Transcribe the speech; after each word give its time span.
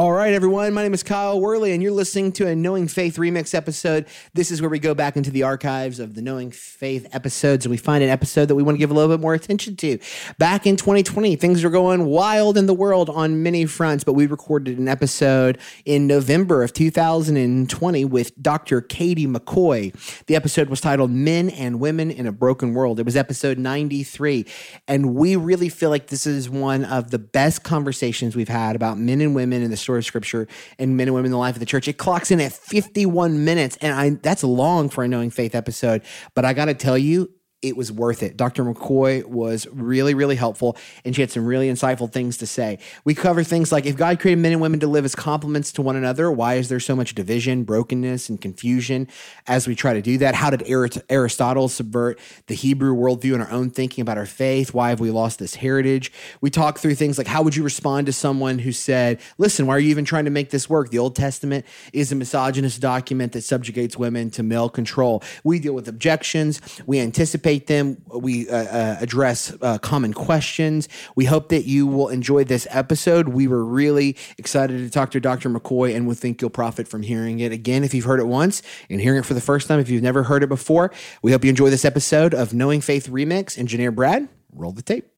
All 0.00 0.12
right, 0.12 0.32
everyone. 0.32 0.72
My 0.72 0.82
name 0.82 0.94
is 0.94 1.02
Kyle 1.02 1.38
Worley, 1.38 1.72
and 1.72 1.82
you're 1.82 1.92
listening 1.92 2.32
to 2.32 2.46
a 2.46 2.56
Knowing 2.56 2.88
Faith 2.88 3.18
remix 3.18 3.54
episode. 3.54 4.06
This 4.32 4.50
is 4.50 4.62
where 4.62 4.70
we 4.70 4.78
go 4.78 4.94
back 4.94 5.14
into 5.14 5.30
the 5.30 5.42
archives 5.42 6.00
of 6.00 6.14
the 6.14 6.22
Knowing 6.22 6.52
Faith 6.52 7.06
episodes 7.12 7.66
and 7.66 7.70
we 7.70 7.76
find 7.76 8.02
an 8.02 8.08
episode 8.08 8.46
that 8.46 8.54
we 8.54 8.62
want 8.62 8.76
to 8.76 8.78
give 8.78 8.90
a 8.90 8.94
little 8.94 9.14
bit 9.14 9.20
more 9.20 9.34
attention 9.34 9.76
to. 9.76 9.98
Back 10.38 10.66
in 10.66 10.76
2020, 10.76 11.36
things 11.36 11.62
were 11.62 11.68
going 11.68 12.06
wild 12.06 12.56
in 12.56 12.64
the 12.64 12.72
world 12.72 13.10
on 13.10 13.42
many 13.42 13.66
fronts, 13.66 14.02
but 14.02 14.14
we 14.14 14.24
recorded 14.24 14.78
an 14.78 14.88
episode 14.88 15.58
in 15.84 16.06
November 16.06 16.62
of 16.62 16.72
2020 16.72 18.04
with 18.06 18.42
Dr. 18.42 18.80
Katie 18.80 19.26
McCoy. 19.26 19.92
The 20.24 20.34
episode 20.34 20.70
was 20.70 20.80
titled 20.80 21.10
Men 21.10 21.50
and 21.50 21.78
Women 21.78 22.10
in 22.10 22.26
a 22.26 22.32
Broken 22.32 22.72
World. 22.72 23.00
It 23.00 23.04
was 23.04 23.16
episode 23.16 23.58
93, 23.58 24.46
and 24.88 25.14
we 25.14 25.36
really 25.36 25.68
feel 25.68 25.90
like 25.90 26.06
this 26.06 26.26
is 26.26 26.48
one 26.48 26.86
of 26.86 27.10
the 27.10 27.18
best 27.18 27.64
conversations 27.64 28.34
we've 28.34 28.48
had 28.48 28.74
about 28.74 28.96
men 28.96 29.20
and 29.20 29.34
women 29.34 29.62
in 29.62 29.70
the 29.70 29.89
story 29.90 29.98
of 29.98 30.04
scripture 30.04 30.46
and 30.78 30.96
men 30.96 31.08
and 31.08 31.14
women 31.14 31.26
in 31.26 31.32
the 31.32 31.38
life 31.38 31.56
of 31.56 31.60
the 31.60 31.66
church. 31.66 31.88
It 31.88 31.94
clocks 31.94 32.30
in 32.30 32.40
at 32.40 32.52
51 32.52 33.44
minutes, 33.44 33.76
and 33.80 33.92
I 33.92 34.10
that's 34.10 34.44
long 34.44 34.88
for 34.88 35.02
a 35.02 35.08
knowing 35.08 35.30
faith 35.30 35.54
episode. 35.54 36.02
But 36.34 36.44
I 36.44 36.52
gotta 36.52 36.74
tell 36.74 36.96
you, 36.96 37.30
it 37.62 37.76
was 37.76 37.92
worth 37.92 38.22
it. 38.22 38.38
Dr. 38.38 38.64
McCoy 38.64 39.24
was 39.26 39.66
really, 39.68 40.14
really 40.14 40.36
helpful, 40.36 40.78
and 41.04 41.14
she 41.14 41.20
had 41.20 41.30
some 41.30 41.44
really 41.44 41.68
insightful 41.68 42.10
things 42.10 42.38
to 42.38 42.46
say. 42.46 42.78
We 43.04 43.14
cover 43.14 43.44
things 43.44 43.70
like 43.70 43.84
if 43.84 43.96
God 43.96 44.18
created 44.18 44.40
men 44.40 44.52
and 44.52 44.62
women 44.62 44.80
to 44.80 44.86
live 44.86 45.04
as 45.04 45.14
complements 45.14 45.70
to 45.72 45.82
one 45.82 45.94
another, 45.94 46.30
why 46.32 46.54
is 46.54 46.70
there 46.70 46.80
so 46.80 46.96
much 46.96 47.14
division, 47.14 47.64
brokenness, 47.64 48.30
and 48.30 48.40
confusion 48.40 49.08
as 49.46 49.68
we 49.68 49.74
try 49.74 49.92
to 49.92 50.00
do 50.00 50.16
that? 50.18 50.34
How 50.34 50.48
did 50.48 50.64
Aristotle 51.10 51.68
subvert 51.68 52.18
the 52.46 52.54
Hebrew 52.54 52.94
worldview 52.94 53.34
in 53.34 53.42
our 53.42 53.50
own 53.50 53.68
thinking 53.68 54.00
about 54.00 54.16
our 54.16 54.26
faith? 54.26 54.72
Why 54.72 54.88
have 54.88 55.00
we 55.00 55.10
lost 55.10 55.38
this 55.38 55.56
heritage? 55.56 56.12
We 56.40 56.48
talk 56.48 56.78
through 56.78 56.94
things 56.94 57.18
like 57.18 57.26
how 57.26 57.42
would 57.42 57.56
you 57.56 57.62
respond 57.62 58.06
to 58.06 58.12
someone 58.12 58.58
who 58.58 58.72
said, 58.72 59.20
Listen, 59.36 59.66
why 59.66 59.76
are 59.76 59.80
you 59.80 59.90
even 59.90 60.06
trying 60.06 60.24
to 60.24 60.30
make 60.30 60.48
this 60.48 60.70
work? 60.70 60.90
The 60.90 60.98
Old 60.98 61.14
Testament 61.14 61.66
is 61.92 62.10
a 62.10 62.14
misogynist 62.14 62.80
document 62.80 63.32
that 63.32 63.42
subjugates 63.42 63.98
women 63.98 64.30
to 64.30 64.42
male 64.42 64.70
control. 64.70 65.22
We 65.44 65.58
deal 65.58 65.74
with 65.74 65.88
objections, 65.88 66.60
we 66.86 67.00
anticipate 67.00 67.49
them. 67.58 68.02
We 68.08 68.48
uh, 68.48 68.56
uh, 68.56 68.96
address 69.00 69.52
uh, 69.60 69.78
common 69.78 70.14
questions. 70.14 70.88
We 71.16 71.24
hope 71.24 71.48
that 71.50 71.64
you 71.66 71.86
will 71.86 72.08
enjoy 72.08 72.44
this 72.44 72.66
episode. 72.70 73.28
We 73.28 73.48
were 73.48 73.64
really 73.64 74.16
excited 74.38 74.78
to 74.78 74.90
talk 74.90 75.10
to 75.12 75.20
Dr. 75.20 75.50
McCoy, 75.50 75.94
and 75.94 76.06
we 76.06 76.14
think 76.14 76.40
you'll 76.40 76.50
profit 76.50 76.88
from 76.88 77.02
hearing 77.02 77.40
it 77.40 77.52
again 77.52 77.84
if 77.84 77.94
you've 77.94 78.04
heard 78.04 78.20
it 78.20 78.26
once 78.26 78.62
and 78.88 79.00
hearing 79.00 79.20
it 79.20 79.26
for 79.26 79.34
the 79.34 79.40
first 79.40 79.68
time 79.68 79.80
if 79.80 79.88
you've 79.88 80.02
never 80.02 80.22
heard 80.22 80.42
it 80.42 80.48
before. 80.48 80.92
We 81.22 81.32
hope 81.32 81.44
you 81.44 81.50
enjoy 81.50 81.70
this 81.70 81.84
episode 81.84 82.34
of 82.34 82.54
Knowing 82.54 82.80
Faith 82.80 83.08
Remix. 83.08 83.58
Engineer 83.58 83.90
Brad, 83.90 84.28
roll 84.52 84.72
the 84.72 84.82
tape. 84.82 85.09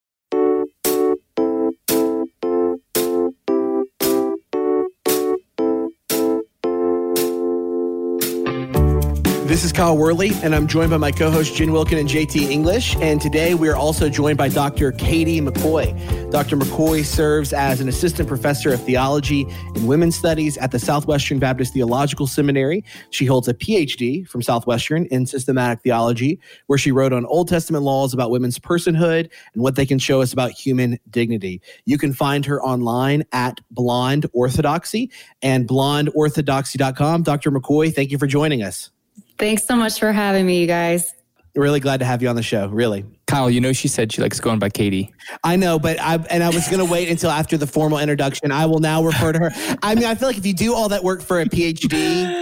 This 9.52 9.64
is 9.64 9.72
Kyle 9.72 9.98
Worley, 9.98 10.30
and 10.42 10.54
I'm 10.54 10.66
joined 10.66 10.88
by 10.92 10.96
my 10.96 11.10
co 11.10 11.30
hosts 11.30 11.54
Jen 11.54 11.72
Wilkin 11.72 11.98
and 11.98 12.08
JT 12.08 12.50
English. 12.50 12.96
And 13.02 13.20
today 13.20 13.52
we 13.52 13.68
are 13.68 13.76
also 13.76 14.08
joined 14.08 14.38
by 14.38 14.48
Dr. 14.48 14.92
Katie 14.92 15.42
McCoy. 15.42 15.92
Dr. 16.30 16.56
McCoy 16.56 17.04
serves 17.04 17.52
as 17.52 17.78
an 17.82 17.86
assistant 17.86 18.28
professor 18.28 18.72
of 18.72 18.82
theology 18.82 19.44
and 19.74 19.86
women's 19.86 20.16
studies 20.16 20.56
at 20.56 20.70
the 20.70 20.78
Southwestern 20.78 21.38
Baptist 21.38 21.74
Theological 21.74 22.26
Seminary. 22.26 22.82
She 23.10 23.26
holds 23.26 23.46
a 23.46 23.52
PhD 23.52 24.26
from 24.26 24.40
Southwestern 24.40 25.04
in 25.10 25.26
systematic 25.26 25.82
theology, 25.82 26.40
where 26.68 26.78
she 26.78 26.90
wrote 26.90 27.12
on 27.12 27.26
Old 27.26 27.48
Testament 27.48 27.84
laws 27.84 28.14
about 28.14 28.30
women's 28.30 28.58
personhood 28.58 29.30
and 29.52 29.62
what 29.62 29.76
they 29.76 29.84
can 29.84 29.98
show 29.98 30.22
us 30.22 30.32
about 30.32 30.52
human 30.52 30.98
dignity. 31.10 31.60
You 31.84 31.98
can 31.98 32.14
find 32.14 32.46
her 32.46 32.62
online 32.62 33.24
at 33.32 33.60
Blonde 33.70 34.24
Orthodoxy 34.32 35.10
and 35.42 35.68
blondeorthodoxy.com. 35.68 37.22
Dr. 37.22 37.50
McCoy, 37.50 37.94
thank 37.94 38.10
you 38.10 38.16
for 38.16 38.26
joining 38.26 38.62
us. 38.62 38.90
Thanks 39.38 39.66
so 39.66 39.76
much 39.76 39.98
for 39.98 40.12
having 40.12 40.46
me, 40.46 40.60
you 40.60 40.66
guys. 40.66 41.14
Really 41.54 41.80
glad 41.80 41.98
to 41.98 42.06
have 42.06 42.22
you 42.22 42.28
on 42.28 42.36
the 42.36 42.42
show. 42.42 42.68
Really. 42.68 43.04
Kyle, 43.26 43.50
you 43.50 43.60
know 43.60 43.72
she 43.72 43.86
said 43.88 44.10
she 44.10 44.22
likes 44.22 44.40
going 44.40 44.58
by 44.58 44.70
Katie. 44.70 45.12
I 45.44 45.56
know, 45.56 45.78
but 45.78 46.00
I 46.00 46.14
and 46.30 46.42
I 46.42 46.48
was 46.48 46.66
gonna 46.68 46.84
wait 46.84 47.10
until 47.10 47.30
after 47.30 47.58
the 47.58 47.66
formal 47.66 47.98
introduction. 47.98 48.50
I 48.50 48.64
will 48.64 48.78
now 48.78 49.02
refer 49.04 49.32
to 49.32 49.38
her. 49.38 49.50
I 49.82 49.94
mean, 49.94 50.04
I 50.04 50.14
feel 50.14 50.28
like 50.28 50.38
if 50.38 50.46
you 50.46 50.54
do 50.54 50.74
all 50.74 50.88
that 50.88 51.04
work 51.04 51.20
for 51.20 51.40
a 51.40 51.44
PhD, 51.44 51.92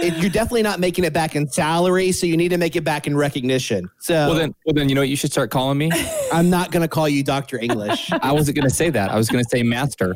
it, 0.01 0.17
you're 0.17 0.29
definitely 0.29 0.63
not 0.63 0.79
making 0.79 1.03
it 1.03 1.11
back 1.11 1.35
in 1.35 1.47
salary, 1.49 2.13
so 2.13 2.25
you 2.25 2.37
need 2.37 2.49
to 2.49 2.57
make 2.57 2.75
it 2.77 2.85
back 2.85 3.05
in 3.05 3.15
recognition. 3.17 3.89
So 3.99 4.13
well 4.13 4.35
then, 4.35 4.55
well 4.65 4.73
then, 4.73 4.87
you 4.87 4.95
know 4.95 5.01
what? 5.01 5.09
You 5.09 5.17
should 5.17 5.31
start 5.31 5.51
calling 5.51 5.77
me. 5.77 5.91
I'm 6.31 6.49
not 6.49 6.71
gonna 6.71 6.87
call 6.87 7.09
you 7.09 7.23
Doctor 7.23 7.57
English. 7.57 8.11
I 8.21 8.31
wasn't 8.31 8.55
gonna 8.57 8.69
say 8.69 8.89
that. 8.91 9.11
I 9.11 9.17
was 9.17 9.29
gonna 9.29 9.43
say 9.49 9.61
Master. 9.63 10.15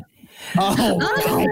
Oh, 0.58 1.46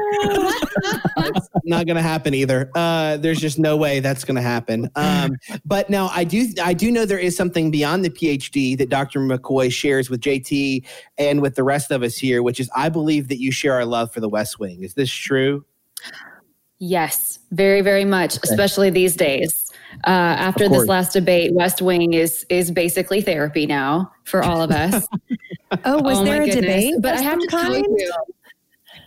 that's 1.16 1.48
not 1.64 1.86
going 1.86 1.96
to 1.96 2.02
happen 2.02 2.34
either. 2.34 2.70
Uh, 2.74 3.16
there's 3.16 3.40
just 3.40 3.58
no 3.58 3.76
way 3.76 4.00
that's 4.00 4.24
going 4.24 4.36
to 4.36 4.42
happen. 4.42 4.90
Um, 4.96 5.36
but 5.64 5.90
now 5.90 6.08
I 6.12 6.24
do, 6.24 6.48
I 6.62 6.74
do 6.74 6.90
know 6.90 7.04
there 7.04 7.18
is 7.18 7.36
something 7.36 7.70
beyond 7.70 8.04
the 8.04 8.10
PhD 8.10 8.76
that 8.78 8.88
Dr. 8.88 9.20
McCoy 9.20 9.72
shares 9.72 10.10
with 10.10 10.20
JT 10.20 10.86
and 11.18 11.40
with 11.40 11.54
the 11.54 11.64
rest 11.64 11.90
of 11.90 12.02
us 12.02 12.16
here, 12.16 12.42
which 12.42 12.60
is 12.60 12.70
I 12.74 12.88
believe 12.88 13.28
that 13.28 13.40
you 13.40 13.52
share 13.52 13.74
our 13.74 13.84
love 13.84 14.12
for 14.12 14.20
the 14.20 14.28
West 14.28 14.58
Wing. 14.58 14.82
Is 14.82 14.94
this 14.94 15.10
true? 15.10 15.64
Yes, 16.78 17.38
very, 17.52 17.80
very 17.80 18.04
much, 18.04 18.36
okay. 18.36 18.50
especially 18.50 18.90
these 18.90 19.16
days. 19.16 19.70
Uh, 20.06 20.10
after 20.10 20.68
this 20.68 20.86
last 20.86 21.12
debate, 21.12 21.54
West 21.54 21.80
Wing 21.80 22.14
is 22.14 22.44
is 22.48 22.70
basically 22.70 23.22
therapy 23.22 23.64
now 23.64 24.12
for 24.24 24.42
all 24.42 24.60
of 24.60 24.70
us. 24.70 25.06
oh, 25.84 26.02
was 26.02 26.18
oh 26.18 26.24
there 26.24 26.42
a 26.42 26.46
goodness. 26.46 26.64
debate? 26.64 26.94
But 27.00 27.14
I 27.14 27.22
have 27.22 27.38
to 27.38 27.46
tell 27.46 27.76
you, 27.76 28.12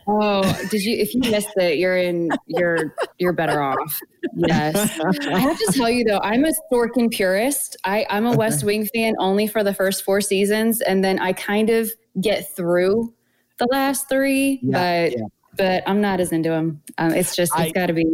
Oh, 0.09 0.41
did 0.69 0.83
you? 0.83 0.95
If 0.95 1.13
you 1.13 1.19
missed 1.19 1.51
it, 1.57 1.77
you're 1.77 1.97
in. 1.97 2.29
You're 2.47 2.95
you're 3.17 3.33
better 3.33 3.61
off. 3.61 3.99
Yes, 4.35 4.99
I 5.27 5.39
have 5.39 5.57
to 5.57 5.73
tell 5.73 5.89
you 5.89 6.05
though, 6.05 6.19
I'm 6.19 6.45
a 6.45 6.51
Sorkin 6.71 7.11
purist. 7.11 7.75
I 7.83 8.05
I'm 8.09 8.25
a 8.25 8.31
West 8.31 8.63
Wing 8.63 8.87
fan 8.93 9.15
only 9.19 9.47
for 9.47 9.63
the 9.63 9.73
first 9.73 10.03
four 10.03 10.21
seasons, 10.21 10.79
and 10.81 11.03
then 11.03 11.19
I 11.19 11.33
kind 11.33 11.69
of 11.69 11.91
get 12.21 12.55
through 12.55 13.13
the 13.57 13.67
last 13.71 14.07
three, 14.09 14.59
yeah, 14.63 15.07
but. 15.07 15.11
Yeah. 15.17 15.25
But 15.55 15.81
I'm 15.87 16.01
not 16.01 16.19
as 16.19 16.31
into 16.31 16.51
him. 16.51 16.83
Um, 16.99 17.13
it's 17.13 17.35
just 17.35 17.51
it's 17.57 17.71
got 17.71 17.87
to 17.87 17.93
be. 17.93 18.05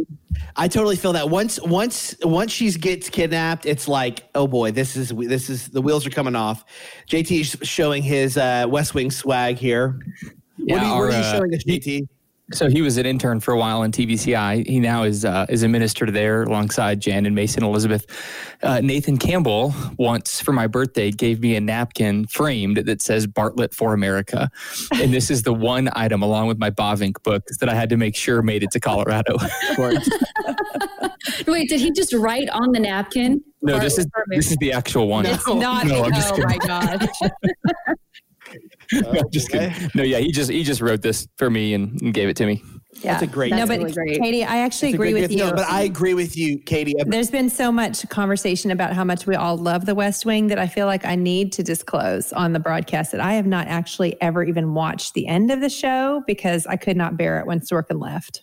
I 0.56 0.66
totally 0.66 0.96
feel 0.96 1.12
that 1.12 1.28
once 1.28 1.60
once 1.60 2.14
once 2.22 2.50
she 2.50 2.70
gets 2.72 3.10
kidnapped, 3.10 3.66
it's 3.66 3.86
like 3.86 4.26
oh 4.34 4.46
boy, 4.46 4.70
this 4.70 4.96
is 4.96 5.10
this 5.10 5.50
is 5.50 5.68
the 5.68 5.82
wheels 5.82 6.06
are 6.06 6.10
coming 6.10 6.36
off. 6.36 6.64
JT's 7.06 7.68
showing 7.68 8.02
his 8.02 8.38
uh, 8.38 8.64
West 8.66 8.94
Wing 8.94 9.10
swag 9.10 9.58
here. 9.58 10.00
Yeah, 10.64 10.76
what, 10.76 10.82
are 10.82 10.86
you, 10.86 10.92
our, 10.92 11.06
what 11.06 11.14
are 11.14 11.18
you 11.18 11.24
showing 11.24 11.54
us, 11.54 11.64
JT? 11.64 12.08
So 12.52 12.68
he 12.68 12.82
was 12.82 12.98
an 12.98 13.06
intern 13.06 13.40
for 13.40 13.54
a 13.54 13.58
while 13.58 13.82
in 13.84 13.90
TVCI. 13.90 14.66
He 14.66 14.78
now 14.78 15.02
is 15.02 15.24
uh, 15.24 15.46
is 15.48 15.62
a 15.62 15.68
minister 15.68 16.10
there 16.10 16.42
alongside 16.42 17.00
Jan 17.00 17.24
and 17.24 17.34
Mason 17.34 17.64
Elizabeth. 17.64 18.04
Uh, 18.62 18.80
Nathan 18.80 19.16
Campbell 19.16 19.74
once 19.96 20.42
for 20.42 20.52
my 20.52 20.66
birthday 20.66 21.10
gave 21.10 21.40
me 21.40 21.56
a 21.56 21.60
napkin 21.60 22.26
framed 22.26 22.76
that 22.76 23.00
says 23.00 23.26
Bartlet 23.26 23.72
for 23.72 23.94
America, 23.94 24.50
and 24.92 25.14
this 25.14 25.30
is 25.30 25.42
the 25.42 25.54
one 25.54 25.88
item 25.94 26.22
along 26.22 26.48
with 26.48 26.58
my 26.58 26.70
Bavinck 26.70 27.22
books 27.22 27.56
that 27.58 27.70
I 27.70 27.74
had 27.74 27.88
to 27.88 27.96
make 27.96 28.14
sure 28.14 28.42
made 28.42 28.62
it 28.62 28.70
to 28.72 28.80
Colorado. 28.80 29.36
Wait, 31.46 31.68
did 31.70 31.80
he 31.80 31.92
just 31.92 32.12
write 32.12 32.50
on 32.50 32.72
the 32.72 32.80
napkin? 32.80 33.42
No, 33.62 33.78
this 33.78 33.96
is 33.96 34.06
this 34.28 34.50
is 34.50 34.58
the 34.58 34.72
actual 34.72 35.08
one. 35.08 35.24
It's 35.24 35.46
not. 35.48 35.86
No, 35.86 36.04
oh 36.04 36.38
my 36.38 36.58
god. 36.58 37.08
no, 39.12 39.22
just 39.32 39.50
kidding. 39.50 39.90
No, 39.94 40.02
yeah, 40.02 40.18
he 40.18 40.32
just 40.32 40.50
he 40.50 40.62
just 40.62 40.80
wrote 40.80 41.02
this 41.02 41.26
for 41.36 41.50
me 41.50 41.74
and, 41.74 42.00
and 42.00 42.14
gave 42.14 42.28
it 42.28 42.36
to 42.36 42.46
me. 42.46 42.62
Yeah. 43.02 43.12
That's 43.12 43.24
a 43.24 43.26
great. 43.26 43.52
No, 43.52 43.66
but 43.66 43.78
really 43.78 43.92
great. 43.92 44.20
Katie, 44.20 44.44
I 44.44 44.58
actually 44.58 44.92
That's 44.92 44.94
agree 44.94 45.14
with 45.14 45.32
you. 45.32 45.38
No, 45.38 45.50
but 45.50 45.68
I 45.68 45.82
agree 45.82 46.14
with 46.14 46.36
you, 46.36 46.58
Katie. 46.58 46.94
There's 47.04 47.30
been 47.30 47.50
so 47.50 47.72
much 47.72 48.08
conversation 48.08 48.70
about 48.70 48.92
how 48.92 49.04
much 49.04 49.26
we 49.26 49.34
all 49.34 49.56
love 49.56 49.86
The 49.86 49.94
West 49.94 50.24
Wing 50.24 50.46
that 50.48 50.58
I 50.58 50.68
feel 50.68 50.86
like 50.86 51.04
I 51.04 51.16
need 51.16 51.52
to 51.54 51.62
disclose 51.62 52.32
on 52.32 52.52
the 52.52 52.60
broadcast 52.60 53.12
that 53.12 53.20
I 53.20 53.34
have 53.34 53.46
not 53.46 53.66
actually 53.66 54.20
ever 54.22 54.44
even 54.44 54.74
watched 54.74 55.14
the 55.14 55.26
end 55.26 55.50
of 55.50 55.60
the 55.60 55.70
show 55.70 56.22
because 56.26 56.66
I 56.66 56.76
could 56.76 56.96
not 56.96 57.16
bear 57.16 57.40
it 57.40 57.46
when 57.46 57.60
Sorkin 57.60 58.00
left. 58.00 58.42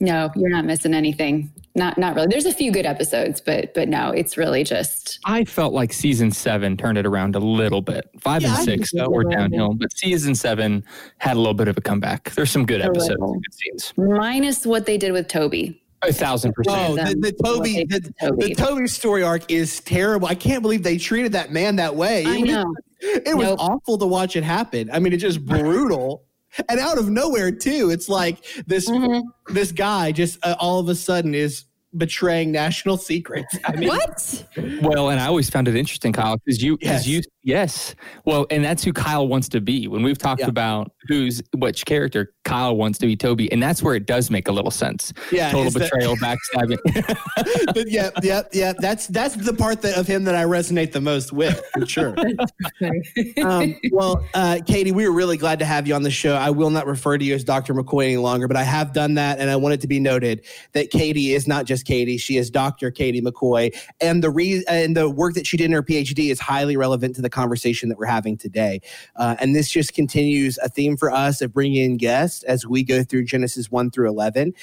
No, 0.00 0.30
you're 0.34 0.50
not 0.50 0.64
missing 0.64 0.92
anything. 0.92 1.52
Not 1.76 1.98
not 1.98 2.14
really. 2.14 2.28
There's 2.28 2.46
a 2.46 2.54
few 2.54 2.72
good 2.72 2.86
episodes, 2.86 3.42
but 3.42 3.74
but 3.74 3.88
no, 3.88 4.10
it's 4.10 4.38
really 4.38 4.64
just. 4.64 5.18
I 5.26 5.44
felt 5.44 5.74
like 5.74 5.92
season 5.92 6.32
seven 6.32 6.74
turned 6.74 6.96
it 6.96 7.04
around 7.04 7.36
a 7.36 7.38
little 7.38 7.82
bit. 7.82 8.08
Five 8.18 8.42
yeah, 8.42 8.56
and 8.56 8.64
six 8.64 8.92
though 8.92 9.10
were 9.10 9.24
downhill, 9.24 9.74
but 9.74 9.92
season 9.96 10.34
seven 10.34 10.82
had 11.18 11.36
a 11.36 11.38
little 11.38 11.54
bit 11.54 11.68
of 11.68 11.76
a 11.76 11.82
comeback. 11.82 12.30
There's 12.30 12.50
some 12.50 12.64
good 12.64 12.80
episodes, 12.80 13.20
good 13.20 13.54
scenes. 13.54 13.92
Minus 13.98 14.64
what 14.64 14.86
they 14.86 14.96
did 14.96 15.12
with 15.12 15.28
Toby. 15.28 15.82
A 16.00 16.12
thousand 16.12 16.54
percent. 16.54 16.76
Oh, 16.78 16.94
the, 16.96 17.14
the 17.14 17.32
Toby, 17.44 17.84
the, 17.84 18.12
Toby, 18.20 18.48
the 18.48 18.54
Toby 18.54 18.86
story 18.86 19.22
arc 19.22 19.50
is 19.50 19.80
terrible. 19.80 20.28
I 20.28 20.34
can't 20.34 20.62
believe 20.62 20.82
they 20.82 20.96
treated 20.96 21.32
that 21.32 21.52
man 21.52 21.76
that 21.76 21.94
way. 21.94 22.24
I 22.26 22.40
know. 22.40 22.74
It 23.00 23.36
was 23.36 23.48
nope. 23.48 23.58
awful 23.60 23.98
to 23.98 24.06
watch 24.06 24.36
it 24.36 24.44
happen. 24.44 24.88
I 24.90 24.98
mean, 24.98 25.12
it's 25.12 25.22
just 25.22 25.44
brutal 25.44 26.25
and 26.68 26.80
out 26.80 26.98
of 26.98 27.08
nowhere 27.08 27.50
too 27.50 27.90
it's 27.90 28.08
like 28.08 28.44
this 28.66 28.88
mm-hmm. 28.88 29.20
this 29.52 29.72
guy 29.72 30.12
just 30.12 30.38
uh, 30.44 30.54
all 30.58 30.78
of 30.78 30.88
a 30.88 30.94
sudden 30.94 31.34
is 31.34 31.64
betraying 31.96 32.52
national 32.52 32.96
secrets. 32.96 33.56
I 33.64 33.76
mean, 33.76 33.88
what? 33.88 34.44
Well, 34.82 35.10
and 35.10 35.20
I 35.20 35.26
always 35.26 35.50
found 35.50 35.68
it 35.68 35.76
interesting, 35.76 36.12
Kyle, 36.12 36.36
because 36.36 36.62
you, 36.62 36.76
because 36.76 37.06
yes. 37.06 37.26
you, 37.26 37.32
yes. 37.42 37.94
Well, 38.24 38.46
and 38.50 38.64
that's 38.64 38.84
who 38.84 38.92
Kyle 38.92 39.26
wants 39.26 39.48
to 39.50 39.60
be. 39.60 39.88
When 39.88 40.02
we've 40.02 40.18
talked 40.18 40.40
yeah. 40.40 40.48
about 40.48 40.92
who's 41.08 41.42
which 41.56 41.84
character. 41.86 42.32
Kyle 42.44 42.76
wants 42.76 42.98
to 42.98 43.06
be 43.06 43.16
Toby, 43.16 43.50
and 43.50 43.62
that's 43.62 43.82
where 43.82 43.94
it 43.94 44.06
does 44.06 44.30
make 44.30 44.48
a 44.48 44.52
little 44.52 44.70
sense. 44.70 45.12
Yeah, 45.32 45.50
total 45.50 45.68
is 45.68 45.74
that- 45.74 45.90
betrayal, 45.90 46.16
backstabbing. 46.16 47.16
But 47.74 47.90
yeah, 47.90 48.10
yeah, 48.22 48.42
yeah. 48.52 48.72
That's 48.78 49.06
that's 49.08 49.34
the 49.36 49.52
part 49.52 49.82
that 49.82 49.98
of 49.98 50.06
him 50.06 50.24
that 50.24 50.34
I 50.34 50.44
resonate 50.44 50.92
the 50.92 51.00
most 51.00 51.32
with, 51.32 51.62
for 51.74 51.86
sure. 51.86 52.14
um, 53.44 53.76
well, 53.92 54.24
uh, 54.34 54.60
Katie, 54.66 54.92
we 54.92 55.06
were 55.06 55.14
really 55.14 55.36
glad 55.36 55.58
to 55.58 55.64
have 55.64 55.86
you 55.86 55.94
on 55.94 56.02
the 56.02 56.10
show. 56.10 56.34
I 56.34 56.50
will 56.50 56.70
not 56.70 56.86
refer 56.86 57.18
to 57.18 57.24
you 57.24 57.34
as 57.34 57.44
Dr. 57.44 57.74
McCoy 57.74 58.04
any 58.04 58.16
longer, 58.16 58.48
but 58.48 58.56
I 58.56 58.62
have 58.62 58.92
done 58.92 59.14
that, 59.14 59.38
and 59.38 59.50
I 59.50 59.56
want 59.56 59.74
it 59.74 59.80
to 59.82 59.86
be 59.86 60.00
noted 60.00 60.44
that 60.72 60.90
Katie 60.90 61.32
is 61.34 61.46
not 61.46 61.66
just 61.66 61.84
Katie; 61.86 62.16
she 62.16 62.36
is 62.36 62.50
Dr. 62.50 62.90
Katie 62.90 63.20
McCoy, 63.20 63.76
and 64.00 64.22
the 64.22 64.30
re- 64.30 64.64
and 64.68 64.96
the 64.96 65.10
work 65.10 65.34
that 65.34 65.46
she 65.46 65.56
did 65.56 65.66
in 65.66 65.72
her 65.72 65.82
PhD 65.82 66.30
is 66.30 66.40
highly 66.40 66.76
relevant 66.76 67.16
to 67.16 67.22
the 67.22 67.30
conversation 67.30 67.88
that 67.88 67.98
we're 67.98 68.06
having 68.06 68.36
today. 68.36 68.80
Uh, 69.16 69.36
and 69.40 69.54
this 69.54 69.68
just 69.70 69.94
continues 69.94 70.58
a 70.58 70.68
theme 70.68 70.95
for 70.96 71.10
us 71.10 71.40
of 71.40 71.52
bringing 71.52 71.84
in 71.84 71.96
guests 71.96 72.42
as 72.44 72.66
we 72.66 72.82
go 72.82 73.02
through 73.02 73.24
Genesis 73.24 73.70
one 73.70 73.90
through 73.90 74.08
eleven. 74.08 74.54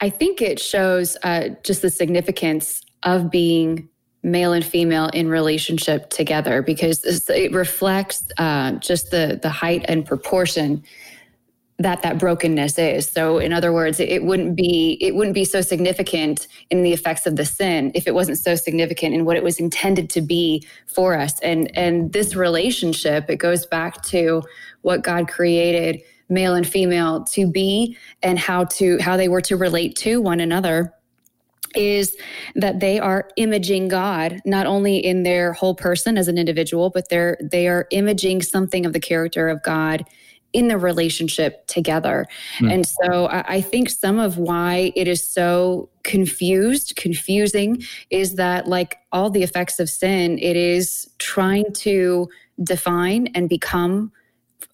I 0.00 0.10
think 0.10 0.42
it 0.42 0.60
shows 0.60 1.16
uh, 1.22 1.50
just 1.62 1.82
the 1.82 1.90
significance 1.90 2.82
of 3.02 3.30
being 3.30 3.88
male 4.22 4.52
and 4.52 4.64
female 4.64 5.06
in 5.08 5.28
relationship 5.28 6.10
together 6.10 6.60
because 6.60 7.04
it 7.28 7.52
reflects 7.52 8.26
uh, 8.38 8.72
just 8.72 9.10
the 9.10 9.38
the 9.40 9.48
height 9.48 9.84
and 9.88 10.04
proportion 10.04 10.82
that 11.78 12.00
that 12.02 12.18
brokenness 12.18 12.78
is 12.78 13.08
so 13.08 13.38
in 13.38 13.52
other 13.52 13.72
words 13.72 14.00
it 14.00 14.24
wouldn't 14.24 14.56
be 14.56 14.96
it 15.00 15.14
wouldn't 15.14 15.34
be 15.34 15.44
so 15.44 15.60
significant 15.60 16.48
in 16.70 16.82
the 16.82 16.92
effects 16.92 17.26
of 17.26 17.36
the 17.36 17.44
sin 17.44 17.92
if 17.94 18.06
it 18.06 18.14
wasn't 18.14 18.38
so 18.38 18.54
significant 18.54 19.14
in 19.14 19.26
what 19.26 19.36
it 19.36 19.42
was 19.42 19.60
intended 19.60 20.08
to 20.08 20.22
be 20.22 20.66
for 20.86 21.14
us 21.14 21.38
and 21.40 21.70
and 21.76 22.12
this 22.14 22.34
relationship 22.34 23.28
it 23.28 23.36
goes 23.36 23.66
back 23.66 24.02
to 24.02 24.42
what 24.86 25.02
god 25.02 25.28
created 25.28 26.00
male 26.28 26.54
and 26.54 26.66
female 26.66 27.24
to 27.24 27.46
be 27.46 27.96
and 28.22 28.38
how 28.38 28.64
to 28.64 28.98
how 28.98 29.16
they 29.16 29.28
were 29.28 29.40
to 29.40 29.56
relate 29.56 29.94
to 29.96 30.20
one 30.20 30.40
another 30.40 30.92
is 31.74 32.16
that 32.54 32.80
they 32.80 32.98
are 32.98 33.28
imaging 33.36 33.88
God 33.88 34.40
not 34.44 34.66
only 34.66 34.96
in 34.96 35.22
their 35.24 35.52
whole 35.52 35.74
person 35.74 36.16
as 36.16 36.26
an 36.26 36.38
individual, 36.38 36.90
but 36.90 37.08
they're 37.08 37.36
they 37.42 37.68
are 37.68 37.86
imaging 37.90 38.42
something 38.42 38.86
of 38.86 38.92
the 38.92 39.00
character 39.00 39.48
of 39.48 39.62
God 39.62 40.04
in 40.52 40.68
the 40.68 40.78
relationship 40.78 41.66
together. 41.66 42.26
Hmm. 42.58 42.70
And 42.70 42.86
so 42.86 43.26
I, 43.26 43.56
I 43.56 43.60
think 43.60 43.90
some 43.90 44.18
of 44.18 44.38
why 44.38 44.92
it 44.96 45.06
is 45.06 45.28
so 45.28 45.90
confused, 46.02 46.96
confusing, 46.96 47.82
is 48.10 48.36
that 48.36 48.66
like 48.66 48.96
all 49.12 49.28
the 49.28 49.42
effects 49.42 49.78
of 49.78 49.90
sin, 49.90 50.38
it 50.38 50.56
is 50.56 51.10
trying 51.18 51.72
to 51.74 52.28
define 52.62 53.26
and 53.34 53.50
become 53.50 54.12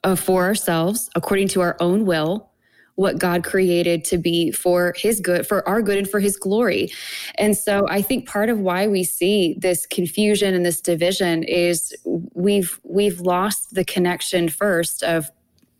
uh, 0.05 0.17
for 0.17 0.45
ourselves 0.45 1.11
according 1.15 1.49
to 1.49 1.61
our 1.61 1.77
own 1.81 2.07
will 2.07 2.53
what 2.97 3.19
God 3.19 3.43
created 3.43 4.05
to 4.07 4.19
be 4.19 4.51
for 4.51 4.95
his 4.97 5.21
good, 5.21 5.47
for 5.47 5.67
our 5.69 5.81
good 5.83 5.99
and 5.99 6.09
for 6.09 6.21
his 6.21 6.37
glory. 6.37 6.93
And 7.37 7.57
so 7.57 7.87
I 7.89 8.03
think 8.03 8.29
part 8.29 8.51
of 8.51 8.61
why 8.61 8.87
we 8.87 9.03
see 9.03 9.57
this 9.59 9.87
confusion 9.87 10.55
and 10.55 10.65
this 10.65 10.81
division 10.81 11.43
is 11.43 11.95
we've 12.05 12.79
we've 12.85 13.21
lost 13.21 13.75
the 13.75 13.85
connection 13.85 14.49
first 14.49 15.03
of 15.03 15.31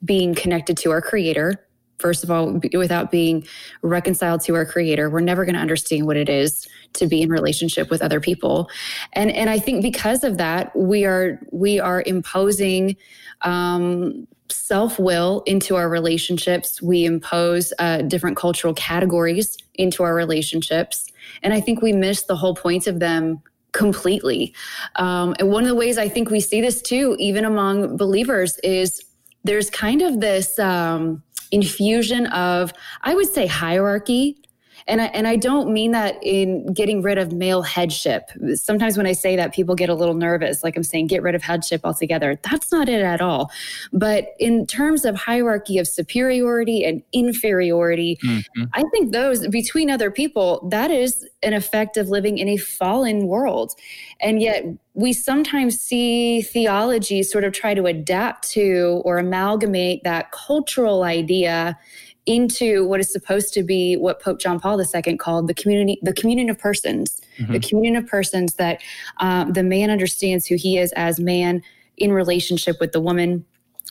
being 0.05 0.35
connected 0.35 0.77
to 0.79 0.91
our 0.91 1.03
creator. 1.03 1.65
First 2.03 2.25
of 2.25 2.31
all, 2.31 2.61
without 2.75 3.11
being 3.11 3.47
reconciled 3.81 4.43
to 4.43 4.55
our 4.57 4.67
creator, 4.67 5.09
we're 5.09 5.21
never 5.21 5.45
going 5.45 5.55
to 5.55 5.61
understand 5.61 6.07
what 6.07 6.17
it 6.17 6.29
is 6.29 6.69
to 6.95 7.07
be 7.07 7.23
in 7.23 7.31
relationship 7.31 7.89
with 7.91 8.03
other 8.03 8.21
people. 8.21 8.69
And 9.15 9.31
and 9.31 9.49
I 9.49 9.59
think 9.59 9.83
because 9.83 10.25
of 10.25 10.37
that, 10.39 10.75
we 10.77 11.05
are 11.07 11.41
we 11.53 11.81
are 11.81 12.03
imposing 12.05 12.97
um, 13.43 14.27
self 14.51 14.99
will 14.99 15.43
into 15.47 15.77
our 15.77 15.89
relationships. 15.89 16.83
We 16.83 17.05
impose 17.05 17.73
uh, 17.79 18.03
different 18.03 18.37
cultural 18.37 18.75
categories 18.75 19.57
into 19.75 20.03
our 20.03 20.15
relationships. 20.15 21.07
And 21.43 21.53
I 21.53 21.61
think 21.61 21.83
we 21.83 21.93
miss 21.93 22.23
the 22.23 22.37
whole 22.37 22.55
point 22.55 22.87
of 22.87 23.01
them 23.01 23.43
completely. 23.73 24.55
Um, 24.97 25.35
and 25.39 25.51
one 25.51 25.65
of 25.65 25.69
the 25.69 25.75
ways 25.75 25.97
I 25.99 26.09
think 26.09 26.31
we 26.31 26.41
see 26.41 26.61
this 26.61 26.83
too, 26.83 27.17
even 27.19 27.45
among 27.45 27.97
believers, 27.97 28.59
is 28.63 29.03
there's 29.45 29.71
kind 29.71 30.03
of 30.03 30.21
this 30.21 30.59
um, 30.59 31.23
infusion 31.53 32.27
of, 32.27 32.73
I 33.03 33.15
would 33.15 33.29
say, 33.33 33.47
hierarchy 33.47 34.39
and 34.87 35.01
I, 35.01 35.07
and 35.07 35.27
I 35.27 35.37
don't 35.37 35.73
mean 35.73 35.93
that 35.93 36.19
in 36.23 36.73
getting 36.73 37.03
rid 37.03 37.19
of 37.19 37.33
male 37.33 37.63
headship. 37.63 38.31
Sometimes 38.55 38.97
when 38.97 39.07
I 39.07 39.13
say 39.13 39.37
that, 39.37 39.53
people 39.53 39.75
get 39.75 39.89
a 39.89 39.95
little 39.95 40.15
nervous, 40.15 40.65
like 40.65 40.77
I'm 40.77 40.83
saying, 40.83 41.07
get 41.07 41.23
rid 41.23 41.35
of 41.35 41.43
headship 41.43 41.83
altogether. 41.85 42.39
That's 42.43 42.73
not 42.73 42.89
it 42.89 43.03
at 43.03 43.21
all. 43.21 43.51
But 43.93 44.29
in 44.39 44.67
terms 44.67 45.05
of 45.05 45.17
hierarchy 45.17 45.79
of 45.79 45.87
superiority 45.87 46.85
and 46.85 47.03
inferiority, 47.13 48.19
Mhm. 48.25 48.69
I 48.75 48.85
think 48.93 49.13
those 49.13 49.47
between 49.49 49.91
other 49.91 50.11
people, 50.11 50.67
that 50.71 50.91
is 50.91 51.27
an 51.43 51.53
effect 51.53 51.97
of 51.97 52.09
living 52.09 52.39
in 52.39 52.49
a 52.49 52.57
fallen 52.57 53.27
world. 53.27 53.75
And 54.21 54.41
yet 54.41 54.65
we 54.95 55.13
sometimes 55.13 55.81
see 55.81 56.43
theology 56.43 57.23
sort 57.23 57.45
of 57.45 57.53
try 57.53 57.75
to 57.75 57.87
adapt 57.87 58.51
to 58.51 59.03
or 59.05 59.19
amalgamate 59.19 60.05
that 60.05 60.31
cultural 60.33 61.03
idea 61.03 61.79
into 62.27 62.87
what 62.87 63.01
is 63.01 63.13
supposed 63.13 63.53
to 63.55 63.63
be 63.63 63.97
what 63.97 64.21
Pope 64.21 64.39
John 64.39 64.61
Paul 64.61 64.81
II 64.81 65.17
called 65.17 65.49
the 65.49 65.55
community, 65.55 65.99
the 66.03 66.13
communion 66.13 66.51
of 66.51 66.59
persons, 66.59 67.21
the 67.53 67.59
communion 67.61 67.97
of 67.97 68.07
persons 68.09 68.55
that 68.55 68.81
um, 69.19 69.53
the 69.53 69.63
man 69.63 69.91
understands 69.91 70.47
who 70.47 70.55
he 70.55 70.79
is 70.79 70.93
as 70.93 71.19
man 71.19 71.63
in 71.97 72.13
relationship 72.13 72.77
with 72.81 72.93
the 72.93 73.01
woman. 73.01 73.45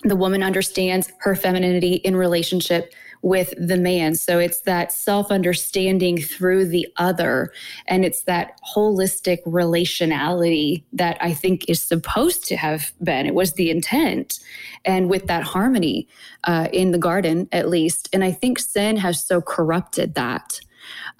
The 0.03 0.15
woman 0.15 0.41
understands 0.41 1.11
her 1.19 1.35
femininity 1.35 1.95
in 1.95 2.15
relationship 2.15 2.93
with 3.21 3.53
the 3.57 3.77
man. 3.77 4.15
So 4.15 4.39
it's 4.39 4.61
that 4.61 4.91
self 4.91 5.31
understanding 5.31 6.17
through 6.17 6.65
the 6.65 6.87
other. 6.97 7.51
And 7.87 8.03
it's 8.03 8.23
that 8.23 8.59
holistic 8.75 9.43
relationality 9.43 10.83
that 10.93 11.17
I 11.21 11.33
think 11.33 11.69
is 11.69 11.81
supposed 11.81 12.45
to 12.47 12.55
have 12.55 12.91
been. 13.03 13.25
It 13.25 13.35
was 13.35 13.53
the 13.53 13.69
intent. 13.69 14.39
And 14.85 15.09
with 15.09 15.27
that 15.27 15.43
harmony 15.43 16.07
uh, 16.45 16.67
in 16.73 16.91
the 16.91 16.97
garden, 16.97 17.47
at 17.51 17.69
least. 17.69 18.09
And 18.13 18.23
I 18.23 18.31
think 18.31 18.59
sin 18.59 18.97
has 18.97 19.23
so 19.23 19.41
corrupted 19.41 20.15
that. 20.15 20.59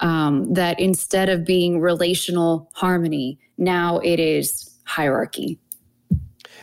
Um, 0.00 0.52
that 0.54 0.80
instead 0.80 1.28
of 1.28 1.44
being 1.44 1.80
relational 1.80 2.68
harmony, 2.74 3.38
now 3.58 3.98
it 3.98 4.18
is 4.18 4.76
hierarchy. 4.84 5.60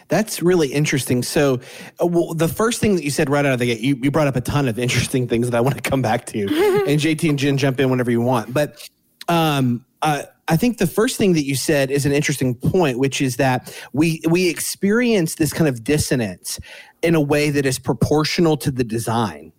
That's 0.09 0.41
really 0.41 0.67
interesting. 0.67 1.23
So, 1.23 1.59
uh, 2.01 2.07
well, 2.07 2.33
the 2.33 2.47
first 2.47 2.81
thing 2.81 2.95
that 2.95 3.03
you 3.03 3.11
said 3.11 3.29
right 3.29 3.45
out 3.45 3.53
of 3.53 3.59
the 3.59 3.67
gate, 3.67 3.79
you, 3.79 3.97
you 4.01 4.11
brought 4.11 4.27
up 4.27 4.35
a 4.35 4.41
ton 4.41 4.67
of 4.67 4.77
interesting 4.77 5.27
things 5.27 5.49
that 5.49 5.55
I 5.55 5.61
want 5.61 5.75
to 5.75 5.81
come 5.81 6.01
back 6.01 6.25
to. 6.27 6.41
and 6.41 6.49
JT 6.99 7.29
and 7.29 7.39
Jen 7.39 7.57
jump 7.57 7.79
in 7.79 7.89
whenever 7.89 8.11
you 8.11 8.21
want. 8.21 8.53
But 8.53 8.89
um, 9.27 9.85
uh, 10.01 10.23
I 10.47 10.57
think 10.57 10.79
the 10.79 10.87
first 10.87 11.17
thing 11.17 11.33
that 11.33 11.45
you 11.45 11.55
said 11.55 11.91
is 11.91 12.05
an 12.05 12.11
interesting 12.11 12.55
point, 12.55 12.99
which 12.99 13.21
is 13.21 13.37
that 13.37 13.73
we 13.93 14.21
we 14.27 14.49
experience 14.49 15.35
this 15.35 15.53
kind 15.53 15.67
of 15.67 15.83
dissonance 15.83 16.59
in 17.01 17.15
a 17.15 17.21
way 17.21 17.49
that 17.51 17.65
is 17.65 17.79
proportional 17.79 18.57
to 18.57 18.71
the 18.71 18.83
design 18.83 19.53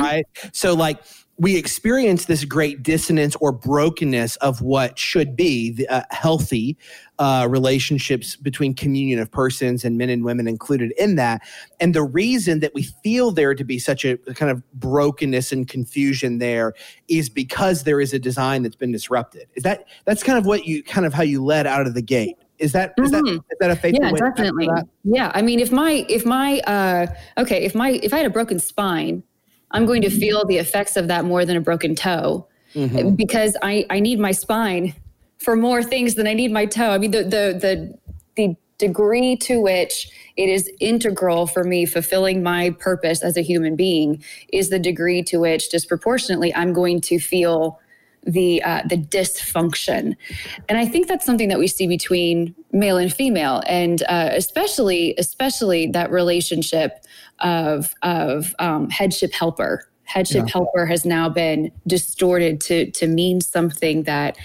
right? 0.00 0.26
So, 0.52 0.74
like, 0.74 1.02
we 1.40 1.56
experience 1.56 2.24
this 2.24 2.44
great 2.44 2.82
dissonance 2.82 3.36
or 3.36 3.52
brokenness 3.52 4.36
of 4.36 4.60
what 4.60 4.98
should 4.98 5.36
be 5.36 5.70
the, 5.70 5.86
uh, 5.88 6.02
healthy 6.10 6.76
uh, 7.20 7.46
relationships 7.48 8.34
between 8.34 8.74
communion 8.74 9.20
of 9.20 9.30
persons 9.30 9.84
and 9.84 9.96
men 9.96 10.10
and 10.10 10.24
women 10.24 10.48
included 10.48 10.92
in 10.98 11.14
that. 11.14 11.40
And 11.78 11.94
the 11.94 12.02
reason 12.02 12.60
that 12.60 12.74
we 12.74 12.82
feel 13.04 13.30
there 13.30 13.54
to 13.54 13.64
be 13.64 13.78
such 13.78 14.04
a 14.04 14.16
kind 14.34 14.50
of 14.50 14.68
brokenness 14.72 15.52
and 15.52 15.68
confusion 15.68 16.38
there 16.38 16.74
is 17.06 17.28
because 17.28 17.84
there 17.84 18.00
is 18.00 18.12
a 18.12 18.18
design 18.18 18.62
that's 18.64 18.76
been 18.76 18.92
disrupted. 18.92 19.48
Is 19.54 19.62
that 19.62 19.84
that's 20.06 20.22
kind 20.22 20.38
of 20.38 20.46
what 20.46 20.66
you 20.66 20.82
kind 20.82 21.06
of 21.06 21.14
how 21.14 21.22
you 21.22 21.44
led 21.44 21.66
out 21.66 21.86
of 21.86 21.94
the 21.94 22.02
gate? 22.02 22.36
Is 22.58 22.72
that 22.72 22.94
is 22.98 23.12
that 23.12 23.22
Mhm. 23.22 23.36
is 23.36 23.58
that 23.60 23.70
a 23.70 23.76
faithful 23.76 24.04
yeah 24.04 24.12
way 24.12 24.18
definitely 24.18 24.68
yeah 25.04 25.30
i 25.32 25.40
mean 25.40 25.60
if 25.60 25.70
my 25.70 26.04
if 26.08 26.26
my 26.26 26.58
uh 26.66 27.06
okay 27.38 27.62
if 27.64 27.72
my 27.72 28.00
if 28.02 28.12
i 28.12 28.16
had 28.16 28.26
a 28.26 28.30
broken 28.30 28.58
spine 28.58 29.22
i'm 29.72 29.86
going 29.86 30.02
to 30.02 30.10
feel 30.10 30.44
the 30.46 30.56
effects 30.58 30.96
of 30.96 31.08
that 31.08 31.24
more 31.24 31.44
than 31.44 31.56
a 31.56 31.60
broken 31.60 31.94
toe. 31.94 32.46
Mhm. 32.74 33.16
because 33.16 33.56
i 33.62 33.86
i 33.90 33.98
need 34.00 34.18
my 34.18 34.32
spine 34.32 34.94
for 35.38 35.56
more 35.56 35.82
things 35.82 36.14
than 36.16 36.26
i 36.26 36.34
need 36.34 36.52
my 36.52 36.66
toe. 36.66 36.90
I 36.90 36.98
mean 36.98 37.10
the 37.12 37.22
the 37.22 37.44
the 37.64 37.98
the 38.36 38.56
degree 38.78 39.34
to 39.36 39.60
which 39.60 40.08
it 40.36 40.48
is 40.48 40.70
integral 40.78 41.46
for 41.48 41.64
me 41.64 41.84
fulfilling 41.84 42.42
my 42.42 42.70
purpose 42.78 43.22
as 43.24 43.36
a 43.36 43.40
human 43.40 43.74
being 43.74 44.22
is 44.52 44.68
the 44.68 44.78
degree 44.78 45.22
to 45.24 45.38
which 45.40 45.68
disproportionately 45.70 46.54
i'm 46.54 46.72
going 46.72 47.00
to 47.00 47.18
feel 47.18 47.80
the 48.24 48.62
uh, 48.62 48.82
the 48.88 48.96
dysfunction, 48.96 50.14
and 50.68 50.76
I 50.78 50.84
think 50.86 51.06
that's 51.08 51.24
something 51.24 51.48
that 51.48 51.58
we 51.58 51.66
see 51.68 51.86
between 51.86 52.54
male 52.72 52.98
and 52.98 53.10
female, 53.12 53.62
and 53.66 54.02
uh, 54.02 54.30
especially 54.32 55.14
especially 55.18 55.86
that 55.92 56.10
relationship 56.10 56.98
of 57.40 57.94
of 58.02 58.54
um, 58.58 58.90
headship 58.90 59.32
helper 59.32 59.88
Headship 60.08 60.46
yeah. 60.46 60.52
helper 60.54 60.86
has 60.86 61.04
now 61.04 61.28
been 61.28 61.70
distorted 61.86 62.62
to 62.62 62.90
to 62.92 63.06
mean 63.06 63.42
something 63.42 64.04
that 64.04 64.38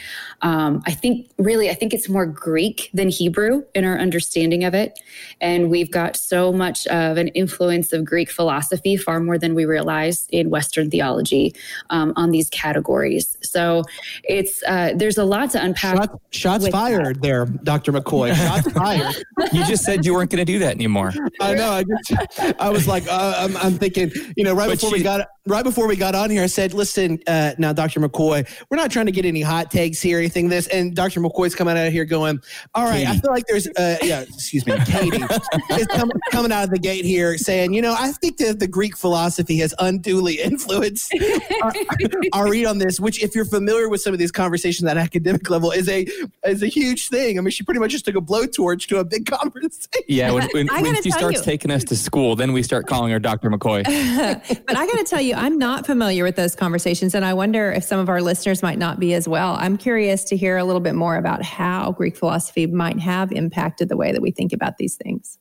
um, 0.44 0.84
I 0.86 0.92
think 0.92 1.32
really 1.38 1.70
I 1.70 1.74
think 1.74 1.94
it's 1.94 2.10
more 2.10 2.26
Greek 2.26 2.90
than 2.94 3.10
Hebrew 3.10 3.64
in 3.74 3.86
our 3.86 3.98
understanding 3.98 4.66
of 4.66 4.74
it, 4.74 5.00
and 5.40 5.72
we've 5.72 5.90
got 5.90 6.18
so 6.18 6.52
much 6.52 6.86
of 6.88 7.18
an 7.18 7.30
influence 7.30 7.94
of 7.94 8.04
Greek 8.04 8.30
philosophy, 8.30 8.98
far 8.98 9.22
more 9.22 9.38
than 9.38 9.56
we 9.56 9.64
realize 9.64 10.28
in 10.32 10.50
Western 10.50 10.92
theology 10.92 11.56
um, 11.90 12.12
on 12.18 12.32
these 12.32 12.50
categories. 12.50 13.38
So 13.42 13.84
it's 14.26 14.62
uh, 14.68 14.92
there's 14.96 15.18
a 15.18 15.24
lot 15.24 15.52
to 15.52 15.64
unpack. 15.64 15.96
Shot, 15.96 16.22
shots 16.32 16.68
fired 16.68 17.16
that. 17.16 17.22
there, 17.22 17.46
Dr. 17.46 17.94
McCoy. 17.94 18.36
Shots 18.36 18.72
fired. 18.74 19.16
you 19.54 19.66
just 19.66 19.86
said 19.86 20.06
you 20.06 20.14
weren't 20.14 20.30
going 20.30 20.46
to 20.46 20.52
do 20.52 20.60
that 20.60 20.76
anymore. 20.76 21.14
I 21.40 21.54
know. 21.54 21.72
I, 21.72 21.84
just, 21.84 22.56
I 22.60 22.70
was 22.70 22.88
like, 22.88 23.08
uh, 23.08 23.36
I'm, 23.38 23.56
I'm, 23.58 23.74
thinking, 23.78 24.12
you 24.36 24.44
know, 24.44 24.54
right 24.54 24.68
but 24.68 24.76
before 24.76 24.90
she, 24.90 24.98
we 24.98 25.04
got 25.04 25.28
right 25.48 25.64
before 25.64 25.88
we 25.88 25.96
got 25.96 26.16
on 26.16 26.30
here, 26.30 26.44
I 26.44 26.48
said, 26.48 26.74
listen, 26.74 27.20
uh, 27.28 27.54
now, 27.58 27.74
Dr. 27.74 28.00
McCoy, 28.00 28.48
we're 28.70 28.78
not 28.78 28.92
trying 28.92 29.06
to 29.08 29.12
get 29.12 29.26
any 29.26 29.42
hot 29.42 29.72
takes 29.72 30.02
here, 30.02 30.20
anything 30.36 30.50
this. 30.50 30.68
And 30.68 30.96
Dr. 30.96 31.22
McCoy's 31.22 31.56
coming 31.56 31.78
out 31.78 31.88
of 31.88 31.94
here 31.94 32.06
going, 32.06 32.42
all 32.74 32.86
right, 32.86 33.06
Katie. 33.06 33.08
I 33.08 33.18
feel 33.20 33.32
like 33.32 33.46
there's, 33.48 33.68
uh, 33.68 33.98
yeah, 34.02 34.22
excuse 34.22 34.66
me, 34.66 34.74
Katie 34.86 35.18
is 35.72 35.88
com- 35.88 36.12
coming 36.32 36.52
out 36.52 36.66
of 36.66 36.70
the 36.70 36.80
gate 36.80 37.06
here 37.06 37.38
saying, 37.38 37.74
you 37.74 37.82
know, 37.82 37.96
I 37.98 38.12
think 38.14 38.38
that 38.38 38.60
the 38.60 38.68
Greek 38.68 38.98
philosophy 38.98 39.58
has 39.58 39.74
unduly 39.80 40.36
influenced 40.42 41.14
our, 41.62 41.74
our, 42.34 42.50
read 42.50 42.66
on 42.66 42.78
this, 42.78 43.00
which, 43.00 43.24
if 43.24 43.36
you're 43.36 43.46
familiar 43.46 43.90
with 43.90 44.02
some 44.02 44.14
of 44.14 44.20
these 44.20 44.32
conversations 44.32 44.88
at 44.90 44.98
academic 44.98 45.50
level, 45.50 45.72
is 45.72 45.88
a 45.90 46.06
is 46.46 46.62
a 46.62 46.68
huge 46.68 47.10
thing. 47.10 47.38
I 47.38 47.42
mean, 47.42 47.52
she 47.52 47.64
pretty 47.64 47.80
much 47.80 47.92
just 47.92 48.06
took 48.06 48.16
a 48.16 48.22
blowtorch 48.22 48.88
to 48.88 48.98
a 48.98 49.06
big 49.06 49.26
conversation. 49.26 50.04
Yeah, 50.08 50.32
when, 50.32 50.48
when, 50.54 50.68
when 50.68 51.02
she 51.02 51.12
starts 51.12 51.40
you. 51.40 51.44
taking 51.44 51.72
us 51.72 51.84
to 51.86 51.96
school, 51.96 52.36
then 52.36 52.54
we 52.54 52.64
start 52.64 52.88
calling 52.88 53.12
her 53.12 53.20
Dr. 53.20 53.50
McCoy. 53.50 53.84
but 53.86 54.78
I 54.78 54.86
got 54.86 54.98
to 54.98 55.04
tell 55.04 55.22
you, 55.22 55.36
I'm 55.36 55.58
not 55.58 55.86
familiar 55.86 56.24
with 56.24 56.36
those 56.36 56.56
conversations, 56.56 57.16
and 57.16 57.24
I 57.24 57.34
wonder 57.34 57.72
if 57.72 57.84
some 57.84 58.00
of 58.00 58.10
our 58.10 58.22
listeners 58.22 58.62
might 58.62 58.78
not 58.78 59.00
be 59.00 59.14
as 59.14 59.28
well. 59.28 59.56
I'm 59.60 59.78
curious 59.78 60.13
to 60.26 60.38
hear 60.38 60.58
a 60.58 60.64
little 60.64 60.82
bit 60.82 60.96
more 60.96 61.16
about 61.16 61.44
how 61.44 61.92
Greek 61.92 62.16
philosophy 62.16 62.68
might 62.68 63.00
have 63.00 63.32
impacted 63.32 63.90
the 63.90 63.98
way 63.98 64.12
that 64.12 64.22
we 64.22 64.32
think 64.32 64.54
about 64.54 64.78
these 64.78 64.96
things. 64.96 65.40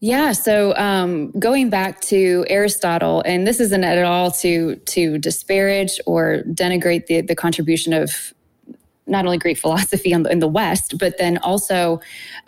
Yeah, 0.00 0.32
so 0.32 0.76
um, 0.76 1.30
going 1.32 1.70
back 1.70 2.00
to 2.02 2.44
Aristotle, 2.48 3.22
and 3.24 3.46
this 3.46 3.60
isn't 3.60 3.82
at 3.82 4.04
all 4.04 4.30
to 4.32 4.76
to 4.76 5.18
disparage 5.18 5.98
or 6.06 6.42
denigrate 6.48 7.06
the 7.06 7.22
the 7.22 7.34
contribution 7.34 7.94
of 7.94 8.34
not 9.06 9.24
only 9.24 9.38
Greek 9.38 9.56
philosophy 9.56 10.12
in 10.12 10.24
the, 10.24 10.30
in 10.30 10.40
the 10.40 10.48
West, 10.48 10.98
but 10.98 11.16
then 11.18 11.38
also 11.38 12.00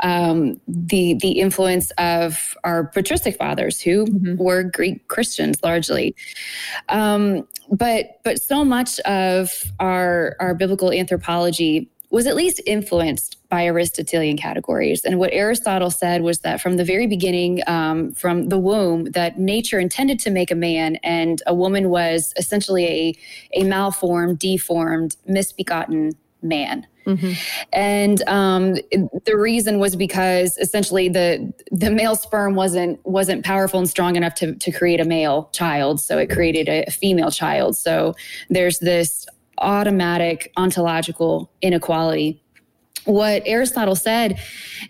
um, 0.03 0.61
the 0.69 1.15
the 1.15 1.33
influence 1.33 1.91
of 1.93 2.55
our 2.65 2.85
patristic 2.89 3.37
fathers, 3.37 3.81
who 3.81 4.05
mm-hmm. 4.05 4.37
were 4.37 4.63
Greek 4.63 5.09
Christians 5.09 5.59
largely. 5.63 6.15
Um, 6.89 7.47
but 7.71 8.21
but 8.25 8.41
so 8.41 8.65
much 8.65 8.99
of 9.01 9.51
our 9.79 10.37
our 10.41 10.55
biblical 10.55 10.93
anthropology 10.93 11.91
was 12.11 12.27
at 12.27 12.37
least 12.37 12.61
influenced 12.65 13.37
by 13.51 13.67
Aristotelian 13.67 14.37
categories. 14.37 15.05
And 15.05 15.19
what 15.19 15.31
Aristotle 15.33 15.91
said 15.91 16.23
was 16.23 16.39
that 16.41 16.61
from 16.61 16.77
the 16.77 16.85
very 16.85 17.07
beginning, 17.07 17.61
um, 17.67 18.13
from 18.13 18.49
the 18.49 18.59
womb, 18.59 19.11
that 19.13 19.39
nature 19.39 19.79
intended 19.79 20.19
to 20.21 20.31
make 20.31 20.51
a 20.51 20.55
man, 20.55 20.97
and 20.97 21.43
a 21.47 21.55
woman 21.55 21.91
was 21.91 22.33
essentially 22.37 22.87
a, 23.55 23.61
a 23.61 23.65
malformed, 23.65 24.39
deformed, 24.39 25.17
misbegotten 25.27 26.13
man. 26.41 26.87
Mm-hmm. 27.09 27.33
And 27.73 28.23
um, 28.29 28.75
the 29.25 29.37
reason 29.37 29.79
was 29.79 29.97
because 29.97 30.59
essentially 30.59 31.09
the 31.09 31.53
the 31.71 31.91
male 31.91 32.15
sperm 32.15 32.55
wasn't 32.55 33.05
wasn't 33.07 33.45
powerful 33.45 33.81
and 33.81 33.89
strong 33.89 34.15
enough 34.17 34.35
to 34.37 34.55
to 34.55 34.71
create 34.71 35.01
a 35.01 35.05
male 35.05 35.49
child, 35.53 36.01
so 36.01 36.19
it 36.19 36.29
created 36.29 36.69
a, 36.69 36.91
female 36.91 37.31
child. 37.31 37.77
So 37.77 38.15
there's 38.51 38.79
this 38.81 39.27
automatic 39.59 40.53
ontological 40.57 41.51
inequality 41.63 42.43
what 43.05 43.43
Aristotle 43.47 43.97
said 43.97 44.39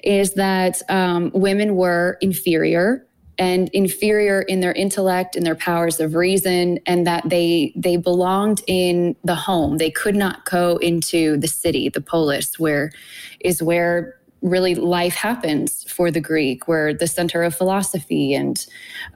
is 0.03 0.35
that 0.35 0.83
um, 0.89 1.31
women 1.35 1.77
were 1.77 2.19
inferior 2.21 3.07
and 3.39 3.69
inferior 3.73 4.43
in 4.43 4.61
their 4.61 4.73
intellect 4.73 5.37
and 5.37 5.47
their 5.47 5.55
powers 5.55 6.01
of 6.01 6.15
reason 6.15 6.79
and 6.87 7.07
that 7.07 7.29
they 7.29 7.73
they 7.77 7.97
belonged 7.97 8.63
in 8.67 9.17
the 9.25 9.35
home. 9.35 9.79
They 9.79 9.91
could 9.91 10.17
not 10.17 10.45
go 10.45 10.77
into 10.79 11.37
the 11.37 11.49
city 11.49 11.89
the 11.89 12.01
polis 12.01 12.59
where 12.59 12.93
is 13.41 13.63
where 13.63 14.15
really 14.43 14.75
life 14.75 15.15
happens 15.15 15.85
for 15.91 16.11
the 16.13 16.21
greek 16.21 16.69
where 16.69 16.95
the 16.95 17.09
center 17.09 17.43
of 17.43 17.55
philosophy 17.55 18.35
and 18.35 18.67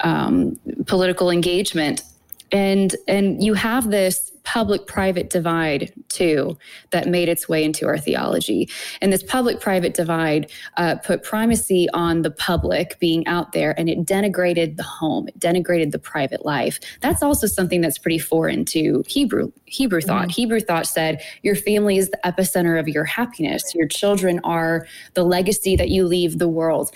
um, 0.00 0.58
political 0.86 1.30
engagement. 1.30 2.02
And 2.50 2.94
and 3.08 3.42
you 3.42 3.54
have 3.54 3.90
this 3.90 4.31
public 4.44 4.86
private 4.86 5.30
divide 5.30 5.92
too 6.08 6.56
that 6.90 7.06
made 7.08 7.28
its 7.28 7.48
way 7.48 7.64
into 7.64 7.86
our 7.86 7.98
theology. 7.98 8.68
And 9.00 9.12
this 9.12 9.22
public 9.22 9.60
private 9.60 9.94
divide 9.94 10.50
uh, 10.76 10.96
put 10.96 11.22
primacy 11.22 11.88
on 11.94 12.22
the 12.22 12.30
public 12.30 12.98
being 12.98 13.26
out 13.26 13.52
there 13.52 13.78
and 13.78 13.88
it 13.88 14.04
denigrated 14.04 14.76
the 14.76 14.82
home. 14.82 15.28
It 15.28 15.38
denigrated 15.38 15.92
the 15.92 15.98
private 15.98 16.44
life. 16.44 16.78
That's 17.00 17.22
also 17.22 17.46
something 17.46 17.80
that's 17.80 17.98
pretty 17.98 18.18
foreign 18.18 18.64
to 18.66 19.04
hebrew 19.06 19.52
hebrew 19.64 20.00
thought. 20.00 20.22
Mm-hmm. 20.22 20.30
hebrew 20.30 20.60
thought 20.60 20.86
said 20.86 21.22
your 21.42 21.56
family 21.56 21.96
is 21.96 22.10
the 22.10 22.18
epicenter 22.24 22.78
of 22.78 22.88
your 22.88 23.04
happiness. 23.04 23.74
Your 23.74 23.88
children 23.88 24.40
are 24.44 24.86
the 25.14 25.24
legacy 25.24 25.76
that 25.76 25.88
you 25.88 26.04
leave 26.04 26.38
the 26.38 26.48
world. 26.48 26.90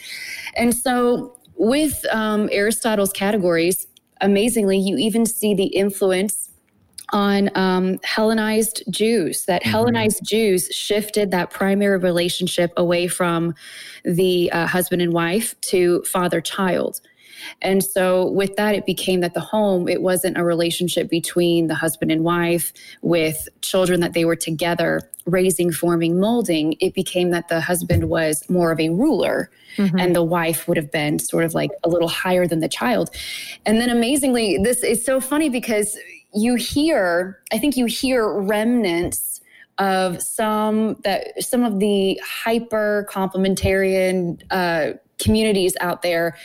And 0.56 0.74
so 0.74 1.36
with 1.54 2.04
um, 2.12 2.48
aristotle's 2.52 3.12
categories 3.12 3.86
amazingly, 4.20 4.78
you 4.78 4.96
even 4.96 5.26
see 5.26 5.54
the 5.54 5.66
influence 5.66 6.45
on 7.12 7.50
um, 7.54 7.98
Hellenized 8.02 8.82
Jews, 8.90 9.44
that 9.46 9.62
mm-hmm. 9.62 9.70
Hellenized 9.70 10.24
Jews 10.24 10.68
shifted 10.72 11.30
that 11.30 11.50
primary 11.50 11.98
relationship 11.98 12.72
away 12.76 13.08
from 13.08 13.54
the 14.04 14.50
uh, 14.52 14.66
husband 14.66 15.02
and 15.02 15.12
wife 15.12 15.58
to 15.62 16.02
father 16.02 16.40
child. 16.40 17.00
And 17.62 17.82
so 17.82 18.28
with 18.30 18.56
that, 18.56 18.74
it 18.74 18.86
became 18.86 19.20
that 19.20 19.34
the 19.34 19.40
home, 19.40 19.88
it 19.88 20.02
wasn't 20.02 20.38
a 20.38 20.44
relationship 20.44 21.08
between 21.08 21.66
the 21.66 21.74
husband 21.74 22.10
and 22.10 22.24
wife 22.24 22.72
with 23.02 23.48
children 23.62 24.00
that 24.00 24.14
they 24.14 24.24
were 24.24 24.36
together 24.36 25.10
raising, 25.26 25.72
forming, 25.72 26.20
molding. 26.20 26.76
It 26.80 26.94
became 26.94 27.30
that 27.30 27.48
the 27.48 27.60
husband 27.60 28.08
was 28.08 28.48
more 28.48 28.70
of 28.70 28.80
a 28.80 28.90
ruler 28.90 29.50
mm-hmm. 29.76 29.98
and 29.98 30.14
the 30.14 30.22
wife 30.22 30.68
would 30.68 30.76
have 30.76 30.92
been 30.92 31.18
sort 31.18 31.44
of 31.44 31.52
like 31.52 31.70
a 31.82 31.88
little 31.88 32.08
higher 32.08 32.46
than 32.46 32.60
the 32.60 32.68
child. 32.68 33.10
And 33.64 33.80
then 33.80 33.90
amazingly, 33.90 34.58
this 34.62 34.82
is 34.82 35.04
so 35.04 35.20
funny 35.20 35.48
because 35.48 35.98
you 36.36 36.54
hear, 36.56 37.40
I 37.52 37.58
think 37.58 37.76
you 37.76 37.86
hear 37.86 38.28
remnants 38.28 39.40
of 39.78 40.22
some 40.22 40.96
that 41.04 41.42
some 41.42 41.64
of 41.64 41.80
the 41.80 42.20
hyper 42.24 43.06
complementarian 43.10 44.42
uh, 44.50 44.92
communities 45.18 45.76
out 45.80 46.02
there 46.02 46.36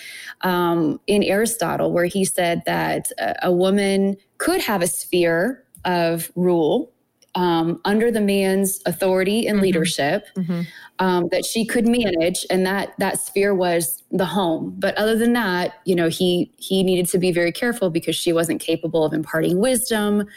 um, 0.42 1.00
in 1.08 1.24
Aristotle, 1.24 1.92
where 1.92 2.06
he 2.06 2.26
said 2.26 2.62
that 2.66 3.12
a, 3.20 3.36
a 3.44 3.52
woman 3.52 4.18
could 4.38 4.62
have 4.62 4.82
a 4.82 4.88
sphere 4.88 5.64
of 5.86 6.32
rule 6.36 6.92
um, 7.36 7.80
under 7.86 8.12
the 8.12 8.22
man's 8.22 8.82
authority 8.86 9.48
and 9.48 9.58
mm-hmm. 9.58 9.64
leadership 9.64 10.28
mm-hmm. 10.36 10.62
Um, 11.00 11.30
that 11.32 11.46
she 11.46 11.66
could 11.66 11.88
manage 11.88 12.46
and 12.52 12.64
that 12.68 12.94
that 13.00 13.20
sphere 13.20 13.56
was 13.56 14.04
the 14.12 14.26
home 14.26 14.76
but 14.78 14.96
other 14.98 15.18
than 15.18 15.34
that 15.34 15.80
you 15.84 15.96
know 15.96 16.10
he 16.10 16.52
he 16.58 16.84
needed 16.84 17.08
to 17.08 17.18
be 17.18 17.32
very 17.32 17.52
careful 17.52 17.90
because 17.90 18.16
she 18.16 18.32
wasn't 18.32 18.62
capable 18.62 19.04
of 19.04 19.12
imparting 19.12 19.60
wisdom 19.60 20.28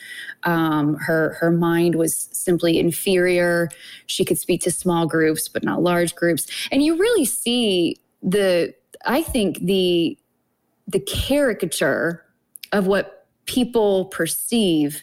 um, 0.44 0.94
her 0.94 1.36
her 1.40 1.50
mind 1.50 1.96
was 1.96 2.30
simply 2.32 2.78
inferior 2.78 3.68
she 4.06 4.24
could 4.24 4.38
speak 4.38 4.62
to 4.62 4.70
small 4.70 5.06
groups 5.06 5.48
but 5.48 5.62
not 5.62 5.82
large 5.82 6.14
groups 6.14 6.46
and 6.72 6.82
you 6.82 6.96
really 6.96 7.26
see 7.26 8.00
the 8.22 8.74
I 9.04 9.22
think 9.22 9.58
the 9.58 10.18
the 10.86 11.00
caricature 11.00 12.24
of 12.72 12.86
what 12.86 13.26
people 13.46 14.06
perceive 14.06 15.02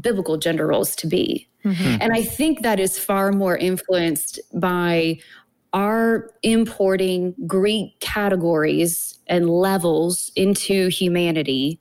biblical 0.00 0.36
gender 0.36 0.66
roles 0.66 0.94
to 0.96 1.06
be. 1.06 1.48
Mm-hmm. 1.64 1.98
And 2.00 2.12
I 2.12 2.22
think 2.22 2.62
that 2.62 2.78
is 2.78 2.98
far 2.98 3.32
more 3.32 3.56
influenced 3.56 4.40
by 4.54 5.18
our 5.72 6.30
importing 6.42 7.34
Greek 7.46 7.98
categories 8.00 9.18
and 9.26 9.50
levels 9.50 10.30
into 10.36 10.88
humanity 10.88 11.80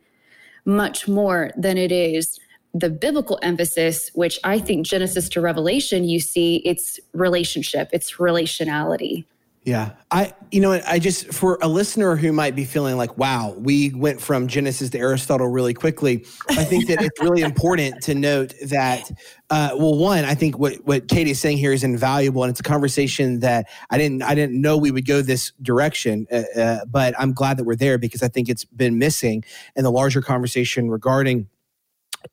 much 0.66 1.08
more 1.08 1.52
than 1.56 1.78
it 1.78 1.92
is 1.92 2.40
the 2.74 2.90
biblical 2.90 3.40
emphasis, 3.42 4.12
which 4.16 4.38
I 4.44 4.60
think 4.60 4.86
Genesis 4.86 5.30
to 5.30 5.42
Revelation, 5.42 6.04
you 6.04 6.20
see 6.20 6.58
it's 6.66 7.00
relationship, 7.14 7.90
it's 7.94 8.16
relationality. 8.16 9.24
Yeah. 9.66 9.94
I, 10.12 10.32
you 10.52 10.62
know, 10.62 10.80
I 10.86 11.00
just, 11.00 11.34
for 11.34 11.58
a 11.60 11.68
listener 11.68 12.16
who 12.16 12.32
might 12.32 12.56
be 12.56 12.66
feeling 12.66 12.98
like, 12.98 13.18
wow, 13.18 13.56
we 13.58 13.92
went 13.96 14.22
from 14.22 14.48
Genesis 14.48 14.92
to 14.92 15.00
Aristotle 15.00 15.48
really 15.48 15.74
quickly, 15.74 16.24
I 16.52 16.64
think 16.64 16.88
that 16.88 17.02
it's 17.02 17.20
really 17.20 17.42
important 17.42 18.04
to 18.04 18.14
note 18.14 18.54
that, 18.68 19.10
uh, 19.50 19.72
well, 19.74 19.98
one, 19.98 20.24
I 20.24 20.36
think 20.36 20.60
what, 20.60 20.76
what 20.86 21.08
Katie 21.08 21.32
is 21.32 21.40
saying 21.40 21.58
here 21.58 21.74
is 21.74 21.84
invaluable. 21.84 22.44
And 22.44 22.52
it's 22.52 22.60
a 22.60 22.64
conversation 22.64 23.40
that 23.40 23.68
I 23.90 23.98
didn't, 23.98 24.22
I 24.22 24.36
didn't 24.36 24.62
know 24.62 24.78
we 24.78 24.92
would 24.92 25.08
go 25.08 25.24
this 25.24 25.52
direction, 25.64 26.28
uh, 26.32 26.44
uh, 26.56 26.86
but 26.86 27.16
I'm 27.18 27.34
glad 27.34 27.58
that 27.58 27.64
we're 27.64 27.76
there 27.76 27.98
because 27.98 28.22
I 28.22 28.28
think 28.28 28.50
it's 28.50 28.66
been 28.66 29.00
missing 29.00 29.44
in 29.76 29.84
the 29.84 29.92
larger 29.92 30.22
conversation 30.22 30.92
regarding 30.92 31.48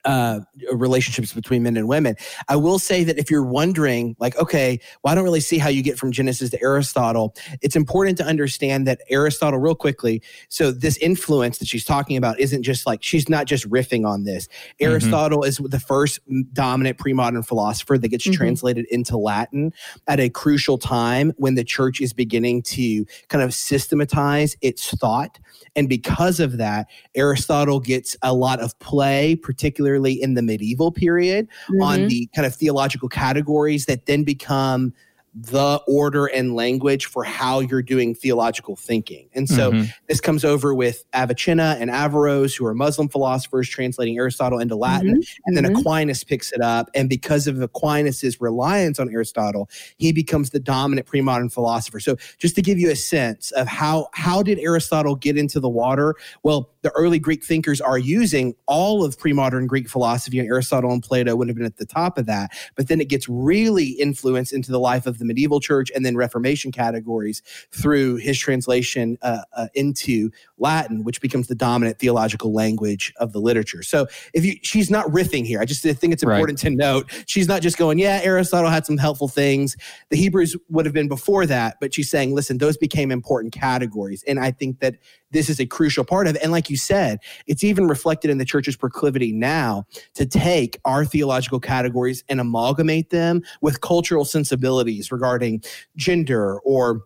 uh, 0.05 0.41
relationships 0.73 1.33
between 1.33 1.63
men 1.63 1.77
and 1.77 1.89
women. 1.89 2.17
I 2.49 2.57
will 2.57 2.79
say 2.79 3.05
that 3.05 3.19
if 3.19 3.31
you're 3.31 3.45
wondering, 3.45 4.17
like, 4.19 4.37
okay, 4.37 4.81
well, 5.03 5.13
I 5.13 5.15
don't 5.15 5.25
really 5.25 5.41
see 5.41 5.59
how 5.59 5.69
you 5.69 5.83
get 5.83 5.99
from 5.99 6.13
Genesis 6.13 6.51
to 6.51 6.63
Aristotle, 6.63 7.35
it's 7.61 7.77
important 7.77 8.19
to 8.19 8.25
understand 8.25 8.87
that 8.87 9.01
Aristotle, 9.11 9.59
real 9.59 9.75
quickly, 9.75 10.23
so 10.49 10.71
this 10.71 10.97
influence 10.99 11.59
that 11.59 11.69
she's 11.69 11.85
talking 11.85 12.17
about 12.17 12.39
isn't 12.41 12.63
just 12.63 12.87
like, 12.87 13.03
she's 13.03 13.29
not 13.29 13.47
just 13.47 13.69
riffing 13.69 14.07
on 14.07 14.25
this. 14.25 14.47
Mm-hmm. 14.47 14.85
Aristotle 14.85 15.43
is 15.45 15.59
the 15.59 15.81
first 15.81 16.21
dominant 16.53 16.99
pre 16.99 17.13
modern 17.13 17.43
philosopher 17.43 17.99
that 17.99 18.09
gets 18.09 18.25
mm-hmm. 18.25 18.35
translated 18.35 18.87
into 18.91 19.17
Latin 19.17 19.73
at 20.09 20.21
a 20.21 20.29
crucial 20.29 20.79
time 20.79 21.33
when 21.37 21.55
the 21.55 21.65
church 21.65 22.01
is 22.01 22.13
beginning 22.13 22.63
to 22.63 23.05
kind 23.29 23.43
of 23.43 23.55
systematize 23.55 24.57
its 24.61 24.91
thought. 24.93 25.39
And 25.77 25.89
because 25.89 26.41
of 26.41 26.59
that, 26.59 26.89
Aristotle 27.15 27.81
gets 27.81 28.17
a 28.23 28.35
lot 28.35 28.61
of 28.61 28.79
play, 28.79 29.37
particularly 29.37 29.82
in 29.87 30.35
the 30.35 30.43
medieval 30.43 30.93
period, 30.93 31.49
mm-hmm. 31.67 31.83
on 31.83 32.09
the 32.09 32.29
kind 32.35 32.47
of 32.47 32.55
theological 32.55 33.09
categories 33.09 33.87
that 33.87 34.07
then 34.07 34.25
become 34.25 34.93
the 35.35 35.81
order 35.89 36.27
and 36.27 36.55
language 36.55 37.07
for 37.07 37.25
how 37.25 37.61
you're 37.61 37.81
doing 37.81 38.15
theological 38.15 38.77
thinking. 38.77 39.31
And 39.33 39.49
so 39.49 39.73
mm-hmm. 39.73 39.85
this 40.07 40.21
comes 40.21 40.45
over 40.45 40.75
with 40.75 41.07
Avicenna 41.15 41.79
and 41.81 41.91
Averroes, 41.91 42.55
who 42.55 42.67
are 42.67 42.75
Muslim 42.75 43.09
philosophers 43.09 43.67
translating 43.67 44.19
Aristotle 44.19 44.59
into 44.59 44.77
Latin. 44.77 45.23
Mm-hmm. 45.23 45.43
And 45.47 45.57
then 45.57 45.65
mm-hmm. 45.65 45.77
Aquinas 45.77 46.23
picks 46.23 46.53
it 46.53 46.61
up. 46.61 46.91
And 46.95 47.09
because 47.09 47.47
of 47.47 47.63
Aquinas's 47.63 48.43
reliance 48.43 48.99
on 48.99 49.09
Aristotle, 49.09 49.71
he 49.97 50.13
becomes 50.13 50.51
the 50.51 50.61
dominant 50.61 51.07
pre-modern 51.07 51.49
philosopher. 51.49 51.99
So 51.99 52.17
just 52.37 52.55
to 52.57 52.61
give 52.61 52.79
you 52.79 52.91
a 52.91 52.97
sense 52.97 53.53
of 53.53 53.67
how 53.67 54.09
how 54.13 54.43
did 54.43 54.59
Aristotle 54.59 55.17
get 55.17 55.39
into 55.39 55.61
the 55.61 55.69
water? 55.71 56.15
Well, 56.43 56.72
the 56.83 56.91
early 56.91 57.19
Greek 57.19 57.45
thinkers 57.45 57.81
are 57.81 57.99
using 57.99 58.55
all 58.67 59.05
of 59.05 59.19
pre-modern 59.19 59.67
Greek 59.67 59.89
philosophy, 59.89 60.39
and 60.39 60.49
Aristotle 60.49 60.93
and 60.93 61.03
Plato 61.03 61.35
would 61.37 61.49
have 61.49 61.57
been 61.57 61.67
at 61.67 61.77
the 61.77 61.87
top 61.87 62.19
of 62.19 62.27
that. 62.27 62.53
But 62.77 62.89
then 62.89 63.01
it 63.01 63.09
gets 63.09 63.29
really 63.29 63.87
influenced 63.87 64.53
into 64.53 64.71
the 64.71 64.81
life 64.81 65.07
of 65.07 65.19
the 65.19 65.25
medieval 65.25 65.61
church 65.61 65.91
and 65.95 66.05
then 66.05 66.17
Reformation 66.17 66.73
categories 66.73 67.43
through 67.71 68.17
his 68.17 68.39
translation 68.39 69.19
uh, 69.23 69.43
uh, 69.57 69.69
into 69.75 70.31
Latin, 70.63 71.05
which 71.05 71.21
becomes 71.21 71.49
the 71.49 71.55
dominant 71.55 71.99
theological 71.99 72.53
language 72.55 73.13
of 73.19 73.33
the 73.33 73.41
literature. 73.41 73.83
So 73.83 74.07
if 74.33 74.45
you, 74.45 74.55
she's 74.63 74.91
not 74.91 75.05
riffing 75.07 75.45
here. 75.45 75.61
I 75.61 75.67
just 75.67 75.83
think 75.83 76.13
it's 76.13 76.23
important 76.23 76.63
right. 76.63 76.71
to 76.71 76.77
note 76.77 77.11
she's 77.27 77.49
not 77.49 77.61
just 77.61 77.77
going, 77.77 77.99
yeah, 77.99 78.21
Aristotle 78.23 78.71
had 78.71 78.87
some 78.87 78.97
helpful 78.97 79.29
things. 79.29 79.77
The 80.11 80.17
Hebrews 80.17 80.57
would 80.71 80.87
have 80.87 80.95
been 80.95 81.09
before 81.09 81.45
that, 81.47 81.77
but 81.81 81.93
she's 81.93 82.09
saying, 82.09 82.35
listen, 82.35 82.59
those 82.59 82.77
became 82.79 83.11
important 83.11 83.53
categories, 83.53 84.25
and 84.27 84.39
I 84.41 84.53
think 84.53 84.81
that 84.81 84.97
this 85.33 85.49
is 85.49 85.59
a 85.59 85.67
crucial 85.67 86.05
part 86.05 86.27
of 86.27 86.37
it. 86.37 86.43
And 86.43 86.53
like 86.53 86.71
you 86.71 86.77
said, 86.77 87.19
it's 87.47 87.65
even 87.65 87.89
reflected 87.89 88.31
in 88.31 88.39
the 88.39 88.45
church's 88.45 88.77
proclivity 88.77 89.33
now 89.33 89.85
to 90.15 90.27
take 90.27 90.79
our 90.85 91.05
theological 91.05 91.59
categories 91.59 92.23
and 92.29 92.39
amalgamate 92.39 93.11
them 93.11 93.43
with 93.61 93.81
cultural 93.81 94.25
sensibilities 94.25 95.11
regarding 95.11 95.63
gender 95.97 96.61
or 96.61 97.03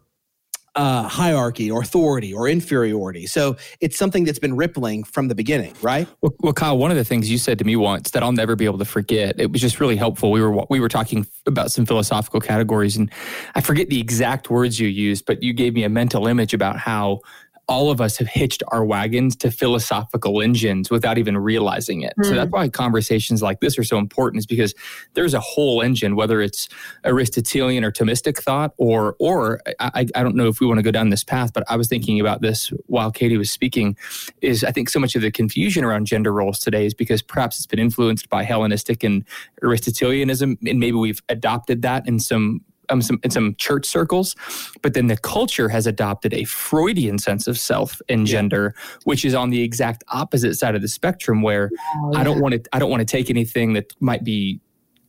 uh, 0.77 1.09
hierarchy 1.09 1.71
or 1.71 1.81
authority 1.81 2.33
or 2.33 2.49
inferiority. 2.49 3.27
So 3.27 3.57
it's 3.81 3.97
something 3.97 4.25
that's 4.25 4.39
been 4.39 4.55
rippling 4.57 5.05
from 5.05 5.29
the 5.29 5.35
beginning, 5.35 5.75
right? 5.83 6.07
Well, 6.21 6.35
well, 6.41 6.53
Kyle, 6.53 6.77
one 6.77 6.91
of 6.91 6.97
the 6.97 7.05
things 7.05 7.31
you 7.31 7.39
said 7.39 7.59
to 7.59 7.65
me 7.65 7.77
once 7.77 8.11
that 8.11 8.23
I'll 8.23 8.33
never 8.33 8.55
be 8.55 8.67
able 8.67 8.79
to 8.79 8.85
forget. 8.85 9.41
It 9.41 9.51
was 9.51 9.61
just 9.61 9.81
really 9.81 9.97
helpful. 9.97 10.31
We 10.31 10.41
were 10.41 10.65
we 10.69 10.79
were 10.79 10.89
talking 10.89 11.27
about 11.47 11.73
some 11.73 11.87
philosophical 11.87 12.41
categories, 12.41 12.97
and 12.97 13.11
I 13.55 13.63
forget 13.63 13.89
the 13.89 14.01
exact 14.01 14.51
words 14.51 14.79
you 14.79 14.89
used, 14.89 15.25
but 15.25 15.43
you 15.43 15.53
gave 15.53 15.75
me 15.75 15.85
a 15.85 15.89
mental 15.89 16.27
image 16.27 16.53
about 16.53 16.77
how 16.77 17.21
all 17.69 17.91
of 17.91 18.01
us 18.01 18.17
have 18.19 18.29
hitched 18.29 18.63
our 18.69 18.85
wagons 18.85 19.35
to 19.35 19.51
philosophical 19.51 20.41
engines 20.41 20.89
without 20.89 21.19
even 21.19 21.37
realizing 21.37 22.03
it. 22.03 22.15
Mm. 22.19 22.25
So 22.25 22.35
that's 22.35 22.49
hmm. 22.49 22.57
why 22.57 22.69
conversations 22.69 23.43
like 23.43 23.61
this 23.61 23.77
are 23.77 23.85
so 23.85 23.99
important 23.99 24.39
is 24.39 24.47
because 24.47 24.73
there's 25.15 25.35
a 25.35 25.41
whole 25.41 25.83
engine, 25.83 26.15
whether 26.15 26.41
it's 26.41 26.69
Aristotelian 27.05 27.83
or 27.83 27.91
Thomistic 27.91 28.39
thought, 28.39 28.73
or 28.77 29.17
or 29.19 29.61
I, 29.81 30.07
I 30.15 30.23
don't 30.23 30.37
know 30.37 30.47
if 30.47 30.61
we 30.61 30.67
want 30.67 30.79
to 30.79 30.83
go 30.83 30.93
down 30.93 31.11
this 31.11 31.25
path, 31.25 31.53
but 31.53 31.65
I 31.69 31.77
was 31.77 31.89
thinking 31.89 32.21
about 32.21 32.41
this 32.41 32.73
while 32.87 33.11
Katie 33.11 33.37
was 33.37 33.51
speaking. 33.51 33.97
Is 34.43 34.63
I 34.63 34.71
think 34.71 34.89
so 34.89 35.01
much 35.01 35.17
of 35.17 35.23
the 35.23 35.31
confusion 35.33 35.85
around 35.85 36.07
gender 36.07 36.33
roles 36.33 36.61
today 36.61 36.87
is 36.87 36.95
because 36.95 37.21
perhaps 37.21 37.57
it's 37.57 37.67
been 37.67 37.81
influenced 37.81 38.29
by 38.29 38.45
Hellenistic 38.45 39.03
and 39.03 39.25
Aristotelianism, 39.63 40.59
and 40.67 40.79
maybe 40.79 40.97
we've 40.97 41.23
adopted 41.29 41.83
that 41.83 42.07
in 42.07 42.21
some 42.21 42.61
um, 42.89 43.03
some, 43.03 43.19
in 43.23 43.31
some 43.31 43.55
church 43.57 43.87
circles, 43.87 44.37
but 44.83 44.95
then 44.95 45.07
the 45.07 45.17
culture 45.17 45.69
has 45.69 45.87
adopted 45.87 46.35
a 46.35 46.45
Freudian 46.45 47.19
sense 47.19 47.47
of 47.47 47.59
self 47.59 48.01
and 48.09 48.27
gender, 48.27 48.75
yeah. 48.77 48.83
which 49.05 49.25
is 49.25 49.35
on 49.35 49.51
the 49.51 49.63
exact 49.63 50.05
opposite 50.09 50.55
side 50.55 50.75
of 50.75 50.83
the 50.83 50.89
spectrum. 50.89 51.43
Where 51.43 51.71
oh, 51.75 52.11
yeah. 52.13 52.21
I 52.21 52.25
don't 52.25 52.41
want 52.41 52.55
to, 52.55 52.63
I 52.73 52.79
don't 52.79 52.91
want 52.91 53.01
to 53.01 53.07
take 53.07 53.31
anything 53.31 53.75
that 53.75 53.93
might 54.01 54.25
be. 54.25 54.61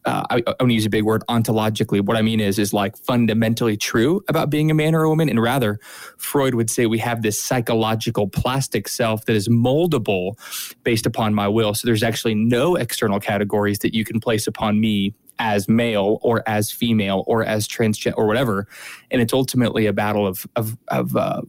Uh, 0.05 0.23
I, 0.29 0.35
I 0.35 0.55
want 0.61 0.69
to 0.69 0.73
use 0.73 0.85
a 0.85 0.89
big 0.89 1.03
word 1.03 1.21
ontologically. 1.27 1.99
What 1.99 2.15
I 2.15 2.21
mean 2.21 2.39
is, 2.39 2.57
is 2.57 2.71
like 2.71 2.95
fundamentally 2.95 3.75
true 3.75 4.23
about 4.29 4.49
being 4.49 4.71
a 4.71 4.73
man 4.73 4.95
or 4.95 5.03
a 5.03 5.09
woman, 5.09 5.27
and 5.27 5.41
rather, 5.41 5.79
Freud 6.17 6.55
would 6.55 6.69
say 6.69 6.85
we 6.85 6.99
have 6.99 7.23
this 7.23 7.41
psychological 7.41 8.29
plastic 8.29 8.87
self 8.87 9.25
that 9.25 9.35
is 9.35 9.49
moldable 9.49 10.35
based 10.83 11.05
upon 11.05 11.33
my 11.33 11.49
will. 11.49 11.73
So 11.73 11.85
there's 11.85 12.03
actually 12.03 12.35
no 12.35 12.75
external 12.75 13.19
categories 13.19 13.79
that 13.79 13.93
you 13.93 14.05
can 14.05 14.21
place 14.21 14.47
upon 14.47 14.79
me 14.79 15.13
as 15.39 15.67
male 15.67 16.19
or 16.21 16.43
as 16.47 16.71
female 16.71 17.23
or 17.27 17.43
as 17.43 17.67
transgender 17.67 18.13
or 18.17 18.27
whatever. 18.27 18.67
And 19.11 19.21
it's 19.21 19.33
ultimately 19.33 19.85
a 19.85 19.93
battle 19.93 20.27
of, 20.27 20.47
of, 20.55 20.77
of, 20.89 21.15
uh, 21.15 21.41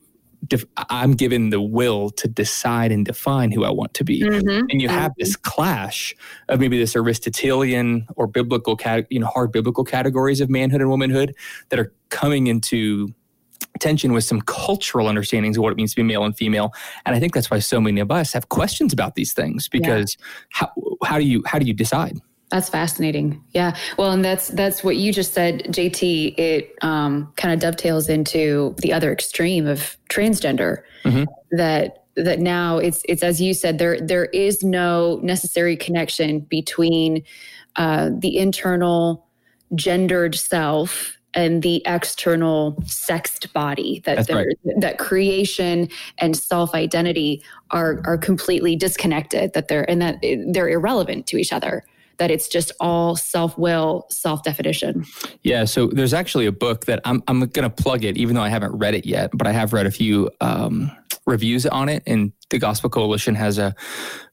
Def- 0.46 0.66
I'm 0.88 1.14
given 1.14 1.50
the 1.50 1.60
will 1.60 2.10
to 2.10 2.28
decide 2.28 2.92
and 2.92 3.04
define 3.04 3.50
who 3.50 3.64
I 3.64 3.70
want 3.70 3.92
to 3.94 4.04
be. 4.04 4.22
Mm-hmm. 4.22 4.66
And 4.70 4.80
you 4.80 4.88
have 4.88 5.10
mm-hmm. 5.10 5.20
this 5.20 5.34
clash 5.34 6.14
of 6.48 6.60
maybe 6.60 6.78
this 6.78 6.94
Aristotelian 6.94 8.06
or 8.14 8.28
biblical, 8.28 8.76
cat- 8.76 9.08
you 9.10 9.18
know, 9.18 9.26
hard 9.26 9.50
biblical 9.50 9.82
categories 9.82 10.40
of 10.40 10.48
manhood 10.48 10.80
and 10.80 10.88
womanhood 10.88 11.34
that 11.70 11.80
are 11.80 11.92
coming 12.10 12.46
into 12.46 13.12
tension 13.80 14.12
with 14.12 14.24
some 14.24 14.40
cultural 14.42 15.08
understandings 15.08 15.56
of 15.56 15.62
what 15.62 15.72
it 15.72 15.76
means 15.76 15.90
to 15.90 15.96
be 15.96 16.02
male 16.02 16.24
and 16.24 16.36
female. 16.36 16.72
And 17.06 17.14
I 17.14 17.20
think 17.20 17.34
that's 17.34 17.50
why 17.50 17.58
so 17.58 17.80
many 17.80 18.00
of 18.00 18.10
us 18.10 18.32
have 18.32 18.48
questions 18.48 18.92
about 18.92 19.14
these 19.14 19.32
things 19.32 19.68
because 19.68 20.16
yeah. 20.20 20.26
how, 20.50 20.72
how 21.04 21.18
do 21.18 21.24
you 21.24 21.42
how 21.46 21.58
do 21.58 21.66
you 21.66 21.74
decide? 21.74 22.18
That's 22.50 22.68
fascinating. 22.68 23.42
Yeah. 23.52 23.76
Well, 23.98 24.10
and 24.12 24.24
that's 24.24 24.48
that's 24.48 24.82
what 24.82 24.96
you 24.96 25.12
just 25.12 25.34
said, 25.34 25.64
JT. 25.64 26.38
It 26.38 26.74
um, 26.80 27.32
kind 27.36 27.52
of 27.52 27.60
dovetails 27.60 28.08
into 28.08 28.74
the 28.78 28.92
other 28.92 29.12
extreme 29.12 29.66
of 29.66 29.96
transgender. 30.08 30.82
Mm-hmm. 31.04 31.24
That 31.56 32.04
that 32.16 32.40
now 32.40 32.78
it's 32.78 33.02
it's 33.08 33.22
as 33.22 33.40
you 33.40 33.54
said 33.54 33.78
there 33.78 34.00
there 34.00 34.26
is 34.26 34.64
no 34.64 35.20
necessary 35.22 35.76
connection 35.76 36.40
between 36.40 37.22
uh, 37.76 38.10
the 38.18 38.36
internal 38.36 39.26
gendered 39.74 40.34
self 40.34 41.16
and 41.34 41.62
the 41.62 41.82
external 41.86 42.82
sexed 42.86 43.52
body 43.52 44.00
that 44.04 44.28
right. 44.30 44.46
that 44.78 44.98
creation 44.98 45.88
and 46.18 46.36
self 46.36 46.74
identity 46.74 47.42
are 47.70 48.00
are 48.04 48.18
completely 48.18 48.74
disconnected 48.74 49.52
that 49.52 49.68
they're 49.68 49.88
and 49.88 50.00
that 50.00 50.16
they're 50.50 50.68
irrelevant 50.68 51.26
to 51.26 51.36
each 51.36 51.52
other 51.52 51.84
that 52.18 52.30
it's 52.30 52.48
just 52.48 52.72
all 52.80 53.16
self 53.16 53.56
will, 53.56 54.06
self 54.10 54.42
definition. 54.42 55.04
Yeah. 55.42 55.64
So 55.64 55.86
there's 55.86 56.14
actually 56.14 56.46
a 56.46 56.52
book 56.52 56.86
that 56.86 57.00
I'm, 57.04 57.22
I'm 57.28 57.40
going 57.40 57.68
to 57.68 57.70
plug 57.70 58.04
it, 58.04 58.16
even 58.16 58.34
though 58.34 58.42
I 58.42 58.48
haven't 58.48 58.72
read 58.76 58.94
it 58.94 59.06
yet, 59.06 59.30
but 59.34 59.46
I 59.46 59.52
have 59.52 59.72
read 59.72 59.86
a 59.86 59.90
few 59.90 60.30
um, 60.40 60.90
reviews 61.26 61.66
on 61.66 61.88
it. 61.88 62.02
And 62.06 62.32
the 62.50 62.58
Gospel 62.58 62.90
Coalition 62.90 63.34
has 63.34 63.58
a 63.58 63.74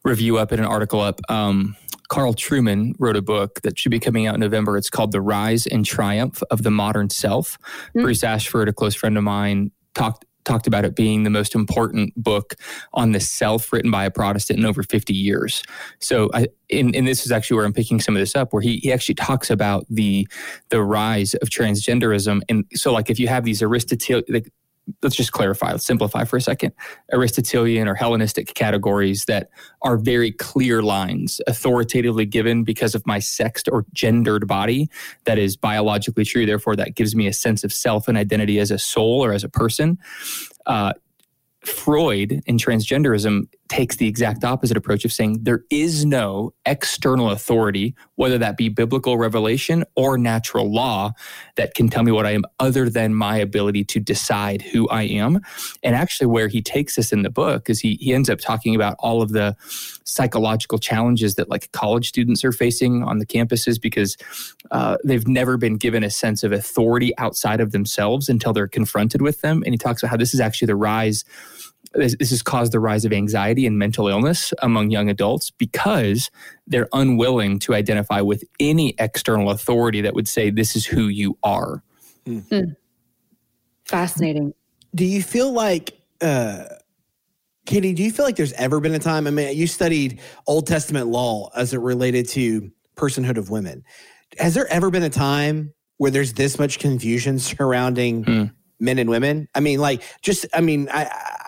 review 0.04 0.38
up 0.38 0.52
and 0.52 0.60
an 0.60 0.68
article 0.68 1.00
up. 1.00 1.20
Um, 1.30 1.76
Carl 2.08 2.34
Trueman 2.34 2.94
wrote 3.00 3.16
a 3.16 3.22
book 3.22 3.62
that 3.62 3.80
should 3.80 3.92
be 3.92 4.00
coming 4.00 4.28
out 4.28 4.36
in 4.36 4.42
November. 4.42 4.78
It's 4.78 4.90
called 4.90 5.12
The 5.12 5.22
Rise 5.22 5.66
and 5.66 5.86
Triumph 5.86 6.44
of 6.52 6.64
the 6.64 6.72
Modern 6.72 7.10
Self. 7.10 7.58
Mm-hmm. 7.90 8.02
Bruce 8.02 8.24
Ashford, 8.24 8.70
a 8.70 8.74
close 8.74 8.96
friend 8.96 9.18
of 9.18 9.24
mine, 9.24 9.72
talked 9.96 10.26
talked 10.46 10.68
about 10.68 10.86
it 10.86 10.96
being 10.96 11.24
the 11.24 11.30
most 11.30 11.56
important 11.56 12.14
book 12.16 12.56
on 12.94 13.12
the 13.12 13.20
self 13.20 13.74
written 13.74 13.92
by 13.92 14.06
a 14.06 14.12
Protestant 14.12 14.60
in 14.60 14.66
over 14.66 14.84
50 14.84 15.14
years. 15.14 15.64
So, 16.00 16.30
I, 16.34 16.48
and, 16.72 16.96
and 16.96 17.08
this 17.08 17.26
is 17.26 17.32
actually 17.32 17.58
where 17.58 17.66
I'm 17.66 17.74
picking 17.74 18.00
some 18.00 18.16
of 18.16 18.20
this 18.20 18.36
up, 18.36 18.54
where 18.54 18.62
he, 18.62 18.78
he 18.78 18.94
actually 18.94 19.16
talks 19.16 19.50
about 19.50 19.86
the 19.90 20.28
the 20.70 20.82
rise 20.82 21.34
of 21.36 21.50
transgenderism. 21.50 22.42
And 22.50 22.66
so, 22.74 22.94
like, 22.94 23.10
if 23.10 23.20
you 23.20 23.28
have 23.28 23.44
these 23.44 23.62
Aristotelian, 23.62 24.26
like, 24.30 24.50
let's 25.02 25.16
just 25.16 25.32
clarify, 25.32 25.72
let's 25.72 25.86
simplify 25.86 26.24
for 26.24 26.38
a 26.38 26.42
second. 26.42 26.74
Aristotelian 27.12 27.88
or 27.88 27.96
Hellenistic 27.96 28.54
categories 28.54 29.26
that 29.26 29.50
are 29.82 29.98
very 29.98 30.32
clear 30.32 30.82
lines, 30.82 31.42
authoritatively 31.48 32.26
given 32.26 32.64
because 32.64 32.96
of 32.96 33.06
my 33.06 33.20
sexed 33.20 33.68
or 33.72 33.86
gendered 33.94 34.48
body. 34.48 34.90
That 35.26 35.38
is 35.38 35.58
biologically 35.58 36.26
true. 36.26 36.46
Therefore, 36.46 36.76
that 36.76 36.96
gives 36.96 37.16
me 37.16 37.28
a 37.28 37.34
sense 37.34 37.64
of 37.64 37.74
self 37.74 38.08
and 38.08 38.18
identity 38.18 38.60
as 38.60 38.72
a 38.72 38.80
soul 38.80 39.24
or 39.24 39.34
as 39.34 39.44
a 39.44 39.50
person. 39.50 39.98
Uh, 40.66 40.94
Freud 41.64 42.42
in 42.46 42.58
transgenderism 42.58 43.48
takes 43.68 43.96
the 43.96 44.08
exact 44.08 44.44
opposite 44.44 44.78
approach 44.78 45.06
of 45.06 45.12
saying 45.12 45.40
there 45.42 45.64
is 45.72 46.06
no 46.06 46.54
external 46.66 47.32
authority, 47.32 47.96
whether 48.16 48.38
that 48.38 48.58
be 48.58 48.70
biblical 48.70 49.18
revelation 49.18 49.84
or 49.96 50.18
natural 50.18 50.72
law, 50.72 51.12
that 51.56 51.74
can 51.74 51.90
tell 51.90 52.04
me 52.04 52.12
what 52.12 52.26
I 52.26 52.32
am 52.32 52.44
other 52.60 52.90
than 52.90 53.16
my 53.16 53.38
ability 53.38 53.84
to 53.86 54.00
decide 54.00 54.62
who 54.62 54.88
I 54.90 55.04
am. 55.04 55.42
And 55.82 55.96
actually, 55.96 56.28
where 56.28 56.48
he 56.48 56.62
takes 56.62 56.98
us 57.00 57.12
in 57.12 57.24
the 57.24 57.30
book 57.30 57.70
is 57.70 57.80
he, 57.80 57.96
he 58.00 58.14
ends 58.14 58.30
up 58.30 58.40
talking 58.40 58.76
about 58.76 58.96
all 59.00 59.22
of 59.22 59.32
the 59.32 59.56
psychological 60.04 60.78
challenges 60.78 61.36
that 61.36 61.50
like 61.50 61.72
college 61.72 62.08
students 62.08 62.44
are 62.46 62.52
facing 62.52 63.04
on 63.04 63.18
the 63.18 63.26
campuses 63.26 63.82
because 63.82 64.16
uh, 64.70 64.98
they've 65.04 65.28
never 65.28 65.58
been 65.58 65.76
given 65.76 66.04
a 66.04 66.10
sense 66.10 66.44
of 66.44 66.52
authority 66.52 67.18
outside 67.18 67.60
of 67.60 67.72
themselves 67.72 68.30
until 68.30 68.54
they're 68.54 68.68
confronted 68.68 69.22
with 69.22 69.42
them. 69.42 69.64
And 69.66 69.74
he 69.74 69.78
talks 69.78 70.04
about 70.04 70.12
how 70.12 70.18
this 70.18 70.34
is 70.34 70.40
actually 70.40 70.68
the 70.68 70.76
rise 70.76 71.26
this, 71.96 72.16
this 72.20 72.30
has 72.30 72.42
caused 72.42 72.72
the 72.72 72.80
rise 72.80 73.06
of 73.06 73.14
anxiety 73.14 73.66
and 73.66 73.78
mental 73.78 74.08
illness 74.08 74.54
among 74.62 74.92
young 74.92 75.10
adults 75.10 75.52
because 75.52 76.30
they're 76.68 76.90
unwilling 76.94 77.60
to 77.60 77.74
identify 77.74 78.22
with 78.22 78.44
any 78.60 78.96
external 79.00 79.50
authority 79.50 80.02
that 80.02 80.14
would 80.14 80.28
say 80.28 80.50
this 80.50 80.76
is 80.76 80.86
who 80.86 81.08
you 81.08 81.38
are. 81.44 81.84
Mm. 82.28 82.76
Fascinating. 83.86 84.54
Do 84.94 85.06
you 85.06 85.22
feel 85.22 85.52
like, 85.52 86.00
uh, 86.22 86.66
Katie, 87.66 87.94
do 87.94 88.04
you 88.04 88.12
feel 88.12 88.26
like 88.26 88.36
there's 88.36 88.54
ever 88.54 88.80
been 88.80 88.94
a 88.94 89.00
time? 89.00 89.28
I 89.28 89.32
mean, 89.32 89.56
you 89.56 89.68
studied 89.68 90.20
Old 90.48 90.68
Testament 90.68 91.08
law 91.08 91.50
as 91.56 91.74
it 91.74 91.80
related 91.80 92.28
to 92.30 92.72
personhood 92.96 93.38
of 93.38 93.50
women. 93.50 93.84
Has 94.38 94.54
there 94.54 94.68
ever 94.72 94.90
been 94.90 95.04
a 95.04 95.10
time 95.10 95.74
where 95.98 96.12
there's 96.12 96.34
this 96.34 96.60
much 96.60 96.80
confusion 96.80 97.40
surrounding 97.40 98.24
mm. 98.24 98.52
men 98.80 99.00
and 99.00 99.10
women? 99.10 99.48
I 99.56 99.60
mean, 99.60 99.80
like, 99.80 100.02
just, 100.22 100.46
I 100.54 100.62
mean, 100.62 100.90
I, 100.92 101.06
I 101.06 101.45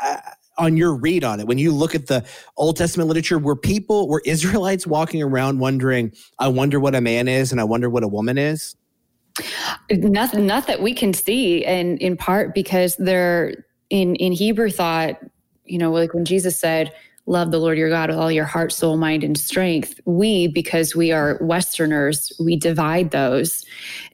on 0.58 0.78
your 0.78 0.96
read 0.96 1.24
on 1.24 1.40
it. 1.40 1.48
When 1.48 1.58
you 1.58 1.72
look 1.72 1.96
at 1.96 2.08
the 2.08 2.26
old 2.58 2.78
testament 2.78 3.08
literature 3.08 3.40
were 3.40 3.56
people 3.56 4.08
were 4.08 4.22
israelites 4.26 4.88
walking 4.88 5.22
around 5.22 5.60
wondering 5.60 6.12
i 6.40 6.48
wonder 6.48 6.80
what 6.80 6.96
a 6.96 7.02
man 7.02 7.28
is 7.28 7.52
and 7.52 7.62
i 7.62 7.64
wonder 7.64 7.90
what 7.90 8.04
a 8.04 8.08
woman 8.08 8.38
is 8.38 8.76
not, 9.92 10.34
not 10.34 10.68
that 10.68 10.82
we 10.82 10.94
can 10.94 11.14
see 11.14 11.64
and 11.66 12.00
in 12.02 12.18
part 12.18 12.54
because 12.54 12.96
they're 12.98 13.66
in 13.90 14.16
in 14.16 14.32
hebrew 14.32 14.70
thought 14.70 15.18
you 15.66 15.78
know 15.78 15.92
like 15.92 16.14
when 16.14 16.26
jesus 16.26 16.60
said 16.60 16.92
love 17.28 17.52
the 17.52 17.60
Lord 17.60 17.78
your 17.78 17.90
God 17.90 18.10
with 18.10 18.18
all 18.18 18.32
your 18.32 18.46
heart, 18.46 18.72
soul, 18.72 18.98
mind, 18.98 19.24
and 19.24 19.38
strength. 19.38 20.00
We, 20.06 20.48
because 20.48 20.96
we 20.96 21.12
are 21.12 21.38
Westerners, 21.42 22.32
we 22.40 22.56
divide 22.56 23.12
those. 23.12 23.66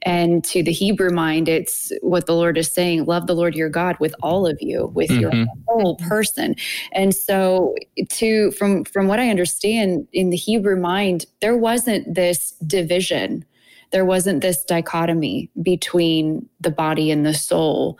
And 0.02 0.44
to 0.44 0.62
the 0.62 0.72
Hebrew 0.72 1.10
mind, 1.10 1.48
it's 1.48 1.92
what 2.02 2.26
the 2.26 2.34
Lord 2.34 2.58
is 2.58 2.72
saying 2.72 3.04
love 3.04 3.26
the 3.26 3.34
Lord 3.34 3.54
your 3.54 3.70
God 3.70 3.96
with 4.00 4.14
all 4.22 4.46
of 4.46 4.58
you, 4.60 4.88
with 4.94 5.10
mm-hmm. 5.10 5.20
your 5.20 5.46
whole 5.66 5.96
person. 5.96 6.56
And 6.92 7.14
so 7.14 7.74
to 8.10 8.50
from 8.52 8.84
from 8.84 9.06
what 9.06 9.20
I 9.20 9.30
understand 9.30 10.06
in 10.12 10.30
the 10.30 10.36
Hebrew 10.36 10.78
mind, 10.78 11.26
there 11.40 11.56
wasn't 11.56 12.14
this 12.14 12.50
division 12.66 13.44
there 13.90 14.04
wasn't 14.04 14.40
this 14.40 14.64
dichotomy 14.64 15.50
between 15.62 16.48
the 16.60 16.70
body 16.70 17.10
and 17.10 17.24
the 17.24 17.34
soul. 17.34 17.98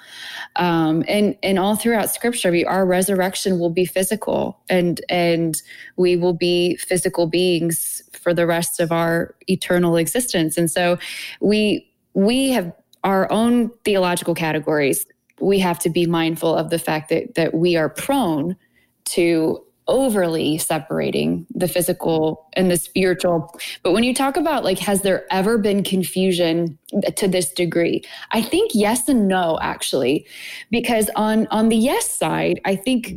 Um, 0.56 1.04
and 1.08 1.36
and 1.42 1.58
all 1.58 1.76
throughout 1.76 2.10
Scripture, 2.10 2.50
we, 2.50 2.64
our 2.64 2.86
resurrection 2.86 3.58
will 3.58 3.70
be 3.70 3.84
physical, 3.84 4.60
and 4.68 5.00
and 5.08 5.60
we 5.96 6.16
will 6.16 6.34
be 6.34 6.76
physical 6.76 7.26
beings 7.26 8.02
for 8.12 8.34
the 8.34 8.46
rest 8.46 8.80
of 8.80 8.92
our 8.92 9.34
eternal 9.48 9.96
existence. 9.96 10.56
And 10.56 10.70
so, 10.70 10.98
we 11.40 11.90
we 12.14 12.50
have 12.50 12.72
our 13.02 13.30
own 13.30 13.70
theological 13.84 14.34
categories. 14.34 15.06
We 15.40 15.58
have 15.58 15.78
to 15.80 15.90
be 15.90 16.06
mindful 16.06 16.54
of 16.54 16.70
the 16.70 16.78
fact 16.78 17.08
that 17.10 17.34
that 17.34 17.54
we 17.54 17.76
are 17.76 17.88
prone 17.88 18.56
to 19.06 19.64
overly 19.86 20.56
separating 20.58 21.46
the 21.54 21.68
physical 21.68 22.48
and 22.54 22.70
the 22.70 22.76
spiritual. 22.76 23.54
But 23.82 23.92
when 23.92 24.04
you 24.04 24.14
talk 24.14 24.36
about 24.36 24.64
like, 24.64 24.78
has 24.78 25.02
there 25.02 25.26
ever 25.30 25.58
been 25.58 25.82
confusion 25.82 26.78
to 27.16 27.28
this 27.28 27.52
degree? 27.52 28.02
I 28.30 28.42
think 28.42 28.70
yes 28.74 29.08
and 29.08 29.28
no, 29.28 29.58
actually, 29.60 30.26
because 30.70 31.10
on 31.16 31.46
on 31.48 31.68
the 31.68 31.76
yes 31.76 32.10
side, 32.10 32.60
I 32.64 32.76
think 32.76 33.14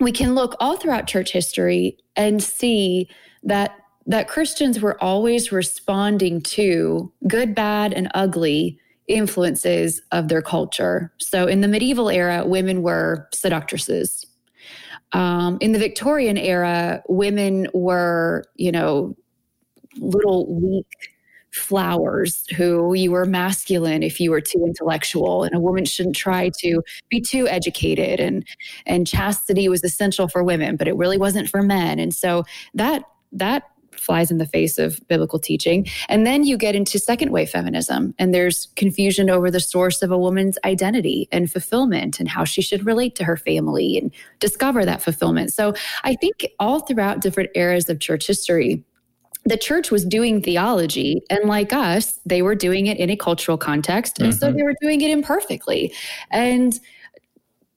we 0.00 0.12
can 0.12 0.34
look 0.34 0.56
all 0.60 0.76
throughout 0.76 1.06
church 1.06 1.32
history 1.32 1.96
and 2.16 2.42
see 2.42 3.08
that 3.42 3.76
that 4.06 4.28
Christians 4.28 4.80
were 4.80 5.02
always 5.02 5.50
responding 5.50 6.42
to 6.42 7.10
good, 7.26 7.54
bad, 7.54 7.94
and 7.94 8.10
ugly 8.14 8.78
influences 9.08 10.00
of 10.12 10.28
their 10.28 10.42
culture. 10.42 11.12
So 11.18 11.46
in 11.46 11.60
the 11.62 11.68
medieval 11.68 12.10
era, 12.10 12.44
women 12.46 12.82
were 12.82 13.28
seductresses 13.32 14.26
um, 15.14 15.58
in 15.60 15.72
the 15.72 15.78
Victorian 15.78 16.36
era, 16.36 17.02
women 17.08 17.68
were, 17.72 18.44
you 18.56 18.72
know, 18.72 19.16
little 19.96 20.52
weak 20.52 20.86
flowers 21.52 22.44
who 22.56 22.94
you 22.94 23.12
were 23.12 23.24
masculine 23.24 24.02
if 24.02 24.18
you 24.18 24.28
were 24.32 24.40
too 24.40 24.64
intellectual 24.66 25.44
and 25.44 25.54
a 25.54 25.60
woman 25.60 25.84
shouldn't 25.84 26.16
try 26.16 26.50
to 26.58 26.82
be 27.08 27.20
too 27.20 27.46
educated 27.46 28.18
and 28.18 28.44
and 28.86 29.06
chastity 29.06 29.68
was 29.68 29.84
essential 29.84 30.26
for 30.26 30.42
women 30.42 30.74
but 30.74 30.88
it 30.88 30.96
really 30.96 31.16
wasn't 31.16 31.48
for 31.48 31.62
men 31.62 32.00
and 32.00 32.12
so 32.12 32.42
that 32.74 33.04
that 33.30 33.62
flies 34.00 34.30
in 34.30 34.38
the 34.38 34.46
face 34.46 34.78
of 34.78 35.00
biblical 35.08 35.38
teaching. 35.38 35.86
And 36.08 36.26
then 36.26 36.44
you 36.44 36.56
get 36.56 36.74
into 36.74 36.98
second 36.98 37.30
wave 37.30 37.50
feminism, 37.50 38.14
and 38.18 38.34
there's 38.34 38.68
confusion 38.76 39.30
over 39.30 39.50
the 39.50 39.60
source 39.60 40.02
of 40.02 40.10
a 40.10 40.18
woman's 40.18 40.58
identity 40.64 41.28
and 41.32 41.50
fulfillment 41.50 42.20
and 42.20 42.28
how 42.28 42.44
she 42.44 42.62
should 42.62 42.86
relate 42.86 43.14
to 43.16 43.24
her 43.24 43.36
family 43.36 43.98
and 43.98 44.12
discover 44.40 44.84
that 44.84 45.02
fulfillment. 45.02 45.52
So 45.52 45.74
I 46.02 46.14
think 46.14 46.46
all 46.58 46.80
throughout 46.80 47.20
different 47.20 47.50
eras 47.54 47.88
of 47.88 48.00
church 48.00 48.26
history, 48.26 48.84
the 49.44 49.58
church 49.58 49.90
was 49.90 50.04
doing 50.04 50.42
theology 50.42 51.22
and 51.30 51.44
like 51.44 51.72
us 51.72 52.18
they 52.24 52.42
were 52.42 52.54
doing 52.54 52.86
it 52.86 52.98
in 52.98 53.10
a 53.10 53.16
cultural 53.16 53.58
context 53.58 54.18
and 54.18 54.32
mm-hmm. 54.32 54.38
so 54.38 54.52
they 54.52 54.62
were 54.62 54.74
doing 54.80 55.00
it 55.00 55.10
imperfectly 55.10 55.92
and 56.30 56.80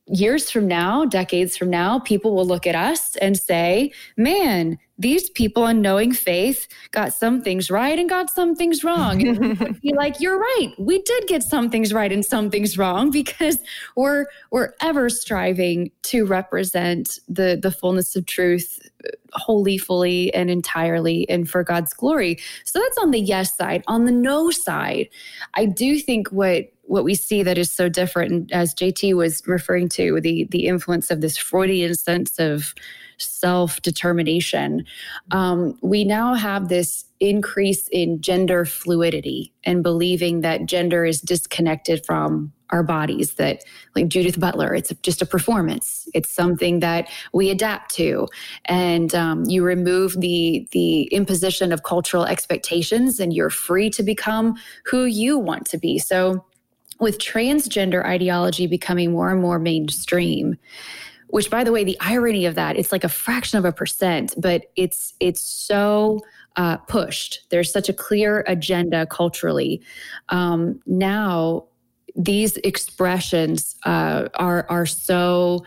years 0.08 0.50
from 0.50 0.68
now 0.68 1.04
decades 1.06 1.58
from 1.58 1.70
now 1.70 2.00
people 2.00 2.34
will 2.34 2.46
look 2.46 2.66
at 2.66 2.76
us 2.76 3.16
and 3.18 3.38
say 3.38 3.92
man 4.16 4.78
these 4.98 5.30
people 5.30 5.64
on 5.64 5.82
knowing 5.82 6.12
faith 6.12 6.68
got 6.92 7.14
some 7.14 7.42
things 7.42 7.70
right 7.70 7.98
and 8.00 8.10
got 8.10 8.30
some 8.30 8.56
things 8.56 8.84
wrong. 8.84 9.26
And 9.26 9.80
be 9.82 9.94
like, 9.94 10.20
you're 10.20 10.40
right. 10.40 10.74
We 10.80 11.02
did 11.04 11.28
get 11.28 11.44
some 11.44 11.70
things 11.70 11.94
right 11.94 12.12
and 12.12 12.26
some 12.26 12.50
things 12.50 12.78
wrong 12.78 13.12
because 13.18 13.60
we're 13.96 14.26
we're 14.52 14.74
ever 14.82 15.10
striving 15.10 15.92
to 16.04 16.26
represent 16.26 17.20
the 17.28 17.60
the 17.62 17.72
fullness 17.72 18.16
of 18.16 18.26
truth 18.26 18.80
uh, 19.06 19.10
wholly, 19.34 19.78
fully, 19.78 20.34
and 20.34 20.50
entirely 20.50 21.30
and 21.30 21.50
for 21.50 21.64
God's 21.64 21.94
glory. 21.94 22.40
So 22.64 22.80
that's 22.80 22.98
on 22.98 23.12
the 23.12 23.20
yes 23.20 23.56
side. 23.56 23.84
On 23.88 24.06
the 24.06 24.12
no 24.12 24.50
side, 24.50 25.10
I 25.54 25.66
do 25.66 26.00
think 26.00 26.30
what 26.30 26.72
what 26.84 27.04
we 27.04 27.16
see 27.16 27.44
that 27.44 27.58
is 27.58 27.70
so 27.70 27.90
different, 27.90 28.32
and 28.32 28.52
as 28.52 28.74
JT 28.74 29.14
was 29.14 29.44
referring 29.46 29.90
to, 29.90 30.20
the 30.22 30.46
the 30.50 30.66
influence 30.66 31.12
of 31.12 31.22
this 31.22 31.38
Freudian 31.38 31.94
sense 31.94 32.40
of 32.40 32.74
self 33.18 33.82
determination. 33.82 34.86
Um, 35.32 35.78
we 35.82 36.04
now 36.04 36.34
have 36.34 36.70
this 36.70 37.06
increase 37.20 37.88
in 37.90 38.22
gender 38.22 38.64
fluidity 38.66 39.54
and 39.64 39.82
believing 39.82 40.42
that 40.42 40.66
gender 40.66 41.04
is 41.04 41.20
disconnected 41.20 42.06
from 42.06 42.54
our 42.70 42.84
bodies 42.84 43.36
that 43.36 43.64
like 43.96 44.10
judith 44.10 44.40
butler 44.40 44.76
it's 44.76 44.92
just 45.02 45.22
a 45.22 45.26
performance. 45.26 46.08
It's 46.14 46.30
something 46.30 46.80
that 46.82 47.10
we 47.34 47.50
adapt 47.50 47.94
to. 47.96 48.28
And 48.66 49.16
um, 49.16 49.46
you 49.46 49.64
remove 49.64 50.20
the 50.20 50.68
the 50.72 51.04
imposition 51.04 51.72
of 51.72 51.84
cultural 51.84 52.26
expectations 52.26 53.20
and 53.20 53.34
you're 53.34 53.50
free 53.50 53.90
to 53.92 54.04
become 54.04 54.56
who 54.86 55.06
you 55.06 55.38
want 55.38 55.66
to 55.68 55.78
be. 55.78 55.98
So 55.98 56.46
with 57.00 57.20
transgender 57.20 58.04
ideology 58.06 58.68
becoming 58.68 59.12
more 59.12 59.30
and 59.32 59.42
more 59.42 59.60
mainstream 59.60 60.58
which 61.28 61.50
by 61.50 61.64
the 61.64 61.72
way 61.72 61.84
the 61.84 61.98
irony 62.00 62.46
of 62.46 62.56
that 62.56 62.78
it's 62.78 62.92
like 62.92 63.04
a 63.04 63.10
fraction 63.10 63.58
of 63.58 63.66
a 63.66 63.72
percent 63.72 64.34
but 64.38 64.64
it's 64.76 65.14
it's 65.20 65.42
so 65.42 66.20
uh, 66.58 66.78
pushed. 66.78 67.46
There's 67.50 67.72
such 67.72 67.88
a 67.88 67.94
clear 67.94 68.44
agenda 68.48 69.06
culturally. 69.06 69.82
Um, 70.30 70.82
now 70.86 71.66
these 72.16 72.58
expressions 72.58 73.76
uh, 73.86 74.28
are 74.34 74.66
are 74.70 74.88
so 74.88 75.64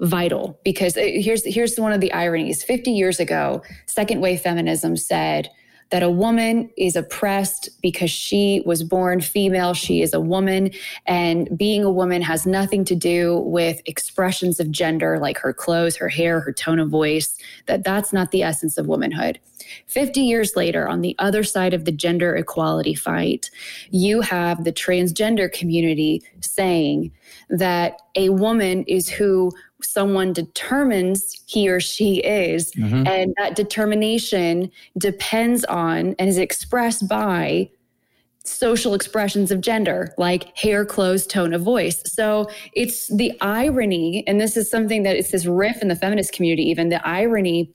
vital 0.00 0.58
because 0.64 0.96
uh, 0.96 1.02
here's 1.02 1.44
here's 1.46 1.78
one 1.78 1.92
of 1.92 2.00
the 2.00 2.12
ironies. 2.12 2.64
50 2.64 2.90
years 2.90 3.20
ago 3.20 3.62
second 3.86 4.20
wave 4.20 4.40
feminism 4.40 4.96
said 4.96 5.48
that 5.90 6.02
a 6.02 6.10
woman 6.10 6.70
is 6.76 6.96
oppressed 6.96 7.68
because 7.82 8.10
she 8.10 8.62
was 8.66 8.82
born 8.82 9.20
female, 9.20 9.74
she 9.74 10.02
is 10.02 10.12
a 10.12 10.20
woman, 10.20 10.70
and 11.06 11.48
being 11.56 11.84
a 11.84 11.90
woman 11.90 12.22
has 12.22 12.46
nothing 12.46 12.84
to 12.84 12.94
do 12.94 13.38
with 13.40 13.80
expressions 13.86 14.60
of 14.60 14.70
gender 14.70 15.18
like 15.18 15.38
her 15.38 15.52
clothes, 15.52 15.96
her 15.96 16.08
hair, 16.08 16.40
her 16.40 16.52
tone 16.52 16.78
of 16.78 16.88
voice, 16.88 17.36
that 17.66 17.84
that's 17.84 18.12
not 18.12 18.30
the 18.30 18.42
essence 18.42 18.78
of 18.78 18.86
womanhood. 18.86 19.38
50 19.86 20.20
years 20.20 20.52
later, 20.56 20.88
on 20.88 21.00
the 21.00 21.16
other 21.18 21.42
side 21.42 21.74
of 21.74 21.84
the 21.84 21.92
gender 21.92 22.34
equality 22.36 22.94
fight, 22.94 23.50
you 23.90 24.20
have 24.20 24.64
the 24.64 24.72
transgender 24.72 25.50
community 25.50 26.22
saying 26.40 27.12
that 27.48 28.00
a 28.14 28.28
woman 28.30 28.84
is 28.84 29.08
who 29.08 29.52
someone 29.84 30.32
determines 30.32 31.42
he 31.46 31.68
or 31.68 31.80
she 31.80 32.16
is. 32.16 32.72
Mm-hmm. 32.72 33.06
And 33.06 33.34
that 33.38 33.56
determination 33.56 34.70
depends 34.98 35.64
on 35.64 36.14
and 36.18 36.28
is 36.28 36.38
expressed 36.38 37.08
by 37.08 37.70
social 38.44 38.92
expressions 38.92 39.50
of 39.50 39.62
gender 39.62 40.14
like 40.18 40.56
hair 40.56 40.84
clothes 40.84 41.26
tone 41.26 41.54
of 41.54 41.62
voice 41.62 42.02
so 42.04 42.46
it's 42.74 43.08
the 43.16 43.32
irony 43.40 44.22
and 44.26 44.38
this 44.38 44.54
is 44.54 44.70
something 44.70 45.02
that 45.02 45.16
it's 45.16 45.30
this 45.30 45.46
riff 45.46 45.80
in 45.80 45.88
the 45.88 45.96
feminist 45.96 46.30
community 46.34 46.62
even 46.62 46.90
the 46.90 47.06
irony 47.08 47.72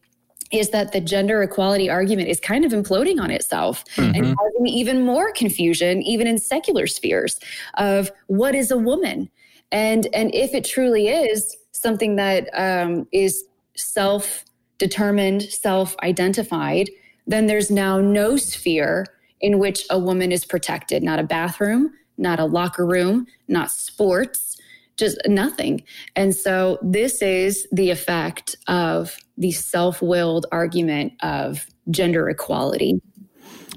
is 0.52 0.70
that 0.70 0.92
the 0.92 1.02
gender 1.02 1.42
equality 1.42 1.90
argument 1.90 2.30
is 2.30 2.40
kind 2.40 2.66
of 2.66 2.72
imploding 2.72 3.20
on 3.20 3.32
itself 3.32 3.84
mm-hmm. 3.96 4.16
and 4.16 4.38
causing 4.38 4.68
even 4.68 5.04
more 5.04 5.32
confusion 5.32 6.04
even 6.04 6.28
in 6.28 6.38
secular 6.38 6.86
spheres 6.86 7.40
of 7.80 8.12
what 8.28 8.54
is 8.54 8.70
a 8.70 8.78
woman 8.78 9.28
and 9.72 10.08
and 10.14 10.34
if 10.36 10.54
it 10.54 10.64
truly 10.64 11.08
is 11.08 11.58
something 11.82 12.16
that 12.18 12.50
um, 12.54 13.08
is 13.12 13.46
self 13.76 14.44
determined, 14.78 15.44
self 15.44 15.96
identified, 16.04 16.90
then 17.28 17.48
there's 17.48 17.72
now 17.72 18.00
no 18.00 18.38
sphere 18.38 19.06
in 19.42 19.60
which 19.60 19.86
a 19.90 19.98
woman 19.98 20.32
is 20.32 20.46
protected 20.46 21.04
not 21.04 21.20
a 21.20 21.24
bathroom, 21.24 21.92
not 22.18 22.40
a 22.40 22.46
locker 22.46 22.86
room, 22.86 23.26
not 23.48 23.72
sports, 23.72 24.58
just 24.98 25.18
nothing. 25.26 25.82
And 26.16 26.36
so, 26.36 26.78
this 26.82 27.22
is 27.22 27.68
the 27.72 27.90
effect 27.90 28.56
of 28.68 29.18
the 29.38 29.52
self 29.52 30.02
willed 30.02 30.46
argument 30.52 31.14
of 31.22 31.66
gender 31.90 32.30
equality. 32.30 33.02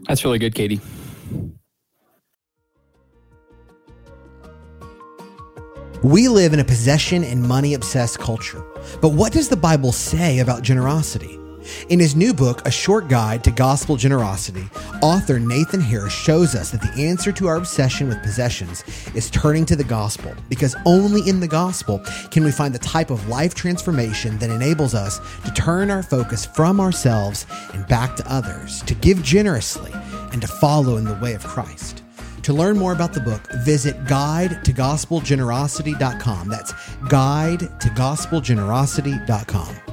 That's 0.08 0.24
really 0.24 0.40
good, 0.40 0.54
Katie. 0.54 0.80
We 6.02 6.26
live 6.26 6.52
in 6.52 6.58
a 6.58 6.64
possession 6.64 7.22
and 7.22 7.40
money 7.40 7.74
obsessed 7.74 8.18
culture. 8.18 8.60
But 9.00 9.10
what 9.10 9.32
does 9.32 9.48
the 9.48 9.56
Bible 9.56 9.92
say 9.92 10.40
about 10.40 10.62
generosity? 10.62 11.38
In 11.90 12.00
his 12.00 12.16
new 12.16 12.34
book, 12.34 12.66
A 12.66 12.72
Short 12.72 13.06
Guide 13.06 13.44
to 13.44 13.52
Gospel 13.52 13.94
Generosity, 13.96 14.68
author 15.00 15.38
Nathan 15.38 15.80
Harris 15.80 16.12
shows 16.12 16.56
us 16.56 16.72
that 16.72 16.80
the 16.80 17.00
answer 17.00 17.30
to 17.30 17.46
our 17.46 17.54
obsession 17.54 18.08
with 18.08 18.20
possessions 18.20 18.82
is 19.14 19.30
turning 19.30 19.64
to 19.66 19.76
the 19.76 19.84
gospel, 19.84 20.34
because 20.48 20.74
only 20.86 21.28
in 21.28 21.38
the 21.38 21.46
gospel 21.46 22.02
can 22.32 22.42
we 22.42 22.50
find 22.50 22.74
the 22.74 22.80
type 22.80 23.10
of 23.10 23.28
life 23.28 23.54
transformation 23.54 24.38
that 24.38 24.50
enables 24.50 24.96
us 24.96 25.20
to 25.44 25.52
turn 25.52 25.88
our 25.88 26.02
focus 26.02 26.44
from 26.44 26.80
ourselves 26.80 27.46
and 27.74 27.86
back 27.86 28.16
to 28.16 28.28
others, 28.28 28.82
to 28.82 28.96
give 28.96 29.22
generously, 29.22 29.92
and 30.32 30.42
to 30.42 30.48
follow 30.48 30.96
in 30.96 31.04
the 31.04 31.14
way 31.22 31.34
of 31.34 31.44
Christ. 31.44 32.01
To 32.42 32.52
learn 32.52 32.76
more 32.76 32.92
about 32.92 33.12
the 33.12 33.20
book, 33.20 33.40
visit 33.64 34.04
guide 34.04 34.64
to 34.64 34.72
gospelgenerosity.com. 34.72 36.48
That's 36.48 36.74
guide 37.08 37.60
to 37.60 37.88
gospelgenerosity.com. 37.88 39.91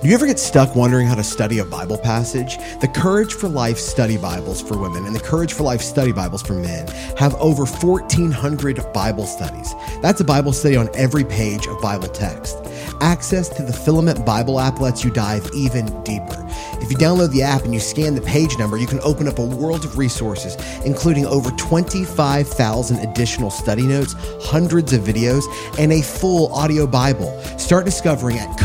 Do 0.00 0.06
you 0.06 0.14
ever 0.14 0.26
get 0.26 0.38
stuck 0.38 0.76
wondering 0.76 1.08
how 1.08 1.16
to 1.16 1.24
study 1.24 1.58
a 1.58 1.64
Bible 1.64 1.98
passage? 1.98 2.56
The 2.80 2.86
Courage 2.86 3.34
for 3.34 3.48
Life 3.48 3.78
study 3.78 4.16
Bibles 4.16 4.62
for 4.62 4.78
women 4.78 5.04
and 5.06 5.12
the 5.12 5.18
Courage 5.18 5.52
for 5.52 5.64
Life 5.64 5.80
study 5.80 6.12
Bibles 6.12 6.40
for 6.40 6.52
men 6.52 6.86
have 7.16 7.34
over 7.34 7.64
1,400 7.66 8.92
Bible 8.92 9.26
studies. 9.26 9.74
That's 10.00 10.20
a 10.20 10.24
Bible 10.24 10.52
study 10.52 10.76
on 10.76 10.88
every 10.94 11.24
page 11.24 11.66
of 11.66 11.82
Bible 11.82 12.06
text. 12.06 12.58
Access 13.00 13.48
to 13.48 13.64
the 13.64 13.72
Filament 13.72 14.24
Bible 14.24 14.60
app 14.60 14.78
lets 14.78 15.02
you 15.02 15.10
dive 15.10 15.50
even 15.52 15.86
deeper. 16.04 16.46
If 16.80 16.92
you 16.92 16.96
download 16.96 17.32
the 17.32 17.42
app 17.42 17.64
and 17.64 17.74
you 17.74 17.80
scan 17.80 18.14
the 18.14 18.20
page 18.20 18.56
number, 18.56 18.76
you 18.76 18.86
can 18.86 19.00
open 19.00 19.26
up 19.26 19.40
a 19.40 19.44
world 19.44 19.84
of 19.84 19.98
resources, 19.98 20.56
including 20.84 21.26
over 21.26 21.50
25,000 21.52 22.98
additional 22.98 23.50
study 23.50 23.82
notes, 23.82 24.14
hundreds 24.42 24.92
of 24.92 25.00
videos, 25.00 25.42
and 25.76 25.92
a 25.92 26.02
full 26.02 26.52
audio 26.54 26.86
Bible. 26.86 27.36
Start 27.58 27.84
discovering 27.84 28.38
at 28.38 28.56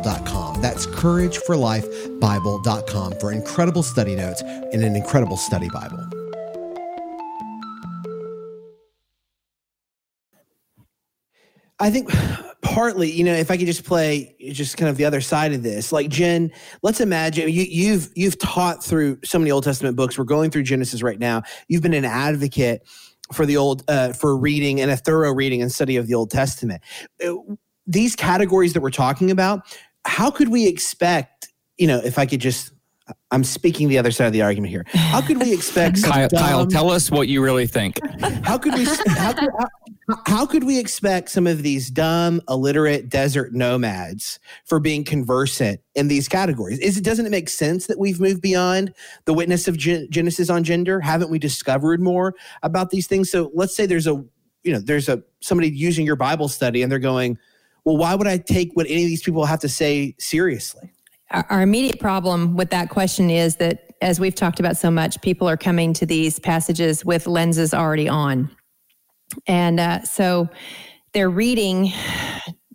That's 0.00 0.86
courageforlifebible.com 0.86 3.12
for 3.20 3.32
incredible 3.32 3.82
study 3.82 4.14
notes 4.14 4.40
and 4.42 4.82
an 4.82 4.96
incredible 4.96 5.36
study 5.36 5.68
Bible. 5.68 6.08
I 11.80 11.90
think 11.90 12.10
partly, 12.62 13.10
you 13.10 13.24
know, 13.24 13.34
if 13.34 13.50
I 13.50 13.56
could 13.56 13.66
just 13.66 13.84
play 13.84 14.34
just 14.52 14.76
kind 14.76 14.88
of 14.88 14.96
the 14.96 15.04
other 15.04 15.20
side 15.20 15.52
of 15.52 15.62
this, 15.62 15.92
like 15.92 16.08
Jen, 16.08 16.50
let's 16.82 17.00
imagine 17.00 17.48
you, 17.48 17.62
you've 17.62 18.10
you've 18.14 18.38
taught 18.38 18.84
through 18.84 19.18
so 19.24 19.38
many 19.38 19.50
Old 19.50 19.64
Testament 19.64 19.96
books. 19.96 20.18
We're 20.18 20.24
going 20.24 20.50
through 20.50 20.64
Genesis 20.64 21.02
right 21.02 21.18
now. 21.18 21.42
You've 21.68 21.82
been 21.82 21.94
an 21.94 22.04
advocate 22.04 22.82
for 23.32 23.46
the 23.46 23.56
old 23.56 23.84
uh, 23.88 24.12
for 24.12 24.36
reading 24.36 24.80
and 24.80 24.90
a 24.90 24.96
thorough 24.96 25.32
reading 25.32 25.62
and 25.62 25.70
study 25.70 25.96
of 25.96 26.08
the 26.08 26.14
Old 26.14 26.30
Testament. 26.30 26.82
Uh, 27.24 27.34
these 27.86 28.14
categories 28.14 28.74
that 28.74 28.80
we're 28.80 28.90
talking 28.90 29.30
about, 29.30 29.60
how 30.08 30.30
could 30.30 30.48
we 30.48 30.66
expect? 30.66 31.48
You 31.76 31.86
know, 31.86 32.00
if 32.02 32.18
I 32.18 32.26
could 32.26 32.40
just 32.40 32.72
I'm 33.30 33.44
speaking 33.44 33.88
the 33.88 33.98
other 33.98 34.10
side 34.10 34.26
of 34.26 34.32
the 34.32 34.42
argument 34.42 34.70
here. 34.70 34.84
How 34.88 35.20
could 35.20 35.40
we 35.40 35.52
expect 35.52 36.02
Kyle, 36.02 36.28
dumb, 36.28 36.40
Kyle, 36.40 36.66
tell 36.66 36.90
us 36.90 37.10
what 37.10 37.28
you 37.28 37.42
really 37.42 37.66
think. 37.66 37.98
How 38.42 38.58
could 38.58 38.74
we 38.74 38.84
how 38.84 39.32
could, 39.32 39.48
how, 39.58 40.16
how 40.26 40.46
could 40.46 40.64
we 40.64 40.78
expect 40.78 41.30
some 41.30 41.46
of 41.46 41.62
these 41.62 41.90
dumb, 41.90 42.40
illiterate 42.48 43.08
desert 43.08 43.54
nomads 43.54 44.38
for 44.64 44.80
being 44.80 45.04
conversant 45.04 45.80
in 45.94 46.08
these 46.08 46.28
categories? 46.28 46.78
Is 46.80 46.96
it 46.96 47.04
doesn't 47.04 47.26
it 47.26 47.30
make 47.30 47.48
sense 47.48 47.86
that 47.86 47.98
we've 47.98 48.20
moved 48.20 48.42
beyond 48.42 48.92
the 49.24 49.34
witness 49.34 49.68
of 49.68 49.76
Genesis 49.76 50.50
on 50.50 50.64
gender? 50.64 51.00
Haven't 51.00 51.30
we 51.30 51.38
discovered 51.38 52.00
more 52.00 52.34
about 52.62 52.90
these 52.90 53.06
things? 53.06 53.30
So 53.30 53.50
let's 53.54 53.74
say 53.74 53.86
there's 53.86 54.06
a 54.06 54.22
you 54.64 54.72
know 54.72 54.80
there's 54.80 55.08
a 55.08 55.22
somebody 55.40 55.70
using 55.70 56.04
your 56.04 56.16
Bible 56.16 56.48
study 56.48 56.82
and 56.82 56.90
they're 56.90 56.98
going, 56.98 57.38
well, 57.88 57.96
why 57.96 58.14
would 58.14 58.26
I 58.26 58.36
take 58.36 58.72
what 58.74 58.84
any 58.86 59.04
of 59.04 59.08
these 59.08 59.22
people 59.22 59.46
have 59.46 59.60
to 59.60 59.68
say 59.68 60.14
seriously? 60.18 60.92
Our 61.30 61.62
immediate 61.62 61.98
problem 61.98 62.54
with 62.54 62.68
that 62.68 62.90
question 62.90 63.30
is 63.30 63.56
that, 63.56 63.94
as 64.02 64.20
we've 64.20 64.34
talked 64.34 64.60
about 64.60 64.76
so 64.76 64.90
much, 64.90 65.18
people 65.22 65.48
are 65.48 65.56
coming 65.56 65.94
to 65.94 66.04
these 66.04 66.38
passages 66.38 67.02
with 67.02 67.26
lenses 67.26 67.72
already 67.72 68.06
on. 68.06 68.54
And 69.46 69.80
uh, 69.80 70.02
so 70.02 70.50
they're 71.14 71.30
reading 71.30 71.94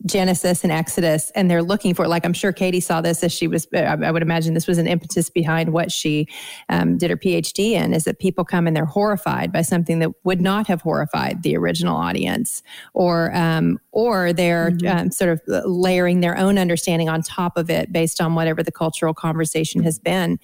Genesis 0.06 0.64
and 0.64 0.72
Exodus, 0.72 1.32
and 1.32 1.50
they're 1.50 1.64
looking 1.64 1.94
for, 1.94 2.08
like 2.08 2.26
I'm 2.26 2.34
sure 2.34 2.52
Katie 2.52 2.80
saw 2.80 3.00
this 3.00 3.24
as 3.24 3.32
she 3.32 3.48
was, 3.48 3.68
I 3.74 4.12
would 4.12 4.22
imagine 4.22 4.54
this 4.54 4.68
was 4.68 4.78
an 4.78 4.88
impetus 4.88 5.30
behind 5.30 5.72
what 5.72 5.92
she 5.92 6.28
um, 6.70 6.98
did 6.98 7.10
her 7.10 7.18
PhD 7.18 7.72
in, 7.72 7.94
is 7.94 8.04
that 8.04 8.20
people 8.20 8.44
come 8.44 8.68
and 8.68 8.76
they're 8.76 8.86
horrified 8.86 9.52
by 9.52 9.62
something 9.62 10.00
that 10.00 10.12
would 10.24 10.42
not 10.42 10.68
have 10.68 10.82
horrified 10.82 11.44
the 11.44 11.56
original 11.56 11.96
audience, 11.96 12.62
or 12.94 13.34
um, 13.36 13.80
or 13.92 14.34
they're 14.34 14.72
mm-hmm. 14.72 14.98
um, 14.98 15.12
sort 15.12 15.32
of 15.32 15.42
layering 15.66 16.20
their 16.20 16.38
own 16.38 16.58
understanding 16.58 17.08
on 17.08 17.22
top 17.22 17.58
of 17.58 17.70
it 17.70 17.92
based 17.94 18.20
on 18.20 18.36
whatever 18.36 18.62
the 18.62 18.72
cultural 18.72 19.14
conversation 19.14 19.84
has 19.84 20.00
been, 20.00 20.38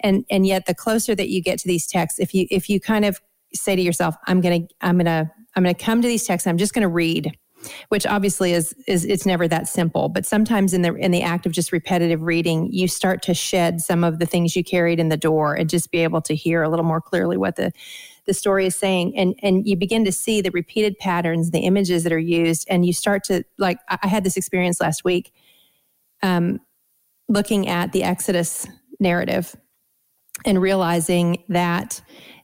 and 0.00 0.24
and 0.30 0.46
yet 0.46 0.66
the 0.66 0.74
closer 0.74 1.14
that 1.14 1.28
you 1.28 1.42
get 1.42 1.58
to 1.58 1.66
these 1.66 1.86
texts, 1.86 2.20
if 2.20 2.32
you 2.32 2.46
if 2.50 2.70
you 2.70 2.78
kind 2.78 3.04
of 3.04 3.20
say 3.52 3.74
to 3.74 3.82
yourself, 3.82 4.14
I'm 4.26 4.40
gonna 4.40 4.60
I'm 4.80 4.98
gonna 4.98 5.30
I'm 5.56 5.64
gonna 5.64 5.74
come 5.74 6.00
to 6.00 6.08
these 6.08 6.24
texts, 6.24 6.46
I'm 6.46 6.58
just 6.58 6.74
gonna 6.74 6.88
read 6.88 7.36
which 7.88 8.06
obviously 8.06 8.52
is 8.52 8.74
is 8.86 9.04
it's 9.04 9.26
never 9.26 9.46
that 9.46 9.68
simple 9.68 10.08
but 10.08 10.24
sometimes 10.24 10.72
in 10.72 10.82
the 10.82 10.94
in 10.94 11.10
the 11.10 11.22
act 11.22 11.46
of 11.46 11.52
just 11.52 11.72
repetitive 11.72 12.22
reading 12.22 12.68
you 12.72 12.88
start 12.88 13.22
to 13.22 13.34
shed 13.34 13.80
some 13.80 14.04
of 14.04 14.18
the 14.18 14.26
things 14.26 14.56
you 14.56 14.64
carried 14.64 14.98
in 14.98 15.08
the 15.08 15.16
door 15.16 15.54
and 15.54 15.68
just 15.68 15.90
be 15.90 15.98
able 15.98 16.20
to 16.20 16.34
hear 16.34 16.62
a 16.62 16.68
little 16.68 16.84
more 16.84 17.00
clearly 17.00 17.36
what 17.36 17.56
the 17.56 17.72
the 18.26 18.34
story 18.34 18.66
is 18.66 18.76
saying. 18.76 19.16
And 19.16 19.34
and 19.42 19.66
you 19.66 19.76
begin 19.76 20.04
to 20.04 20.12
see 20.12 20.40
the 20.40 20.50
repeated 20.50 20.98
patterns 20.98 21.50
the 21.50 21.60
images 21.60 22.04
that 22.04 22.12
are 22.12 22.18
used 22.18 22.66
and 22.70 22.86
you 22.86 22.92
start 22.92 23.24
to 23.24 23.44
like 23.58 23.78
i 23.88 24.06
had 24.06 24.22
this 24.24 24.36
experience 24.36 24.80
last 24.80 25.04
week 25.04 25.32
um, 26.22 26.60
looking 27.28 27.68
at 27.68 27.92
the 27.92 28.04
exodus 28.04 28.68
narrative 29.00 29.56
and 30.44 30.60
realizing 30.60 31.42
that 31.48 32.00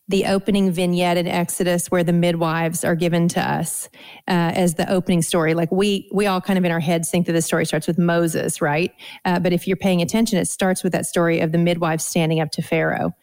the 0.09 0.27
opening 0.27 0.71
vignette 0.71 1.16
in 1.16 1.27
Exodus 1.27 1.90
where 1.90 2.05
the 2.05 2.12
midwives 2.12 2.85
are 2.85 2.95
given 2.95 3.27
to 3.29 3.40
us 3.40 3.88
uh, 4.29 4.53
as 4.55 4.75
the 4.75 4.90
opening 4.90 5.23
story. 5.23 5.55
Like 5.55 5.71
we 5.73 6.09
we 6.12 6.27
all 6.27 6.40
kind 6.40 6.59
of 6.59 6.64
in 6.64 6.71
our 6.71 6.81
heads 6.81 7.11
think 7.11 7.27
that 7.27 7.33
the 7.33 7.42
story 7.42 7.64
starts 7.66 7.87
with 7.87 7.99
Moses, 7.99 8.61
right? 8.61 8.92
Uh, 9.25 9.40
but 9.40 9.53
if 9.53 9.66
you're 9.66 9.77
paying 9.77 10.03
attention, 10.03 10.38
it 10.38 10.47
starts 10.47 10.85
with 10.85 10.92
that 10.92 11.07
story 11.07 11.40
of 11.40 11.53
the 11.53 11.59
midwives 11.59 12.07
standing 12.07 12.40
up 12.40 12.51
to 12.53 12.62
Pharaoh. 12.62 13.14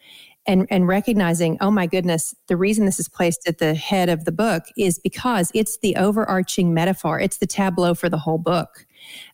and 0.46 0.66
and 0.70 0.86
recognizing 0.86 1.56
oh 1.62 1.70
my 1.70 1.86
goodness 1.86 2.34
the 2.48 2.56
reason 2.56 2.84
this 2.84 3.00
is 3.00 3.08
placed 3.08 3.48
at 3.48 3.58
the 3.58 3.74
head 3.74 4.10
of 4.10 4.26
the 4.26 4.32
book 4.32 4.64
is 4.76 4.98
because 4.98 5.50
it's 5.54 5.78
the 5.78 5.96
overarching 5.96 6.74
metaphor 6.74 7.18
it's 7.18 7.38
the 7.38 7.46
tableau 7.46 7.94
for 7.94 8.10
the 8.10 8.18
whole 8.18 8.36
book 8.36 8.86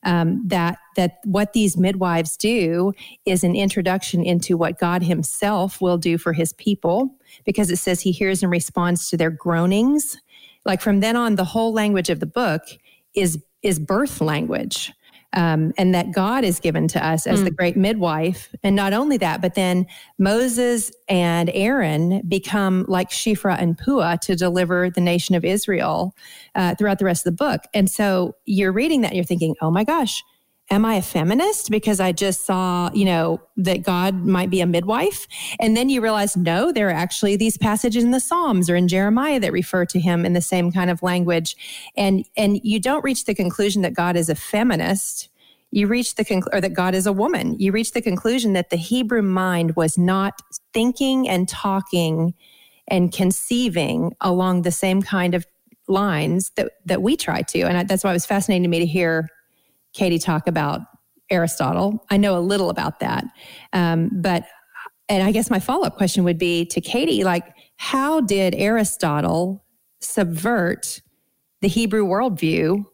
um, 0.05 0.43
that 0.47 0.79
that 0.97 1.19
what 1.25 1.53
these 1.53 1.77
midwives 1.77 2.37
do 2.37 2.93
is 3.25 3.45
an 3.45 3.55
introduction 3.55 4.25
into 4.25 4.57
what 4.57 4.79
God 4.79 5.03
Himself 5.03 5.81
will 5.81 5.99
do 5.99 6.19
for 6.19 6.33
His 6.33 6.53
people, 6.55 7.17
because 7.45 7.71
it 7.71 7.79
says 7.79 8.01
He 8.01 8.13
hears 8.13 8.43
and 8.43 8.51
responds 8.51 9.09
to 9.11 9.17
their 9.17 9.31
groanings. 9.31 10.17
Like 10.65 10.81
from 10.81 11.01
then 11.01 11.17
on, 11.17 11.37
the 11.37 11.45
whole 11.45 11.73
language 11.73 12.11
of 12.11 12.21
the 12.21 12.27
book 12.27 12.63
is 13.15 13.43
is 13.63 13.79
birth 13.79 14.21
language 14.21 14.93
um, 15.33 15.73
and 15.79 15.95
that 15.95 16.13
God 16.13 16.45
is 16.45 16.59
given 16.59 16.89
to 16.89 17.07
us 17.07 17.27
as 17.27 17.41
mm. 17.41 17.45
the 17.45 17.51
great 17.51 17.77
midwife. 17.77 18.53
And 18.63 18.75
not 18.75 18.93
only 18.93 19.17
that, 19.19 19.41
but 19.41 19.55
then 19.55 19.87
Moses 20.19 20.91
and 21.09 21.51
Aaron 21.55 22.23
become 22.27 22.85
like 22.89 23.11
Shiphrah 23.11 23.61
and 23.61 23.79
Puah 23.79 24.17
to 24.23 24.35
deliver 24.35 24.91
the 24.91 25.01
nation 25.01 25.35
of 25.35 25.45
Israel 25.45 26.15
uh, 26.55 26.75
throughout 26.75 26.99
the 26.99 27.05
rest 27.05 27.27
of 27.27 27.37
the 27.37 27.45
book. 27.45 27.63
And 27.73 27.91
so 27.91 28.35
you're 28.45 28.73
reading 28.73 29.03
that 29.03 29.09
and 29.09 29.17
you're 29.17 29.25
thinking, 29.25 29.55
oh 29.61 29.71
my 29.71 29.85
gosh, 29.85 30.23
am 30.71 30.85
I 30.85 30.95
a 30.95 31.03
feminist 31.03 31.71
because 31.71 31.99
I 31.99 32.13
just 32.13 32.47
saw, 32.47 32.91
you 32.95 33.05
know, 33.05 33.43
that 33.57 33.83
God 33.83 34.25
might 34.25 34.51
be 34.51 34.61
a 34.61 34.67
midwife? 34.67 35.27
And 35.59 35.77
then 35.77 35.89
you 35.89 36.01
realize, 36.01 36.37
no, 36.37 36.73
there 36.73 36.89
are 36.89 36.93
actually 36.93 37.37
these 37.37 37.59
passages 37.59 38.05
in 38.05 38.13
the 38.13 38.21
Psalms 38.21 38.71
or 38.71 38.77
in 38.77 38.87
Jeremiah 38.87 39.41
that 39.41 39.53
refer 39.53 39.85
to 39.87 39.99
him 39.99 40.25
in 40.25 40.33
the 40.33 40.41
same 40.41 40.71
kind 40.71 40.91
of 40.91 41.03
language. 41.03 41.57
And 41.97 42.25
and 42.37 42.61
you 42.63 42.81
don't 42.81 43.05
reach 43.05 43.25
the 43.25 43.35
conclusion 43.35 43.83
that 43.83 43.95
God 43.95 44.17
is 44.17 44.29
a 44.29 44.35
feminist. 44.35 45.29
You 45.73 45.87
reach 45.87 46.15
the 46.15 46.25
conclusion, 46.25 46.59
or 46.59 46.61
that 46.61 46.73
God 46.73 46.95
is 46.95 47.07
a 47.07 47.13
woman. 47.13 47.59
You 47.59 47.73
reach 47.73 47.93
the 47.93 48.03
conclusion 48.03 48.53
that 48.55 48.71
the 48.71 48.77
Hebrew 48.77 49.23
mind 49.23 49.77
was 49.77 49.99
not 49.99 50.41
thinking 50.73 51.29
and 51.29 51.49
talking 51.49 52.35
and 52.89 53.13
conceiving 53.13 54.15
along 54.21 54.63
the 54.63 54.73
same 54.73 55.03
kind 55.03 55.35
of 55.35 55.47
lines 55.89 56.51
that 56.57 56.73
that 56.87 57.03
we 57.03 57.17
try 57.17 57.43
to. 57.43 57.63
And 57.63 57.79
I, 57.79 57.85
that's 57.85 58.05
why 58.05 58.11
it 58.11 58.15
was 58.15 58.27
fascinating 58.27 58.63
to 58.63 58.69
me 58.69 58.79
to 58.79 58.87
hear 58.87 59.29
Katie 59.93 60.19
talk 60.19 60.47
about 60.47 60.83
Aristotle. 61.31 62.05
I 62.11 62.17
know 62.17 62.37
a 62.37 62.41
little 62.41 62.71
about 62.71 63.01
that. 63.01 63.25
Um, 63.73 64.11
but, 64.13 64.45
and 65.09 65.23
I 65.23 65.33
guess 65.33 65.51
my 65.51 65.61
follow 65.61 65.87
up 65.87 65.97
question 65.97 66.25
would 66.25 66.39
be 66.39 66.65
to 66.67 66.81
Katie 66.81 67.25
like, 67.25 67.45
how 67.77 68.21
did 68.21 68.55
Aristotle 68.55 69.65
subvert 70.01 71.01
the 71.61 71.69
Hebrew 71.69 72.05
worldview 72.05 72.85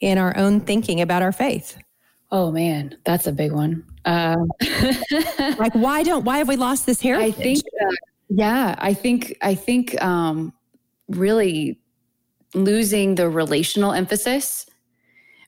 in 0.00 0.18
our 0.18 0.36
own 0.36 0.60
thinking 0.60 1.00
about 1.00 1.22
our 1.22 1.32
faith? 1.32 1.78
Oh 2.30 2.52
man, 2.52 2.96
that's 3.04 3.26
a 3.26 3.32
big 3.32 3.52
one. 3.52 3.84
Um, 4.04 4.50
like, 5.58 5.74
why 5.74 6.02
don't 6.02 6.24
why 6.24 6.38
have 6.38 6.48
we 6.48 6.56
lost 6.56 6.84
this 6.86 7.00
heritage? 7.00 7.34
I 7.34 7.42
think, 7.42 7.64
uh, 7.80 7.94
yeah, 8.28 8.74
I 8.78 8.92
think 8.92 9.36
I 9.40 9.54
think 9.54 10.00
um, 10.02 10.52
really 11.08 11.80
losing 12.54 13.14
the 13.14 13.28
relational 13.28 13.92
emphasis 13.92 14.66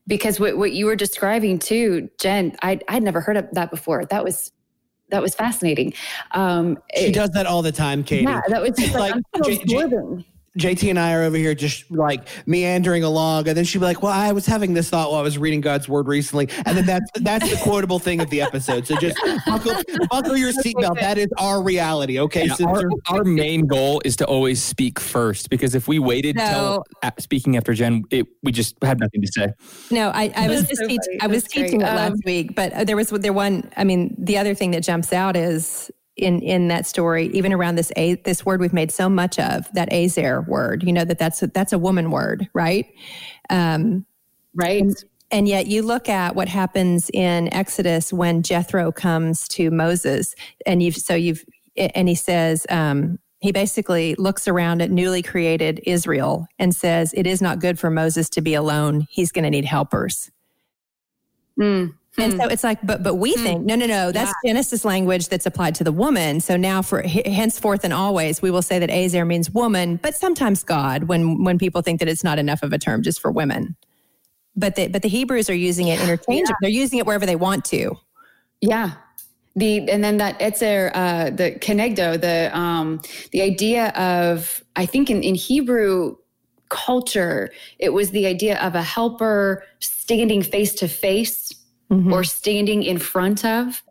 because 0.07 0.41
what, 0.41 0.57
what 0.57 0.73
you 0.73 0.87
were 0.87 0.97
describing 0.97 1.59
too, 1.59 2.11
Jen, 2.19 2.57
I, 2.63 2.81
I'd 2.89 3.03
never 3.03 3.21
heard 3.21 3.37
of 3.37 3.49
that 3.53 3.71
before. 3.71 4.05
That 4.07 4.25
was 4.25 4.53
that 5.11 5.23
was 5.23 5.35
fascinating. 5.35 5.93
Um, 6.33 6.79
she 6.97 7.07
it, 7.07 7.15
does 7.15 7.31
that 7.31 7.47
all 7.47 7.63
the 7.63 7.73
time, 7.73 8.05
Katie. 8.05 8.25
Yeah, 8.25 8.41
that 8.49 8.63
was 8.63 8.71
just 8.79 8.95
like, 8.95 9.15
like 9.35 9.45
J- 9.45 9.65
J- 9.65 10.25
JT 10.59 10.91
and 10.91 10.99
I 10.99 11.15
are 11.15 11.23
over 11.23 11.37
here 11.37 11.55
just 11.55 11.89
like 11.93 12.27
meandering 12.45 13.05
along, 13.05 13.47
and 13.47 13.57
then 13.57 13.65
she'd 13.65 13.79
be 13.79 13.85
like, 13.85 14.03
"Well, 14.03 14.13
I 14.13 14.33
was 14.33 14.47
having 14.47 14.75
this 14.75 14.91
thought 14.91 15.11
while 15.11 15.21
I 15.21 15.23
was 15.23 15.39
reading 15.39 15.61
God's 15.61 15.89
word 15.89 16.09
recently," 16.09 16.49
and 16.67 16.77
then 16.77 16.87
that's 16.87 17.09
that's 17.21 17.49
the 17.49 17.57
quotable 17.63 18.01
thing 18.01 18.21
of 18.21 18.31
the 18.31 18.43
episode. 18.43 18.85
So 18.85 18.97
just 18.97 19.17
buckle, 19.47 19.75
buckle 20.11 20.37
your 20.37 20.53
seatbelt. 20.53 20.99
That 20.99 21.19
is 21.19 21.29
our 21.39 21.63
reality, 21.63 22.19
okay? 22.19 22.47
Yeah, 22.47 22.67
our, 22.67 22.91
our, 23.09 23.25
main 23.25 23.67
goal 23.67 24.03
is 24.05 24.17
to 24.17 24.27
always 24.27 24.61
speak 24.61 24.99
first 24.99 25.51
because 25.51 25.77
if 25.77 25.87
we 25.87 26.01
waited 26.01 26.35
no. 26.35 26.83
till 27.03 27.13
speaking 27.19 27.57
after 27.57 27.73
Jen, 27.73 28.03
it, 28.11 28.27
we 28.43 28.51
just 28.51 28.75
had 28.83 28.99
nothing 28.99 29.23
to 29.23 29.29
say. 29.29 29.53
No, 29.93 30.11
I, 30.11 30.33
I 30.35 30.49
was 30.49 30.67
just 30.67 30.81
so 30.81 30.89
teach, 30.89 31.01
I 31.21 31.29
was 31.29 31.45
teaching 31.45 31.81
it 31.81 31.85
last 31.85 32.13
um, 32.13 32.21
week, 32.25 32.57
but 32.57 32.87
there 32.89 32.97
was 32.97 33.11
there 33.11 33.33
one. 33.33 33.71
I 33.77 33.85
mean, 33.85 34.17
the 34.19 34.39
other 34.39 34.55
thing 34.55 34.73
that 34.73 34.83
jumps 34.83 35.13
out 35.13 35.37
is 35.37 35.93
in 36.21 36.41
in 36.43 36.69
that 36.69 36.87
story, 36.87 37.29
even 37.33 37.53
around 37.53 37.77
this 37.77 37.93
a 37.97 38.15
this 38.17 38.45
word 38.45 38.61
we've 38.61 38.73
made 38.73 38.93
so 38.93 39.09
much 39.09 39.39
of 39.39 39.73
that 39.75 39.93
ezer 39.93 40.43
word. 40.43 40.83
You 40.83 40.93
know 40.93 41.05
that 41.05 41.19
that's 41.19 41.43
a, 41.43 41.47
that's 41.49 41.73
a 41.73 41.79
woman 41.79 42.11
word, 42.11 42.49
right? 42.55 42.87
Um, 43.49 44.07
right. 44.55 44.83
And, 44.83 45.05
and 45.33 45.49
yet 45.49 45.67
you 45.67 45.83
look 45.83 46.09
at 46.09 46.35
what 46.35 46.49
happens 46.49 47.11
in 47.13 47.53
Exodus 47.55 48.13
when 48.13 48.43
Jethro 48.43 48.93
comes 48.93 49.49
to 49.49 49.71
Moses, 49.71 50.35
and 50.67 50.83
you've 50.83 50.97
so 50.97 51.15
you've 51.15 51.45
and 51.77 52.09
he 52.09 52.15
says. 52.15 52.67
Um, 52.69 53.19
he 53.43 53.53
basically 53.53 54.15
looks 54.17 54.47
around 54.47 54.83
at 54.83 54.91
newly 54.91 55.23
created 55.23 55.81
Israel 55.87 56.47
and 56.59 56.75
says, 56.75 57.15
It 57.15 57.27
is 57.27 57.41
not 57.41 57.59
good 57.59 57.79
for 57.79 57.89
Moses 57.89 58.29
to 58.31 58.43
be 58.43 58.53
alone. 58.53 59.07
He's 59.09 59.33
going 59.33 59.45
to 59.45 59.51
need 59.51 59.65
helpers. 59.65 60.31
Mm. 61.59 61.95
And 62.21 62.33
so 62.35 62.45
hmm. 62.45 62.51
it's 62.51 62.65
like, 62.65 62.79
but 62.83 63.03
but 63.03 63.17
we 63.17 63.35
hmm. 63.35 63.43
think 63.43 63.65
no, 63.65 63.75
no, 63.75 63.87
no. 63.87 64.13
That's 64.13 64.33
yeah. 64.45 64.51
Genesis 64.51 64.85
language 64.85 65.29
that's 65.29 65.47
applied 65.47 65.75
to 65.77 65.85
the 65.85 65.93
woman. 65.93 66.41
So 66.41 66.57
now, 66.57 66.83
for 66.83 67.03
henceforth 67.03 67.85
and 67.85 67.93
always, 67.93 68.43
we 68.43 68.51
will 68.51 68.63
say 68.63 68.79
that 68.79 68.91
Ezer 68.91 69.25
means 69.25 69.51
woman, 69.51 69.97
but 69.97 70.15
sometimes 70.15 70.63
God. 70.63 71.05
When 71.05 71.45
when 71.45 71.59
people 71.59 71.83
think 71.83 72.01
that 72.01 72.09
it's 72.09 72.25
not 72.25 72.39
enough 72.39 72.63
of 72.63 72.73
a 72.73 72.79
term 72.79 73.03
just 73.03 73.21
for 73.21 73.31
women, 73.31 73.77
but 74.57 74.77
the 74.77 74.89
but 74.89 75.03
the 75.03 75.09
Hebrews 75.09 75.51
are 75.51 75.55
using 75.55 75.89
it 75.89 76.01
interchangeably. 76.01 76.37
Yeah. 76.37 76.55
They're 76.61 76.71
using 76.71 76.99
it 76.99 77.07
wherever 77.07 77.27
they 77.27 77.37
want 77.37 77.65
to. 77.67 77.97
Yeah. 78.61 78.93
The 79.57 79.91
and 79.91 80.05
then 80.05 80.19
that 80.19 80.41
ezer, 80.41 80.93
uh, 80.95 81.31
the 81.31 81.53
kenegdo, 81.53 82.21
the 82.21 82.57
um, 82.57 83.01
the 83.33 83.43
idea 83.43 83.89
of 83.89 84.63
I 84.77 84.87
think 84.87 85.11
in 85.11 85.23
in 85.23 85.35
Hebrew 85.35 86.17
culture, 86.69 87.51
it 87.79 87.93
was 87.93 88.13
the 88.13 88.27
idea 88.27 88.59
of 88.61 88.75
a 88.75 88.83
helper 88.83 89.65
standing 89.81 90.43
face 90.43 90.75
to 90.75 90.89
face 90.89 91.53
mm-hmm. 91.91 92.13
or 92.13 92.25
standing 92.25 92.83
in 92.83 92.99
front 92.99 93.45
of. 93.45 93.83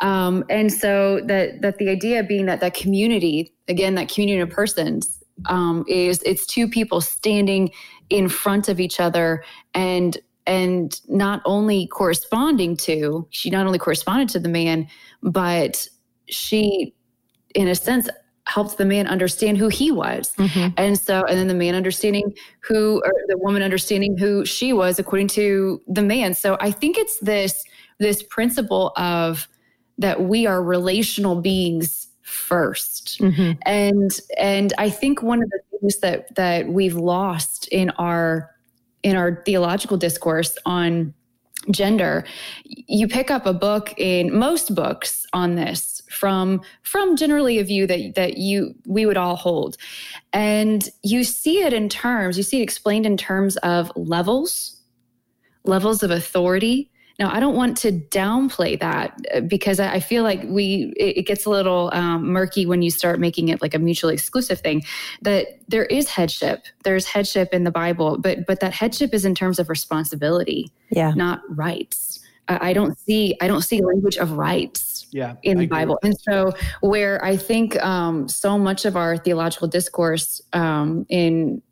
Um, 0.00 0.44
and 0.50 0.72
so 0.72 1.20
that 1.26 1.62
that 1.62 1.78
the 1.78 1.88
idea 1.88 2.22
being 2.24 2.46
that 2.46 2.60
that 2.60 2.74
community, 2.74 3.54
again, 3.68 3.94
that 3.94 4.08
community 4.08 4.40
of 4.40 4.50
persons, 4.50 5.22
um, 5.46 5.84
is 5.88 6.22
it's 6.22 6.44
two 6.46 6.68
people 6.68 7.00
standing 7.00 7.70
in 8.10 8.28
front 8.28 8.68
of 8.68 8.80
each 8.80 8.98
other 8.98 9.44
and 9.74 10.18
and 10.46 11.00
not 11.08 11.40
only 11.44 11.86
corresponding 11.86 12.76
to 12.76 13.26
she 13.30 13.50
not 13.50 13.66
only 13.66 13.78
corresponded 13.78 14.28
to 14.30 14.40
the 14.40 14.48
man, 14.48 14.88
but 15.22 15.86
she, 16.28 16.94
in 17.54 17.68
a 17.68 17.74
sense, 17.74 18.08
helped 18.50 18.78
the 18.78 18.84
man 18.84 19.06
understand 19.06 19.56
who 19.56 19.68
he 19.68 19.92
was. 19.92 20.32
Mm-hmm. 20.36 20.74
And 20.76 20.98
so, 20.98 21.24
and 21.24 21.38
then 21.38 21.46
the 21.46 21.54
man 21.54 21.76
understanding 21.76 22.34
who, 22.60 23.00
or 23.04 23.12
the 23.28 23.38
woman 23.38 23.62
understanding 23.62 24.18
who 24.18 24.44
she 24.44 24.72
was 24.72 24.98
according 24.98 25.28
to 25.28 25.80
the 25.86 26.02
man. 26.02 26.34
So 26.34 26.56
I 26.60 26.72
think 26.72 26.98
it's 26.98 27.18
this, 27.20 27.64
this 28.00 28.24
principle 28.24 28.92
of 28.96 29.48
that 29.98 30.22
we 30.22 30.46
are 30.46 30.62
relational 30.62 31.40
beings 31.40 32.08
1st 32.24 33.20
mm-hmm. 33.20 33.52
And, 33.62 34.10
and 34.38 34.72
I 34.78 34.90
think 34.90 35.22
one 35.22 35.42
of 35.42 35.50
the 35.50 35.60
things 35.70 35.98
that, 35.98 36.34
that 36.34 36.68
we've 36.68 36.96
lost 36.96 37.68
in 37.68 37.90
our, 37.90 38.50
in 39.02 39.16
our 39.16 39.42
theological 39.44 39.96
discourse 39.96 40.56
on 40.64 41.14
gender, 41.70 42.24
you 42.64 43.06
pick 43.06 43.30
up 43.30 43.46
a 43.46 43.52
book 43.52 43.92
in 43.96 44.34
most 44.34 44.74
books 44.74 45.26
on 45.32 45.54
this 45.54 45.89
from 46.10 46.60
from 46.82 47.16
generally 47.16 47.58
a 47.58 47.64
view 47.64 47.86
that 47.86 48.14
that 48.16 48.36
you 48.36 48.74
we 48.86 49.06
would 49.06 49.16
all 49.16 49.36
hold. 49.36 49.76
And 50.32 50.88
you 51.02 51.24
see 51.24 51.62
it 51.62 51.72
in 51.72 51.88
terms 51.88 52.36
you 52.36 52.42
see 52.42 52.60
it 52.60 52.64
explained 52.64 53.06
in 53.06 53.16
terms 53.16 53.56
of 53.58 53.90
levels 53.96 54.76
levels 55.64 56.02
of 56.02 56.10
authority. 56.10 56.90
Now 57.18 57.30
i 57.34 57.38
don't 57.38 57.54
want 57.54 57.76
to 57.78 57.92
downplay 57.92 58.80
that 58.80 59.14
uh, 59.34 59.40
because 59.40 59.78
i 59.78 60.00
feel 60.00 60.22
like 60.22 60.42
we 60.44 60.94
it 60.96 61.26
gets 61.26 61.44
a 61.44 61.50
little 61.50 61.90
um, 61.92 62.32
murky 62.32 62.64
when 62.64 62.80
you 62.80 62.90
start 62.90 63.20
making 63.20 63.48
it 63.48 63.60
like 63.60 63.74
a 63.74 63.78
mutually 63.78 64.14
exclusive 64.14 64.60
thing 64.60 64.82
that 65.20 65.60
there 65.68 65.84
is 65.84 66.08
headship. 66.08 66.64
There's 66.82 67.04
headship 67.04 67.52
in 67.52 67.64
the 67.64 67.70
bible 67.70 68.16
but 68.16 68.46
but 68.46 68.60
that 68.60 68.72
headship 68.72 69.12
is 69.12 69.26
in 69.26 69.34
terms 69.34 69.58
of 69.58 69.68
responsibility 69.68 70.72
yeah. 70.90 71.12
not 71.14 71.42
rights. 71.50 72.20
I 72.48 72.72
don't 72.72 72.98
see 72.98 73.36
I 73.40 73.48
don't 73.48 73.62
see 73.62 73.82
language 73.82 74.16
of 74.16 74.32
rights 74.32 74.99
yeah, 75.12 75.34
in 75.42 75.58
the 75.58 75.66
Bible. 75.66 75.98
And 76.02 76.14
so 76.18 76.52
where 76.80 77.22
I 77.24 77.36
think 77.36 77.80
um, 77.82 78.28
so 78.28 78.58
much 78.58 78.84
of 78.84 78.96
our 78.96 79.16
theological 79.16 79.68
discourse 79.68 80.40
um, 80.52 81.06
in 81.08 81.62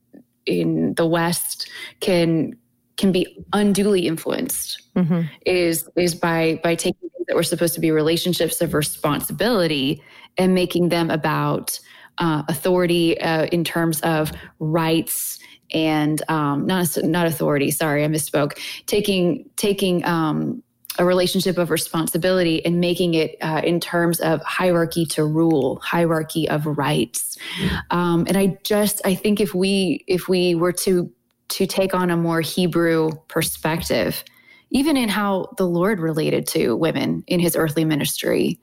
in 0.46 0.94
the 0.94 1.06
West 1.06 1.70
can 2.00 2.56
can 2.96 3.12
be 3.12 3.44
unduly 3.52 4.06
influenced 4.06 4.82
mm-hmm. 4.96 5.22
is 5.46 5.88
is 5.96 6.14
by 6.14 6.60
by 6.62 6.74
taking 6.74 7.08
things 7.10 7.26
that 7.28 7.36
were 7.36 7.42
supposed 7.42 7.74
to 7.74 7.80
be 7.80 7.90
relationships 7.90 8.60
of 8.60 8.74
responsibility 8.74 10.02
and 10.36 10.54
making 10.54 10.88
them 10.88 11.10
about 11.10 11.78
uh, 12.18 12.42
authority 12.48 13.20
uh, 13.20 13.46
in 13.46 13.64
terms 13.64 14.00
of 14.00 14.32
rights 14.58 15.38
and 15.72 16.22
um, 16.28 16.66
not 16.66 16.96
not 17.04 17.26
authority. 17.26 17.70
Sorry, 17.70 18.04
I 18.04 18.08
misspoke. 18.08 18.58
Taking 18.86 19.48
taking 19.56 20.04
um, 20.04 20.62
a 20.98 21.04
relationship 21.04 21.58
of 21.58 21.70
responsibility 21.70 22.64
and 22.64 22.80
making 22.80 23.14
it 23.14 23.36
uh, 23.40 23.60
in 23.64 23.80
terms 23.80 24.20
of 24.20 24.42
hierarchy 24.42 25.06
to 25.06 25.24
rule, 25.24 25.80
hierarchy 25.80 26.48
of 26.48 26.66
rights. 26.66 27.38
Um, 27.90 28.24
and 28.26 28.36
I 28.36 28.58
just 28.64 29.00
I 29.04 29.14
think 29.14 29.40
if 29.40 29.54
we 29.54 30.04
if 30.06 30.28
we 30.28 30.54
were 30.54 30.72
to 30.72 31.10
to 31.48 31.66
take 31.66 31.94
on 31.94 32.10
a 32.10 32.16
more 32.16 32.40
Hebrew 32.40 33.10
perspective, 33.28 34.24
even 34.70 34.96
in 34.96 35.08
how 35.08 35.54
the 35.56 35.66
Lord 35.66 36.00
related 36.00 36.46
to 36.48 36.76
women 36.76 37.24
in 37.26 37.40
His 37.40 37.56
earthly 37.56 37.84
ministry, 37.84 38.60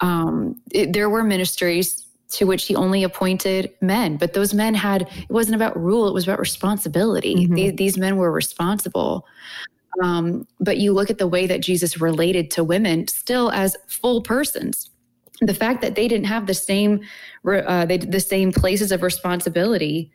um, 0.00 0.60
it, 0.72 0.92
there 0.92 1.10
were 1.10 1.22
ministries 1.22 2.08
to 2.30 2.44
which 2.44 2.66
he 2.66 2.76
only 2.76 3.02
appointed 3.02 3.72
men. 3.80 4.16
But 4.16 4.34
those 4.34 4.52
men 4.52 4.74
had, 4.74 5.02
it 5.02 5.30
wasn't 5.30 5.56
about 5.56 5.80
rule, 5.80 6.06
it 6.08 6.14
was 6.14 6.24
about 6.24 6.38
responsibility. 6.38 7.34
Mm-hmm. 7.34 7.54
These, 7.54 7.72
these, 7.76 7.98
men 7.98 8.16
were 8.16 8.30
responsible. 8.30 9.26
Um, 10.02 10.46
but 10.60 10.78
you 10.78 10.92
look 10.92 11.10
at 11.10 11.18
the 11.18 11.28
way 11.28 11.46
that 11.46 11.60
Jesus 11.60 12.00
related 12.00 12.50
to 12.52 12.64
women 12.64 13.08
still 13.08 13.50
as 13.50 13.76
full 13.88 14.22
persons. 14.22 14.90
The 15.40 15.54
fact 15.54 15.82
that 15.82 15.94
they 15.94 16.08
didn't 16.08 16.26
have 16.26 16.46
the 16.46 16.54
same, 16.54 17.00
uh, 17.46 17.86
they, 17.86 17.98
the 17.98 18.20
same 18.20 18.52
places 18.52 18.92
of 18.92 19.02
responsibility 19.02 20.10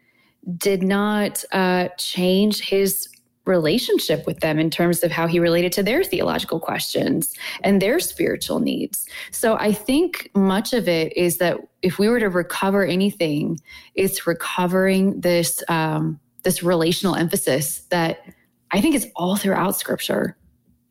did 0.58 0.84
not 0.84 1.44
uh, 1.52 1.88
change 1.98 2.62
his 2.62 3.08
relationship 3.46 4.26
with 4.26 4.40
them 4.40 4.58
in 4.58 4.70
terms 4.70 5.04
of 5.04 5.12
how 5.12 5.28
he 5.28 5.40
related 5.40 5.72
to 5.74 5.84
their 5.84 6.04
theological 6.04 6.60
questions 6.60 7.34
and 7.62 7.82
their 7.82 8.00
spiritual 8.00 8.60
needs. 8.60 9.06
So 9.32 9.58
I 9.58 9.74
think 9.74 10.30
much 10.34 10.72
of 10.74 10.88
it 10.88 11.16
is 11.18 11.38
that 11.40 11.58
if 11.82 12.00
we 12.00 12.08
were 12.08 12.20
to 12.20 12.30
recover 12.30 12.86
anything, 12.86 13.60
it's 13.96 14.26
recovering 14.26 15.20
this 15.20 15.62
um, 15.68 16.20
this 16.44 16.62
relational 16.62 17.16
emphasis 17.16 17.80
that 17.90 18.33
I 18.74 18.82
think 18.82 18.96
it's 18.96 19.06
all 19.16 19.36
throughout 19.36 19.78
Scripture, 19.78 20.36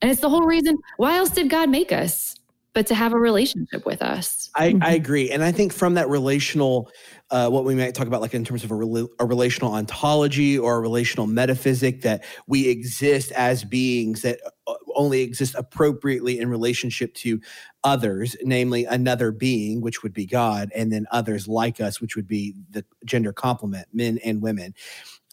and 0.01 0.11
it's 0.11 0.21
the 0.21 0.29
whole 0.29 0.47
reason. 0.47 0.79
Why 0.97 1.17
else 1.17 1.31
did 1.31 1.51
God 1.51 1.69
make 1.69 1.93
us? 1.93 2.37
But 2.75 2.87
to 2.87 2.95
have 2.95 3.13
a 3.13 3.19
relationship 3.19 3.85
with 3.85 4.01
us. 4.01 4.49
I, 4.55 4.65
I 4.65 4.73
mm-hmm. 4.73 4.95
agree, 4.95 5.31
and 5.31 5.45
I 5.45 5.53
think 5.53 5.75
from 5.75 5.93
that 5.95 6.09
relational 6.09 6.91
uh, 7.33 7.49
what 7.49 7.65
we 7.65 7.75
might 7.75 7.95
talk 7.95 8.07
about, 8.07 8.21
like 8.21 8.35
in 8.35 8.45
terms 8.45 8.63
of 8.63 8.71
a, 8.71 8.75
rel- 8.75 9.09
a 9.19 9.25
relational 9.25 9.73
ontology 9.73 10.59
or 10.59 10.77
a 10.77 10.81
relational 10.81 11.27
metaphysic, 11.27 12.03
that 12.03 12.25
we 12.47 12.69
exist 12.69 13.33
as 13.33 13.65
beings 13.65 14.21
that 14.21 14.39
uh, 14.67 14.75
only 14.95 15.23
exist 15.23 15.55
appropriately 15.57 16.39
in 16.39 16.49
relationship 16.49 17.15
to 17.15 17.41
others, 17.85 18.37
namely 18.43 18.85
another 18.85 19.33
being, 19.33 19.81
which 19.81 20.03
would 20.03 20.13
be 20.13 20.27
God, 20.27 20.71
and 20.75 20.93
then 20.93 21.07
others 21.11 21.49
like 21.49 21.81
us, 21.81 22.01
which 22.01 22.17
would 22.17 22.29
be 22.29 22.55
the 22.71 22.85
gender 23.05 23.33
complement, 23.33 23.89
men 23.93 24.19
and 24.25 24.41
women. 24.43 24.75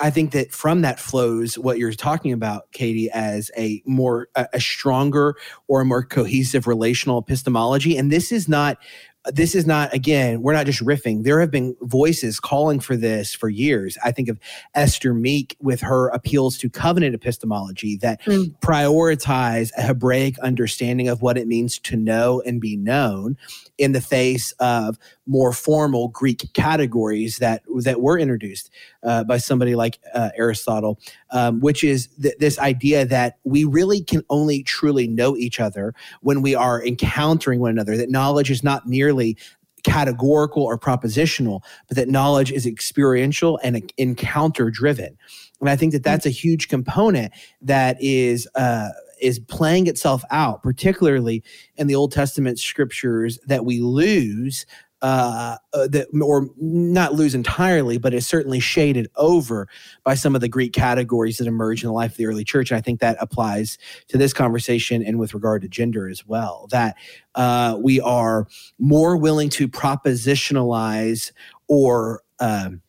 I 0.01 0.09
think 0.09 0.31
that 0.31 0.53
from 0.53 0.81
that 0.81 0.99
flows 0.99 1.57
what 1.57 1.77
you're 1.77 1.91
talking 1.91 2.31
about, 2.31 2.71
Katie, 2.71 3.11
as 3.11 3.51
a 3.57 3.83
more 3.85 4.29
a, 4.35 4.59
stronger 4.59 5.35
or 5.67 5.81
a 5.81 5.85
more 5.85 6.03
cohesive 6.03 6.67
relational 6.67 7.19
epistemology. 7.19 7.97
And 7.97 8.11
this 8.11 8.31
is 8.31 8.47
not 8.47 8.77
this 9.25 9.53
is 9.53 9.65
not 9.65 9.93
again 9.93 10.41
we're 10.41 10.53
not 10.53 10.65
just 10.65 10.83
riffing. 10.83 11.23
There 11.23 11.39
have 11.39 11.51
been 11.51 11.75
voices 11.81 12.39
calling 12.39 12.79
for 12.79 12.95
this 12.95 13.33
for 13.33 13.49
years. 13.49 13.97
I 14.03 14.11
think 14.11 14.29
of 14.29 14.39
esther 14.75 15.13
meek 15.13 15.57
with 15.59 15.81
her 15.81 16.07
appeals 16.09 16.57
to 16.59 16.69
covenant 16.69 17.15
epistemology 17.15 17.97
that 17.97 18.21
mm. 18.23 18.55
prioritize 18.59 19.71
a 19.77 19.81
hebraic 19.81 20.39
understanding 20.39 21.07
of 21.07 21.21
what 21.21 21.37
it 21.37 21.47
means 21.47 21.79
to 21.79 21.97
know 21.97 22.41
and 22.45 22.61
be 22.61 22.77
known 22.77 23.37
in 23.79 23.93
the 23.93 24.01
face 24.01 24.51
of 24.59 24.97
more 25.25 25.51
formal 25.51 26.09
greek 26.09 26.51
categories 26.53 27.37
that 27.37 27.63
that 27.83 28.01
were 28.01 28.19
introduced 28.19 28.69
uh, 29.03 29.23
by 29.23 29.37
somebody 29.37 29.75
like 29.75 29.99
uh, 30.13 30.29
aristotle 30.37 30.99
um, 31.31 31.59
which 31.59 31.83
is 31.83 32.07
th- 32.21 32.35
this 32.39 32.59
idea 32.59 33.05
that 33.05 33.37
we 33.43 33.63
really 33.63 34.03
can 34.03 34.23
only 34.29 34.61
truly 34.63 35.07
know 35.07 35.35
each 35.35 35.59
other 35.59 35.93
when 36.21 36.41
we 36.41 36.53
are 36.53 36.85
encountering 36.85 37.59
one 37.59 37.71
another 37.71 37.97
that 37.97 38.09
knowledge 38.09 38.51
is 38.51 38.63
not 38.63 38.87
merely 38.87 39.37
categorical 39.83 40.63
or 40.63 40.77
propositional, 40.77 41.61
but 41.87 41.97
that 41.97 42.09
knowledge 42.09 42.51
is 42.51 42.65
experiential 42.65 43.59
and 43.63 43.91
encounter 43.97 44.69
driven. 44.69 45.17
And 45.59 45.69
I 45.69 45.75
think 45.75 45.93
that 45.93 46.03
that's 46.03 46.25
a 46.25 46.29
huge 46.29 46.67
component 46.67 47.33
that 47.61 47.97
is 47.99 48.47
uh, 48.55 48.89
is 49.21 49.39
playing 49.39 49.87
itself 49.87 50.23
out, 50.31 50.63
particularly 50.63 51.43
in 51.75 51.87
the 51.87 51.95
Old 51.95 52.11
Testament 52.11 52.59
scriptures 52.59 53.39
that 53.47 53.65
we 53.65 53.79
lose 53.79 54.65
uh, 55.01 55.55
uh, 55.73 55.87
that 55.87 56.07
or 56.21 56.49
not 56.57 57.13
lose 57.13 57.33
entirely, 57.33 57.97
but 57.97 58.13
is 58.13 58.27
certainly 58.27 58.59
shaded 58.59 59.07
over 59.15 59.67
by 60.03 60.13
some 60.13 60.35
of 60.35 60.41
the 60.41 60.49
Greek 60.49 60.73
categories 60.73 61.37
that 61.37 61.47
emerge 61.47 61.83
in 61.83 61.87
the 61.87 61.93
life 61.93 62.11
of 62.11 62.17
the 62.17 62.25
early 62.25 62.43
church. 62.43 62.71
And 62.71 62.77
I 62.77 62.81
think 62.81 62.99
that 62.99 63.17
applies 63.21 63.77
to 64.09 64.17
this 64.17 64.33
conversation 64.33 65.01
and 65.01 65.17
with 65.17 65.33
regard 65.33 65.61
to 65.61 65.69
gender 65.69 66.09
as 66.09 66.25
well. 66.25 66.67
That 66.71 66.97
uh, 67.35 67.77
we 67.81 68.01
are 68.01 68.47
more 68.77 69.15
willing 69.15 69.49
to 69.51 69.69
propositionalize 69.69 71.31
or 71.67 72.21
um, 72.39 72.81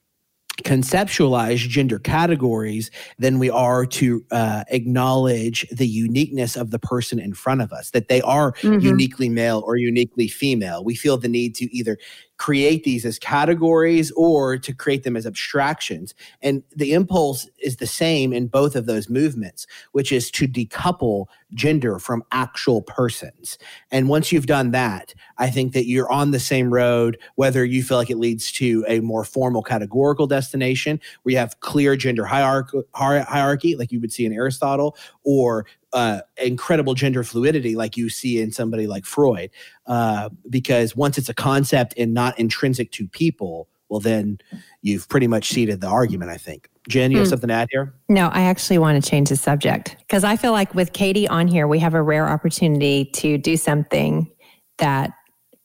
conceptualize 0.65 1.59
gender 1.69 1.99
categories 1.99 2.91
than 3.19 3.39
we 3.39 3.51
are 3.51 3.87
to 3.87 4.25
uh, 4.31 4.65
acknowledge 4.69 5.67
the 5.71 5.87
uniqueness 5.87 6.57
of 6.57 6.71
the 6.71 6.79
person 6.79 7.19
in 7.19 7.35
front 7.35 7.63
of 7.63 7.73
us, 7.73 7.91
that 7.91 8.09
they 8.09 8.21
are 8.23 8.53
mm-hmm. 8.53 8.81
uniquely 8.81 9.29
male 9.29 9.63
or 9.67 9.77
uniquely 9.77 10.29
female. 10.29 10.85
We 10.85 10.95
feel 10.95 11.17
the 11.17 11.29
need 11.29 11.55
to 11.57 11.75
either 11.75 11.99
create 12.41 12.85
these 12.85 13.05
as 13.05 13.19
categories 13.19 14.11
or 14.17 14.57
to 14.57 14.73
create 14.73 15.03
them 15.03 15.15
as 15.15 15.27
abstractions. 15.27 16.15
And 16.41 16.63
the 16.75 16.95
impulse 16.95 17.47
is 17.59 17.77
the 17.77 17.87
same 17.87 18.33
in 18.33 18.47
both 18.47 18.75
of 18.75 18.87
those 18.87 19.11
movements, 19.11 19.67
which 19.93 20.11
is 20.11 20.31
to 20.31 20.49
decouple 20.49 21.27
gender 21.53 21.99
from 21.99 22.25
actual 22.33 22.81
persons. 22.81 23.59
And 23.91 24.09
once 24.09 24.33
you've 24.33 24.47
done 24.47 24.71
that, 24.71 25.13
I 25.37 25.51
think 25.51 25.75
that 25.75 25.87
you're 25.87 26.11
on 26.11 26.31
the 26.31 26.41
same 26.41 26.73
road, 26.73 27.19
whether 27.35 27.63
you 27.63 27.83
feel 27.83 27.99
like 27.99 28.09
it 28.09 28.17
leads 28.17 28.51
to 28.53 28.87
a 28.89 29.01
more 29.01 29.25
formal 29.25 29.63
categorical 29.63 30.27
destination 30.27 30.99
where 31.23 31.33
you 31.33 31.39
have 31.39 31.61
clear 31.61 31.95
gender 31.95 32.25
hierarchy, 32.25 32.81
hierarchy 32.95 33.77
like 33.77 33.93
you 33.93 34.01
would 34.01 34.13
see 34.13 34.25
in 34.25 34.33
Aristotle, 34.33 34.97
or 35.25 35.67
uh, 35.93 36.21
incredible 36.37 36.95
gender 36.95 37.25
fluidity 37.25 37.75
like 37.77 37.97
you 37.97 38.09
see 38.09 38.41
in 38.41 38.53
somebody 38.53 38.87
like 38.87 39.05
Freud. 39.05 39.51
Uh, 39.87 40.29
because 40.49 40.95
once 40.95 41.19
it's 41.19 41.29
a 41.29 41.35
concept 41.35 41.95
and 41.97 42.15
not 42.15 42.39
intrinsic 42.39 42.93
to 42.93 43.09
people, 43.09 43.69
well, 43.89 44.01
then 44.01 44.39
you've 44.83 45.09
pretty 45.09 45.27
much 45.27 45.49
ceded 45.49 45.81
the 45.81 45.89
argument, 45.89 46.31
I 46.31 46.37
think. 46.37 46.69
Jen, 46.89 47.11
you 47.11 47.19
have 47.19 47.27
hmm. 47.27 47.31
something 47.31 47.49
to 47.49 47.55
add 47.55 47.69
here? 47.71 47.93
No, 48.09 48.29
I 48.29 48.43
actually 48.43 48.79
want 48.79 49.03
to 49.03 49.11
change 49.11 49.29
the 49.29 49.37
subject 49.37 49.97
because 49.99 50.25
I 50.25 50.37
feel 50.37 50.53
like 50.53 50.75
with 50.75 50.93
Katie 50.93 51.29
on 51.29 51.49
here, 51.49 51.67
we 51.67 51.79
have 51.81 51.95
a 51.95 52.03
rare 52.03 52.29
opportunity 52.29 53.05
to 53.17 53.37
do 53.37 53.57
something 53.57 54.31
that 54.79 55.11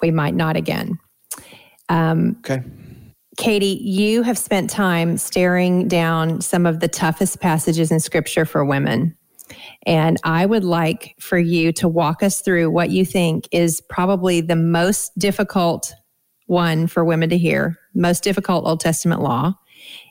we 0.01 0.11
might 0.11 0.36
not 0.36 0.57
again. 0.57 0.99
Um, 1.88 2.38
okay. 2.39 2.63
Katie, 3.38 3.80
you 3.84 4.23
have 4.23 4.38
spent 4.38 4.69
time 4.69 5.17
staring 5.17 5.88
down 5.88 6.41
some 6.41 6.65
of 6.65 6.80
the 6.80 6.88
toughest 6.88 7.41
passages 7.41 7.91
in 7.91 7.99
scripture 7.99 8.45
for 8.45 8.63
women. 8.63 9.15
And 9.86 10.18
I 10.24 10.46
would 10.46 10.64
like 10.64 11.16
for 11.20 11.38
you 11.38 11.72
to 11.74 11.88
walk 11.88 12.24
us 12.24 12.41
through 12.41 12.72
what 12.72 12.89
you 12.89 13.06
think 13.06 13.48
is 13.52 13.82
probably 13.89 14.41
the 14.41 14.56
most 14.56 15.18
difficult 15.18 15.93
one 16.48 16.88
for 16.88 17.04
women 17.04 17.30
to 17.30 17.38
hear, 17.38 17.78
most 17.93 18.24
difficult 18.24 18.66
Old 18.66 18.80
Testament 18.80 19.22
law, 19.22 19.54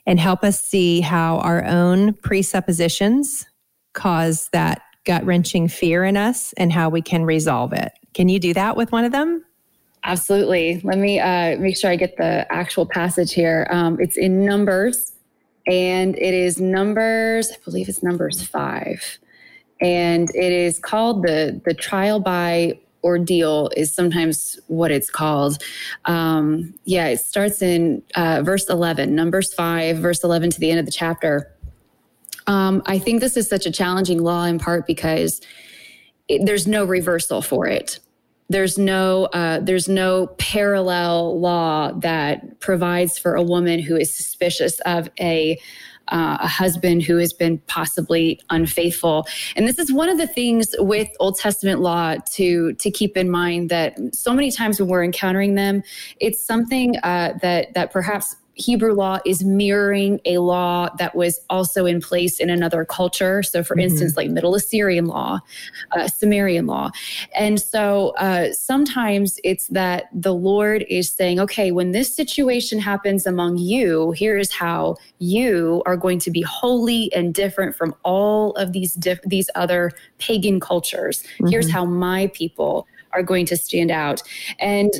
and 0.05 0.19
help 0.19 0.43
us 0.43 0.61
see 0.61 1.01
how 1.01 1.37
our 1.39 1.63
own 1.65 2.13
presuppositions 2.13 3.45
cause 3.93 4.49
that 4.51 4.81
gut 5.05 5.25
wrenching 5.25 5.67
fear 5.67 6.03
in 6.03 6.17
us 6.17 6.53
and 6.53 6.71
how 6.71 6.89
we 6.89 7.01
can 7.01 7.25
resolve 7.25 7.73
it. 7.73 7.91
Can 8.13 8.29
you 8.29 8.39
do 8.39 8.53
that 8.53 8.75
with 8.75 8.91
one 8.91 9.05
of 9.05 9.11
them? 9.11 9.43
Absolutely. 10.03 10.81
Let 10.83 10.97
me 10.97 11.19
uh, 11.19 11.57
make 11.57 11.77
sure 11.77 11.89
I 11.89 11.95
get 11.95 12.17
the 12.17 12.51
actual 12.51 12.85
passage 12.85 13.33
here. 13.33 13.67
Um, 13.71 13.97
it's 13.99 14.17
in 14.17 14.45
Numbers, 14.45 15.13
and 15.65 16.15
it 16.15 16.33
is 16.33 16.59
Numbers, 16.59 17.51
I 17.51 17.55
believe 17.63 17.89
it's 17.89 18.03
Numbers 18.03 18.43
5 18.43 19.19
and 19.81 20.29
it 20.35 20.51
is 20.51 20.79
called 20.79 21.23
the 21.23 21.61
the 21.65 21.73
trial 21.73 22.19
by 22.19 22.79
ordeal 23.05 23.69
is 23.77 23.93
sometimes 23.93 24.59
what 24.67 24.91
it's 24.91 25.11
called. 25.11 25.61
Um, 26.05 26.73
yeah, 26.85 27.05
it 27.07 27.19
starts 27.19 27.61
in 27.61 28.01
uh, 28.15 28.41
verse 28.43 28.67
11, 28.67 29.13
Numbers 29.13 29.53
5, 29.53 29.97
verse 29.97 30.23
11 30.23 30.49
to 30.49 30.59
the 30.59 30.71
end 30.71 30.79
of 30.79 30.87
the 30.87 30.91
chapter. 30.91 31.51
Um, 32.47 32.81
I 32.87 32.97
think 32.97 33.21
this 33.21 33.37
is 33.37 33.47
such 33.47 33.65
a 33.67 33.71
challenging 33.71 34.21
law 34.21 34.43
in 34.43 34.59
part 34.59 34.87
because 34.87 35.39
it, 36.27 36.45
there's 36.45 36.67
no 36.67 36.83
reversal 36.83 37.41
for 37.41 37.67
it. 37.67 37.99
There's 38.49 38.77
no 38.77 39.25
uh, 39.25 39.59
there's 39.59 39.89
no 39.89 40.27
parallel 40.37 41.39
law 41.39 41.91
that 41.93 42.59
provides 42.59 43.17
for 43.17 43.33
a 43.33 43.41
woman 43.41 43.79
who 43.79 43.95
is 43.95 44.13
suspicious 44.13 44.79
of 44.81 45.09
a 45.19 45.59
uh, 46.09 46.37
a 46.39 46.47
husband 46.47 47.03
who 47.03 47.17
has 47.17 47.33
been 47.33 47.57
possibly 47.67 48.39
unfaithful. 48.49 49.27
And 49.55 49.67
this 49.67 49.79
is 49.79 49.91
one 49.91 50.09
of 50.09 50.17
the 50.17 50.27
things 50.27 50.75
with 50.79 51.09
Old 51.19 51.37
Testament 51.37 51.81
law 51.81 52.15
to 52.33 52.73
to 52.73 52.91
keep 52.91 53.17
in 53.17 53.29
mind 53.29 53.69
that 53.69 53.97
so 54.13 54.33
many 54.33 54.51
times 54.51 54.79
when 54.79 54.89
we're 54.89 55.03
encountering 55.03 55.55
them, 55.55 55.83
it's 56.19 56.45
something 56.45 56.97
uh, 56.97 57.37
that 57.41 57.73
that 57.73 57.91
perhaps 57.91 58.35
Hebrew 58.55 58.93
law 58.93 59.19
is 59.25 59.43
mirroring 59.43 60.19
a 60.25 60.37
law 60.39 60.89
that 60.97 61.15
was 61.15 61.39
also 61.49 61.85
in 61.85 62.01
place 62.01 62.39
in 62.39 62.49
another 62.49 62.85
culture. 62.85 63.43
So, 63.43 63.63
for 63.63 63.75
mm-hmm. 63.75 63.81
instance, 63.81 64.17
like 64.17 64.29
Middle 64.29 64.55
Assyrian 64.55 65.05
law, 65.05 65.39
uh, 65.91 66.07
Sumerian 66.07 66.65
law. 66.65 66.91
And 67.35 67.59
so 67.59 68.09
uh, 68.17 68.53
sometimes 68.53 69.39
it's 69.43 69.67
that 69.67 70.05
the 70.13 70.33
Lord 70.33 70.85
is 70.89 71.09
saying, 71.09 71.39
okay, 71.39 71.71
when 71.71 71.91
this 71.91 72.13
situation 72.13 72.79
happens 72.79 73.25
among 73.25 73.57
you, 73.57 74.11
here 74.11 74.37
is 74.37 74.51
how 74.51 74.95
you 75.19 75.83
are 75.85 75.97
going 75.97 76.19
to 76.19 76.31
be 76.31 76.41
holy 76.41 77.13
and 77.13 77.33
different 77.33 77.75
from 77.75 77.93
all 78.03 78.51
of 78.53 78.71
these, 78.71 78.93
diff- 78.93 79.21
these 79.25 79.49
other 79.55 79.91
pagan 80.17 80.59
cultures. 80.59 81.23
Mm-hmm. 81.23 81.47
Here's 81.47 81.69
how 81.69 81.85
my 81.85 82.27
people 82.27 82.87
are 83.11 83.23
going 83.23 83.45
to 83.47 83.57
stand 83.57 83.91
out. 83.91 84.21
And 84.59 84.91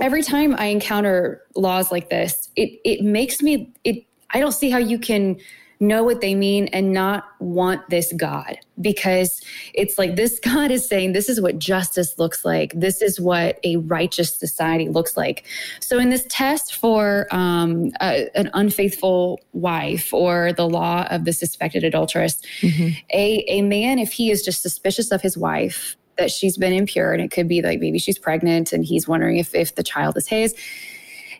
every 0.00 0.22
time 0.22 0.54
I 0.58 0.66
encounter 0.66 1.42
laws 1.54 1.90
like 1.92 2.10
this, 2.10 2.48
it 2.56 2.80
it 2.84 3.04
makes 3.04 3.42
me 3.42 3.72
it 3.84 4.04
I 4.30 4.40
don't 4.40 4.52
see 4.52 4.70
how 4.70 4.78
you 4.78 4.98
can 4.98 5.38
know 5.80 6.04
what 6.04 6.20
they 6.20 6.34
mean 6.34 6.66
and 6.68 6.92
not 6.92 7.24
want 7.40 7.88
this 7.88 8.12
God 8.12 8.58
because 8.80 9.42
it's 9.72 9.96
like 9.96 10.14
this 10.14 10.38
God 10.44 10.70
is 10.70 10.86
saying 10.86 11.12
this 11.12 11.28
is 11.28 11.40
what 11.40 11.58
justice 11.58 12.18
looks 12.18 12.44
like. 12.44 12.72
This 12.76 13.00
is 13.00 13.18
what 13.18 13.58
a 13.64 13.76
righteous 13.76 14.36
society 14.36 14.88
looks 14.88 15.16
like. 15.16 15.46
So, 15.80 15.98
in 15.98 16.10
this 16.10 16.26
test 16.28 16.74
for 16.74 17.26
um, 17.30 17.92
a, 18.00 18.28
an 18.36 18.50
unfaithful 18.52 19.40
wife 19.52 20.12
or 20.12 20.52
the 20.52 20.68
law 20.68 21.06
of 21.10 21.24
the 21.24 21.32
suspected 21.32 21.82
adulteress, 21.82 22.40
mm-hmm. 22.60 22.90
a, 23.12 23.44
a 23.48 23.62
man, 23.62 23.98
if 23.98 24.12
he 24.12 24.30
is 24.30 24.44
just 24.44 24.62
suspicious 24.62 25.10
of 25.10 25.22
his 25.22 25.36
wife, 25.36 25.96
that 26.20 26.30
she's 26.30 26.56
been 26.58 26.72
impure 26.72 27.12
and 27.12 27.22
it 27.22 27.30
could 27.30 27.48
be 27.48 27.62
like 27.62 27.80
maybe 27.80 27.98
she's 27.98 28.18
pregnant 28.18 28.72
and 28.72 28.84
he's 28.84 29.08
wondering 29.08 29.38
if, 29.38 29.54
if 29.54 29.74
the 29.74 29.82
child 29.82 30.16
is 30.16 30.28
his. 30.28 30.54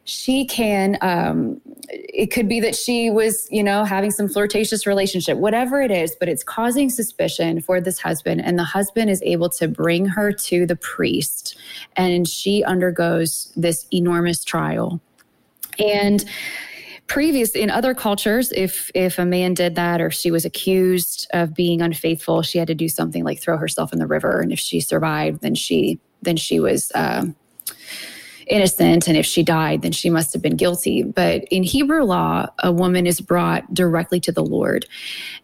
She 0.04 0.46
can 0.46 0.96
um, 1.02 1.60
it 1.90 2.28
could 2.32 2.48
be 2.48 2.58
that 2.60 2.74
she 2.74 3.10
was 3.10 3.46
you 3.50 3.62
know 3.62 3.84
having 3.84 4.10
some 4.10 4.28
flirtatious 4.28 4.86
relationship 4.86 5.36
whatever 5.36 5.82
it 5.82 5.90
is 5.90 6.16
but 6.18 6.28
it's 6.28 6.42
causing 6.42 6.88
suspicion 6.88 7.60
for 7.60 7.80
this 7.80 8.00
husband 8.00 8.40
and 8.42 8.58
the 8.58 8.64
husband 8.64 9.10
is 9.10 9.22
able 9.22 9.50
to 9.50 9.68
bring 9.68 10.06
her 10.06 10.32
to 10.32 10.66
the 10.66 10.74
priest 10.76 11.56
and 11.96 12.26
she 12.26 12.64
undergoes 12.64 13.52
this 13.56 13.86
enormous 13.92 14.42
trial. 14.42 15.00
And 15.78 16.24
previous 17.10 17.56
in 17.56 17.70
other 17.70 17.92
cultures 17.92 18.52
if 18.52 18.88
if 18.94 19.18
a 19.18 19.24
man 19.24 19.52
did 19.52 19.74
that 19.74 20.00
or 20.00 20.12
she 20.12 20.30
was 20.30 20.44
accused 20.44 21.26
of 21.32 21.52
being 21.52 21.82
unfaithful 21.82 22.40
she 22.40 22.56
had 22.56 22.68
to 22.68 22.74
do 22.74 22.88
something 22.88 23.24
like 23.24 23.40
throw 23.40 23.56
herself 23.56 23.92
in 23.92 23.98
the 23.98 24.06
river. 24.06 24.40
And 24.40 24.52
if 24.52 24.60
she 24.60 24.80
survived 24.80 25.40
then 25.40 25.56
she 25.56 25.98
then 26.22 26.36
she 26.36 26.60
was 26.60 26.92
um, 26.94 27.34
innocent. 28.46 29.08
And 29.08 29.16
if 29.16 29.26
she 29.26 29.42
died 29.42 29.82
then 29.82 29.90
she 29.90 30.08
must 30.08 30.32
have 30.32 30.40
been 30.40 30.54
guilty. 30.54 31.02
But 31.02 31.42
in 31.50 31.64
hebrew 31.64 32.04
law 32.04 32.46
a 32.60 32.70
woman 32.70 33.08
is 33.08 33.20
brought 33.20 33.74
directly 33.74 34.20
to 34.20 34.30
the 34.30 34.44
lord. 34.44 34.86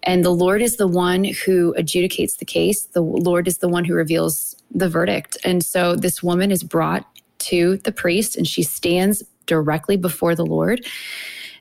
And 0.04 0.24
the 0.24 0.30
lord 0.30 0.62
is 0.62 0.76
the 0.76 0.86
one 0.86 1.24
who 1.24 1.74
adjudicates 1.76 2.36
the 2.36 2.44
case. 2.44 2.84
The 2.84 3.02
lord 3.02 3.48
is 3.48 3.58
the 3.58 3.68
one 3.68 3.84
who 3.84 3.94
reveals 3.94 4.54
the 4.70 4.88
verdict. 4.88 5.36
And 5.42 5.64
so 5.64 5.96
this 5.96 6.22
woman 6.22 6.52
is 6.52 6.62
brought 6.62 7.04
to 7.38 7.78
the 7.78 7.90
priest 7.90 8.36
and 8.36 8.46
she 8.46 8.62
stands 8.62 9.24
directly 9.46 9.96
before 9.96 10.36
the 10.36 10.46
lord 10.46 10.86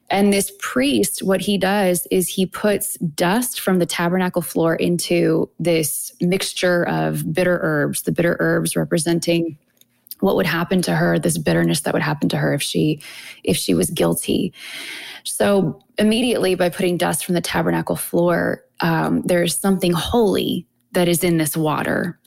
and 0.10 0.32
this 0.32 0.52
priest, 0.60 1.24
what 1.24 1.42
he 1.42 1.58
does 1.58 2.08
is 2.12 2.28
he 2.28 2.46
puts 2.46 2.96
dust 2.98 3.60
from 3.60 3.80
the 3.80 3.86
tabernacle 3.86 4.42
floor 4.42 4.76
into 4.76 5.50
this 5.60 6.12
mixture 6.22 6.88
of 6.88 7.34
bitter 7.34 7.60
herbs, 7.62 8.04
the 8.04 8.12
bitter 8.12 8.38
herbs 8.40 8.76
representing 8.76 9.58
what 10.20 10.36
would 10.36 10.46
happen 10.46 10.82
to 10.82 10.96
her 10.96 11.20
this 11.20 11.38
bitterness 11.38 11.82
that 11.82 11.94
would 11.94 12.02
happen 12.02 12.30
to 12.30 12.38
her 12.38 12.54
if 12.54 12.62
she 12.62 13.02
if 13.44 13.58
she 13.58 13.74
was 13.74 13.90
guilty. 13.90 14.54
So 15.24 15.82
immediately 15.98 16.56
by 16.56 16.70
putting 16.70 16.98
dust 16.98 17.26
from 17.26 17.36
the 17.36 17.42
tabernacle 17.42 17.96
floor 17.96 18.64
um, 18.82 19.22
there's 19.24 19.58
something 19.58 19.92
holy 19.92 20.68
that 20.96 21.08
is 21.08 21.24
in 21.24 21.38
this 21.38 21.56
water 21.56 22.20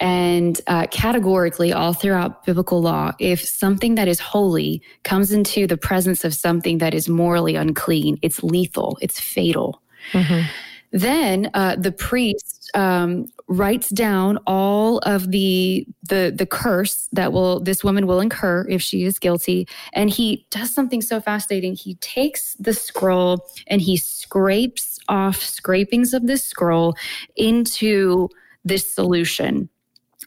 and 0.00 0.60
uh, 0.66 0.86
categorically, 0.90 1.72
all 1.72 1.92
throughout 1.92 2.44
biblical 2.44 2.82
law, 2.82 3.12
if 3.18 3.40
something 3.44 3.94
that 3.94 4.08
is 4.08 4.18
holy 4.18 4.82
comes 5.04 5.32
into 5.32 5.66
the 5.66 5.76
presence 5.76 6.24
of 6.24 6.34
something 6.34 6.78
that 6.78 6.94
is 6.94 7.08
morally 7.08 7.54
unclean, 7.54 8.18
it's 8.22 8.42
lethal, 8.42 8.98
it's 9.00 9.20
fatal. 9.20 9.80
Mm-hmm. 10.12 10.46
Then 10.92 11.50
uh, 11.54 11.76
the 11.76 11.92
priest 11.92 12.51
um, 12.74 13.26
writes 13.48 13.88
down 13.90 14.38
all 14.46 14.98
of 14.98 15.30
the 15.30 15.86
the 16.08 16.32
the 16.34 16.46
curse 16.46 17.08
that 17.12 17.32
will 17.32 17.60
this 17.60 17.84
woman 17.84 18.06
will 18.06 18.20
incur 18.20 18.66
if 18.68 18.82
she 18.82 19.04
is 19.04 19.18
guilty, 19.18 19.68
and 19.92 20.10
he 20.10 20.46
does 20.50 20.72
something 20.74 21.02
so 21.02 21.20
fascinating. 21.20 21.74
He 21.74 21.94
takes 21.96 22.54
the 22.54 22.72
scroll 22.72 23.46
and 23.66 23.80
he 23.80 23.96
scrapes 23.96 24.98
off 25.08 25.36
scrapings 25.36 26.14
of 26.14 26.26
this 26.26 26.44
scroll 26.44 26.94
into 27.36 28.28
this 28.64 28.94
solution. 28.94 29.68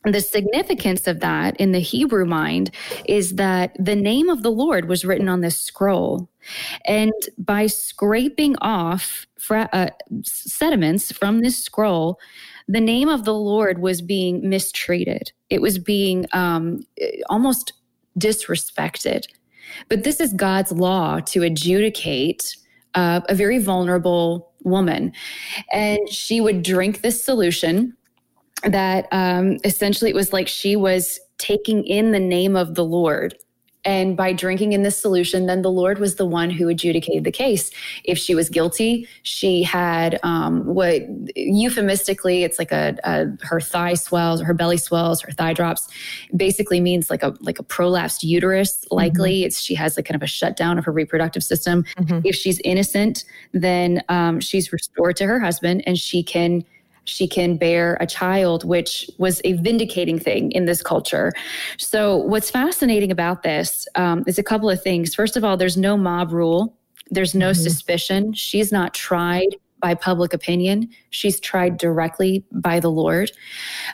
The 0.05 0.21
significance 0.21 1.07
of 1.07 1.19
that 1.21 1.55
in 1.57 1.71
the 1.71 1.79
Hebrew 1.79 2.25
mind 2.25 2.71
is 3.05 3.35
that 3.35 3.75
the 3.79 3.95
name 3.95 4.29
of 4.29 4.43
the 4.43 4.51
Lord 4.51 4.87
was 4.87 5.03
written 5.03 5.27
on 5.27 5.41
this 5.41 5.59
scroll. 5.59 6.29
And 6.85 7.13
by 7.39 7.65
scraping 7.65 8.55
off 8.61 9.25
fra- 9.39 9.69
uh, 9.73 9.89
sediments 10.23 11.11
from 11.11 11.41
this 11.41 11.63
scroll, 11.63 12.19
the 12.67 12.81
name 12.81 13.09
of 13.09 13.25
the 13.25 13.33
Lord 13.33 13.79
was 13.79 14.01
being 14.01 14.47
mistreated. 14.47 15.31
It 15.49 15.61
was 15.61 15.79
being 15.79 16.25
um, 16.33 16.85
almost 17.29 17.73
disrespected. 18.19 19.25
But 19.89 20.03
this 20.03 20.19
is 20.19 20.33
God's 20.33 20.71
law 20.71 21.19
to 21.21 21.41
adjudicate 21.41 22.55
uh, 22.93 23.21
a 23.27 23.35
very 23.35 23.59
vulnerable 23.59 24.51
woman. 24.63 25.13
And 25.71 26.07
she 26.09 26.41
would 26.41 26.63
drink 26.63 27.01
this 27.01 27.23
solution 27.23 27.95
that 28.63 29.07
um, 29.11 29.57
essentially 29.63 30.09
it 30.09 30.15
was 30.15 30.33
like 30.33 30.47
she 30.47 30.75
was 30.75 31.19
taking 31.37 31.83
in 31.85 32.11
the 32.11 32.19
name 32.19 32.55
of 32.55 32.75
the 32.75 32.85
Lord. 32.85 33.35
And 33.87 34.17
by 34.17 34.33
drinking 34.33 34.73
in 34.73 34.81
this 34.81 34.99
solution, 34.99 35.45
then 35.45 35.61
the 35.61 35.69
Lord 35.69 35.99
was 35.99 36.15
the 36.15 36.25
one 36.25 36.49
who 36.49 36.67
adjudicated 36.69 37.23
the 37.23 37.31
case. 37.31 37.69
If 38.03 38.17
she 38.17 38.33
was 38.33 38.49
guilty, 38.49 39.07
she 39.21 39.61
had 39.61 40.19
um, 40.23 40.65
what 40.65 41.03
euphemistically, 41.35 42.43
it's 42.43 42.57
like 42.57 42.71
a, 42.71 42.97
a, 43.03 43.27
her 43.45 43.61
thigh 43.61 43.93
swells, 43.93 44.41
or 44.41 44.45
her 44.45 44.55
belly 44.55 44.77
swells, 44.77 45.21
her 45.21 45.31
thigh 45.31 45.53
drops. 45.53 45.87
Basically 46.35 46.81
means 46.81 47.11
like 47.11 47.21
a 47.21 47.35
like 47.41 47.59
a 47.59 47.63
prolapsed 47.63 48.23
uterus. 48.23 48.83
Likely, 48.89 49.41
mm-hmm. 49.41 49.45
it's 49.45 49.59
she 49.59 49.75
has 49.75 49.97
like 49.97 50.07
kind 50.07 50.15
of 50.15 50.23
a 50.23 50.27
shutdown 50.27 50.79
of 50.79 50.85
her 50.85 50.91
reproductive 50.91 51.43
system. 51.43 51.83
Mm-hmm. 51.99 52.21
If 52.23 52.35
she's 52.35 52.59
innocent, 52.61 53.23
then 53.53 54.01
um, 54.09 54.39
she's 54.39 54.73
restored 54.73 55.15
to 55.17 55.27
her 55.27 55.39
husband, 55.39 55.83
and 55.85 55.95
she 55.95 56.23
can 56.23 56.65
she 57.05 57.27
can 57.27 57.57
bear 57.57 57.97
a 57.99 58.07
child, 58.07 58.63
which 58.63 59.09
was 59.17 59.41
a 59.43 59.53
vindicating 59.53 60.19
thing 60.19 60.51
in 60.51 60.65
this 60.65 60.81
culture. 60.81 61.31
So, 61.77 62.17
what's 62.17 62.49
fascinating 62.49 63.11
about 63.11 63.43
this 63.43 63.87
um, 63.95 64.23
is 64.27 64.37
a 64.37 64.43
couple 64.43 64.69
of 64.69 64.81
things. 64.81 65.15
First 65.15 65.37
of 65.37 65.43
all, 65.43 65.57
there's 65.57 65.77
no 65.77 65.97
mob 65.97 66.31
rule, 66.31 66.75
there's 67.11 67.35
no 67.35 67.51
mm-hmm. 67.51 67.61
suspicion. 67.61 68.33
She's 68.33 68.71
not 68.71 68.93
tried 68.93 69.55
by 69.79 69.93
public 69.93 70.33
opinion. 70.33 70.89
She's 71.11 71.39
tried 71.39 71.77
directly 71.77 72.43
by 72.51 72.79
the 72.79 72.89
Lord, 72.89 73.31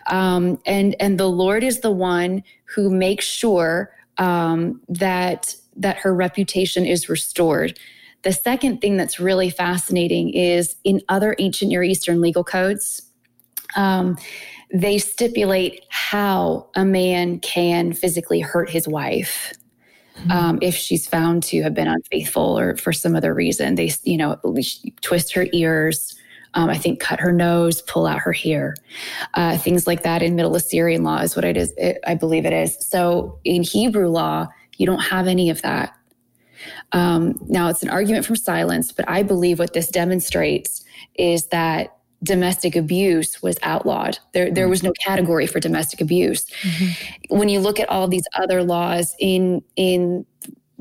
um, 0.08 0.60
and 0.66 0.96
and 1.00 1.20
the 1.20 1.30
Lord 1.30 1.64
is 1.64 1.82
the 1.82 1.92
one 1.92 2.44
who 2.66 2.90
makes 2.90 3.26
sure 3.26 3.92
um, 4.18 4.82
that 4.88 5.56
that 5.76 5.98
her 5.98 6.14
reputation 6.14 6.86
is 6.86 7.10
restored. 7.10 7.78
The 8.24 8.34
second 8.34 8.82
thing 8.82 8.98
that's 8.98 9.20
really 9.20 9.50
fascinating 9.50 10.30
is 10.34 10.76
in 10.84 11.02
other 11.10 11.36
ancient 11.40 11.70
Near 11.70 11.84
Eastern 11.84 12.22
legal 12.22 12.44
codes, 12.44 13.02
um, 13.76 14.18
they 14.74 14.98
stipulate 15.00 15.84
how 15.90 16.70
a 16.76 16.86
man 16.86 17.40
can 17.40 17.94
physically 17.94 18.40
hurt 18.40 18.70
his 18.70 18.88
wife. 18.88 19.54
Mm-hmm. 20.18 20.32
Um, 20.32 20.60
if 20.62 20.76
she's 20.76 21.08
found 21.08 21.44
to 21.44 21.62
have 21.64 21.74
been 21.74 21.88
unfaithful 21.88 22.58
or 22.58 22.78
for 22.78 22.94
some 22.94 23.16
other 23.16 23.34
reason, 23.34 23.76
they, 23.76 23.92
you 24.04 24.18
know, 24.18 24.40
twist 25.02 25.34
her 25.34 25.48
ears, 25.52 26.16
um, 26.54 26.70
I 26.70 26.78
think 26.78 27.00
cut 27.00 27.20
her 27.20 27.32
nose, 27.32 27.82
pull 27.84 28.06
out 28.06 28.20
her 28.20 28.34
hair, 28.34 28.76
uh, 29.34 29.58
things 29.58 29.88
like 29.88 30.04
that. 30.04 30.22
In 30.22 30.36
Middle 30.36 30.56
Assyrian 30.56 31.04
law 31.04 31.20
is 31.22 31.36
what 31.36 31.46
it 31.46 31.58
is. 31.58 31.74
It, 31.78 32.00
I 32.06 32.16
believe 32.16 32.46
it 32.46 32.54
is. 32.54 32.78
So 32.86 33.40
in 33.46 33.64
Hebrew 33.64 34.10
law, 34.10 34.48
you 34.78 34.86
don't 34.86 35.00
have 35.00 35.28
any 35.28 35.50
of 35.50 35.62
that. 35.62 35.96
Um, 36.92 37.40
now, 37.48 37.70
it's 37.70 37.84
an 37.84 37.90
argument 37.90 38.26
from 38.26 38.36
silence, 38.36 38.92
but 38.92 39.08
I 39.08 39.24
believe 39.24 39.60
what 39.60 39.74
this 39.74 39.90
demonstrates 39.90 40.84
is 41.16 41.48
that 41.48 41.96
domestic 42.24 42.76
abuse 42.76 43.42
was 43.42 43.58
outlawed. 43.64 44.20
There, 44.34 44.52
there 44.52 44.70
was 44.70 44.84
no 44.84 44.94
category 45.04 45.48
for 45.48 45.60
domestic 45.60 46.02
abuse. 46.02 46.46
Mm-hmm. 46.62 47.38
When 47.38 47.50
you 47.50 47.60
look 47.60 47.80
at 47.80 47.90
all 47.90 48.08
these 48.08 48.26
other 48.36 48.64
laws 48.64 49.16
in 49.20 49.64
in 49.76 50.26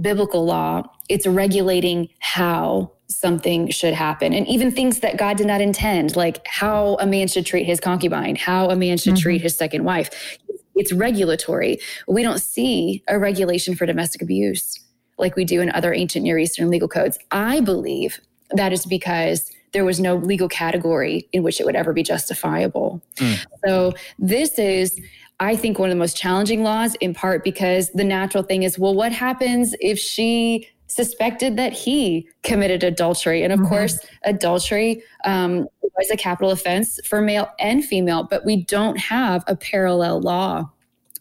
biblical 0.01 0.45
law, 0.45 0.83
it's 1.09 1.27
regulating 1.27 2.09
how 2.21 2.93
something 3.09 3.69
should 3.71 3.93
happen 3.93 4.33
and 4.33 4.47
even 4.47 4.71
things 4.71 5.01
that 5.01 5.17
God 5.17 5.37
did 5.37 5.47
not 5.47 5.61
intend, 5.61 6.17
like 6.17 6.47
how 6.47 6.97
a 7.01 7.07
man 7.07 7.27
should 7.29 7.45
treat 7.45 7.65
his 7.65 7.81
concubine, 7.81 8.37
how 8.37 8.71
a 8.71 8.77
man 8.77 8.99
should 8.99 9.15
mm-hmm. 9.15 9.23
treat 9.23 9.43
his 9.43 9.57
second 9.57 9.85
wife. 9.85 10.39
It's 10.77 10.93
regulatory. 10.93 11.79
We 12.07 12.23
don't 12.23 12.39
see 12.39 13.03
a 13.09 13.19
regulation 13.19 13.75
for 13.75 13.85
domestic 13.85 14.23
abuse. 14.23 14.79
Like 15.21 15.37
we 15.37 15.45
do 15.45 15.61
in 15.61 15.71
other 15.71 15.93
ancient 15.93 16.25
Near 16.25 16.39
Eastern 16.39 16.71
legal 16.71 16.89
codes. 16.89 17.19
I 17.31 17.61
believe 17.61 18.21
that 18.51 18.73
is 18.73 18.87
because 18.87 19.51
there 19.73 19.85
was 19.85 20.01
no 20.01 20.17
legal 20.17 20.49
category 20.49 21.29
in 21.33 21.43
which 21.43 21.61
it 21.61 21.67
would 21.67 21.77
ever 21.77 21.93
be 21.93 22.03
justifiable. 22.03 23.01
Mm. 23.17 23.47
So 23.65 23.93
this 24.19 24.59
is 24.59 25.01
I 25.39 25.57
think 25.57 25.79
one 25.79 25.89
of 25.89 25.95
the 25.95 25.99
most 25.99 26.17
challenging 26.17 26.63
laws 26.63 26.95
in 26.97 27.15
part 27.15 27.45
because 27.45 27.91
the 27.95 28.05
natural 28.05 28.43
thing 28.43 28.63
is 28.63 28.79
well 28.79 28.95
what 28.95 29.13
happens 29.13 29.75
if 29.81 29.99
she 29.99 30.69
suspected 30.87 31.57
that 31.57 31.73
he 31.73 32.29
committed 32.43 32.83
adultery 32.83 33.43
and 33.43 33.53
of 33.53 33.61
mm-hmm. 33.61 33.69
course 33.69 33.99
adultery 34.25 35.03
um, 35.25 35.67
was 35.83 36.11
a 36.11 36.17
capital 36.17 36.51
offense 36.51 36.99
for 37.07 37.23
male 37.23 37.49
and 37.59 37.85
female 37.85 38.25
but 38.25 38.45
we 38.45 38.65
don't 38.65 38.99
have 38.99 39.45
a 39.47 39.57
parallel 39.57 40.21
law 40.21 40.69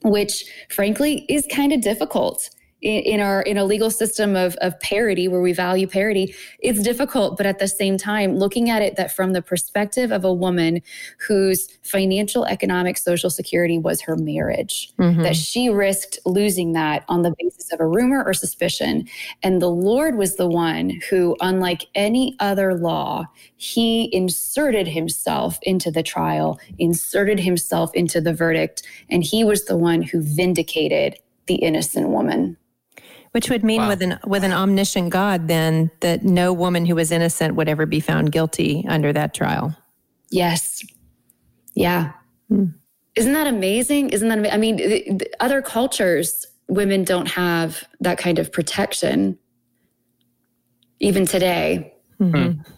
which 0.02 0.43
frankly 0.70 1.26
is 1.30 1.45
kind 1.52 1.72
of 1.72 1.82
difficult 1.82 2.50
in, 2.82 3.02
in 3.02 3.20
our 3.20 3.42
in 3.42 3.58
a 3.58 3.66
legal 3.66 3.90
system 3.90 4.36
of, 4.36 4.56
of 4.62 4.80
parity 4.80 5.28
where 5.28 5.42
we 5.42 5.54
value 5.54 5.88
parity 5.88 6.34
it's 6.60 6.82
difficult 6.82 7.38
but 7.38 7.46
at 7.46 7.60
the 7.60 7.68
same 7.68 7.98
time 7.98 8.38
looking 8.38 8.70
at 8.70 8.82
it 8.82 8.96
that 8.96 9.16
from 9.16 9.34
the 9.34 9.42
perspective 9.42 10.12
of 10.12 10.24
a 10.24 10.34
woman 10.34 10.82
whose 11.28 11.68
financial 11.84 12.46
economic 12.46 12.98
social 12.98 13.30
security 13.30 13.78
was 13.78 14.02
her 14.02 14.16
marriage 14.16 14.92
mm-hmm. 14.98 15.22
that 15.22 15.36
she 15.36 15.70
risked 15.70 16.20
losing 16.26 16.74
that 16.74 17.04
on 17.08 17.22
the 17.22 17.34
basis 17.40 17.72
of 17.72 17.80
a 17.80 17.88
rumor 17.88 18.24
or 18.24 18.34
suspicion 18.34 19.08
and 19.44 19.62
the 19.62 19.70
lord 19.70 20.16
was 20.16 20.36
the 20.36 20.48
one 20.48 20.90
who 21.10 21.36
unlike 21.42 21.86
any 21.96 22.36
other 22.40 22.76
law 22.76 23.26
he 23.58 24.14
inserted 24.14 24.88
himself 24.88 25.60
into 25.64 25.92
the 25.92 26.04
trial 26.04 26.60
inserted 26.78 27.40
himself 27.40 27.94
into 27.94 28.22
the 28.22 28.34
verdict 28.34 28.84
and 29.10 29.24
he 29.24 29.44
was 29.44 29.66
the 29.66 29.78
one 29.78 30.02
who 30.02 30.22
vindicated 30.22 31.18
the 31.48 31.56
innocent 31.56 32.10
woman 32.10 32.56
which 33.32 33.50
would 33.50 33.64
mean 33.64 33.82
wow. 33.82 33.90
with 33.90 34.02
an 34.02 34.20
with 34.26 34.44
an 34.44 34.52
omniscient 34.52 35.10
God 35.12 35.48
then 35.48 35.92
that 36.00 36.24
no 36.24 36.54
woman 36.54 36.86
who 36.86 36.96
was 36.96 37.12
innocent 37.12 37.56
would 37.56 37.70
ever 37.70 37.86
be 37.86 38.00
found 38.00 38.32
guilty 38.32 38.86
under 38.88 39.14
that 39.14 39.34
trial. 39.34 39.76
Yes. 40.30 40.84
Yeah. 41.74 42.14
Hmm. 42.50 42.66
Isn't 43.16 43.34
that 43.34 43.48
amazing? 43.48 44.10
Isn't 44.10 44.30
that 44.30 44.54
I 44.54 44.58
mean 44.58 44.78
the, 44.78 45.14
the 45.14 45.30
other 45.40 45.62
cultures 45.62 46.46
women 46.68 47.04
don't 47.04 47.28
have 47.28 47.84
that 48.00 48.18
kind 48.18 48.40
of 48.40 48.52
protection 48.52 49.38
even 51.00 51.26
today. 51.26 51.94
Mm-hmm. 52.20 52.52
Hmm. 52.52 52.72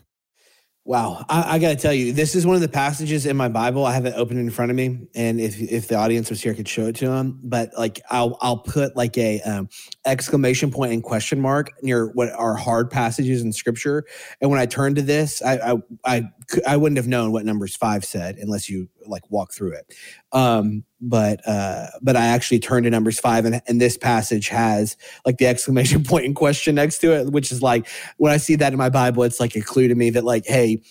Wow, 0.84 1.24
I, 1.30 1.56
I 1.56 1.60
got 1.60 1.70
to 1.70 1.76
tell 1.76 1.94
you, 1.94 2.12
this 2.12 2.34
is 2.34 2.44
one 2.44 2.56
of 2.56 2.62
the 2.62 2.68
passages 2.68 3.28
in 3.28 3.38
my 3.38 3.50
Bible. 3.50 3.86
I 3.86 3.94
have 3.94 4.08
it 4.08 4.16
open 4.16 4.40
in 4.40 4.50
front 4.50 4.72
of 4.72 4.76
me, 4.76 5.08
and 5.14 5.40
if 5.40 5.62
if 5.62 5.88
the 5.88 5.96
audience 5.96 6.32
was 6.32 6.42
here, 6.42 6.54
I 6.54 6.56
could 6.56 6.68
show 6.68 6.88
it 6.88 6.96
to 6.98 7.08
them. 7.08 7.40
But 7.44 7.70
like, 7.78 8.02
I'll 8.10 8.36
I'll 8.42 8.58
put 8.58 8.98
like 8.98 9.16
a 9.16 9.42
um, 9.42 9.70
exclamation 10.06 10.72
point 10.72 10.92
and 10.92 11.04
question 11.04 11.40
mark 11.40 11.70
near 11.84 12.08
what 12.14 12.32
are 12.32 12.56
hard 12.56 12.90
passages 12.90 13.44
in 13.44 13.54
Scripture. 13.54 14.06
And 14.42 14.50
when 14.50 14.60
I 14.60 14.66
turn 14.66 14.96
to 14.96 15.04
this, 15.04 15.44
I 15.44 15.74
I 15.74 15.76
I, 16.04 16.24
I 16.68 16.78
wouldn't 16.78 16.98
have 16.98 17.08
known 17.08 17.32
what 17.32 17.46
Numbers 17.46 17.76
five 17.76 18.04
said 18.04 18.38
unless 18.38 18.68
you 18.68 18.90
like 19.08 19.30
walk 19.30 19.54
through 19.54 19.74
it. 19.74 19.94
Um, 20.32 20.84
but 21.00 21.48
uh, 21.48 21.88
but 22.02 22.16
I 22.16 22.28
actually 22.28 22.60
turned 22.60 22.84
to 22.86 22.90
Numbers 22.90 23.20
five, 23.20 23.46
and, 23.46 23.62
and 23.68 23.82
this 23.82 23.98
passage 23.98 24.48
has 24.50 24.98
like 25.26 25.38
the 25.38 25.48
exclamation 25.48 26.04
point 26.06 26.26
and 26.26 26.36
question 26.36 26.76
next 26.76 27.00
to 27.00 27.14
it, 27.14 27.32
which 27.32 27.52
is 27.52 27.62
like 27.62 27.88
when 28.18 28.32
I 28.32 28.38
see 28.38 28.56
that 28.56 28.74
in 28.74 28.78
my 28.78 28.90
Bible, 28.90 29.24
it's 29.24 29.40
like 29.40 29.56
a 29.56 29.62
clue 29.62 29.88
to 29.88 29.96
me 29.96 30.10
that 30.12 30.24
like, 30.24 30.46
hey, 30.46 30.82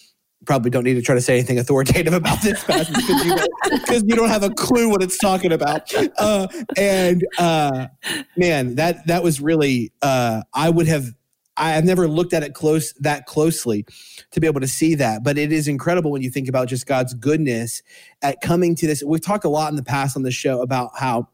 probably 0.46 0.70
don't 0.70 0.84
need 0.84 0.94
to 0.94 1.02
try 1.02 1.14
to 1.14 1.20
say 1.20 1.34
anything 1.34 1.58
authoritative 1.58 2.12
about 2.14 2.40
this 2.42 2.62
passage 2.64 2.94
because 2.94 4.02
you, 4.02 4.08
you 4.08 4.16
don't 4.16 4.28
have 4.28 4.42
a 4.42 4.50
clue 4.50 4.88
what 4.88 5.02
it's 5.02 5.18
talking 5.18 5.52
about. 5.52 5.92
Uh, 6.18 6.46
and 6.76 7.26
uh, 7.38 7.86
man, 8.36 8.74
that 8.76 9.06
that 9.06 9.22
was 9.22 9.40
really 9.40 9.92
uh, 10.02 10.42
I 10.54 10.70
would 10.70 10.88
have 10.88 11.12
I 11.60 11.70
have 11.72 11.84
never 11.84 12.08
looked 12.08 12.32
at 12.32 12.42
it 12.42 12.54
close 12.54 12.94
that 12.94 13.26
closely 13.26 13.84
to 14.30 14.40
be 14.40 14.46
able 14.46 14.60
to 14.60 14.68
see 14.68 14.94
that. 14.96 15.22
But 15.22 15.36
it 15.36 15.52
is 15.52 15.68
incredible 15.68 16.10
when 16.10 16.22
you 16.22 16.30
think 16.30 16.48
about 16.48 16.68
just 16.68 16.86
God's 16.86 17.12
goodness 17.14 17.82
at 18.22 18.40
coming 18.40 18.74
to 18.76 18.86
this. 18.86 19.02
We've 19.04 19.20
talked 19.20 19.44
a 19.44 19.50
lot 19.50 19.70
in 19.70 19.76
the 19.76 19.82
past 19.82 20.16
on 20.16 20.22
the 20.22 20.30
show 20.30 20.62
about 20.62 20.92
how 20.96 21.28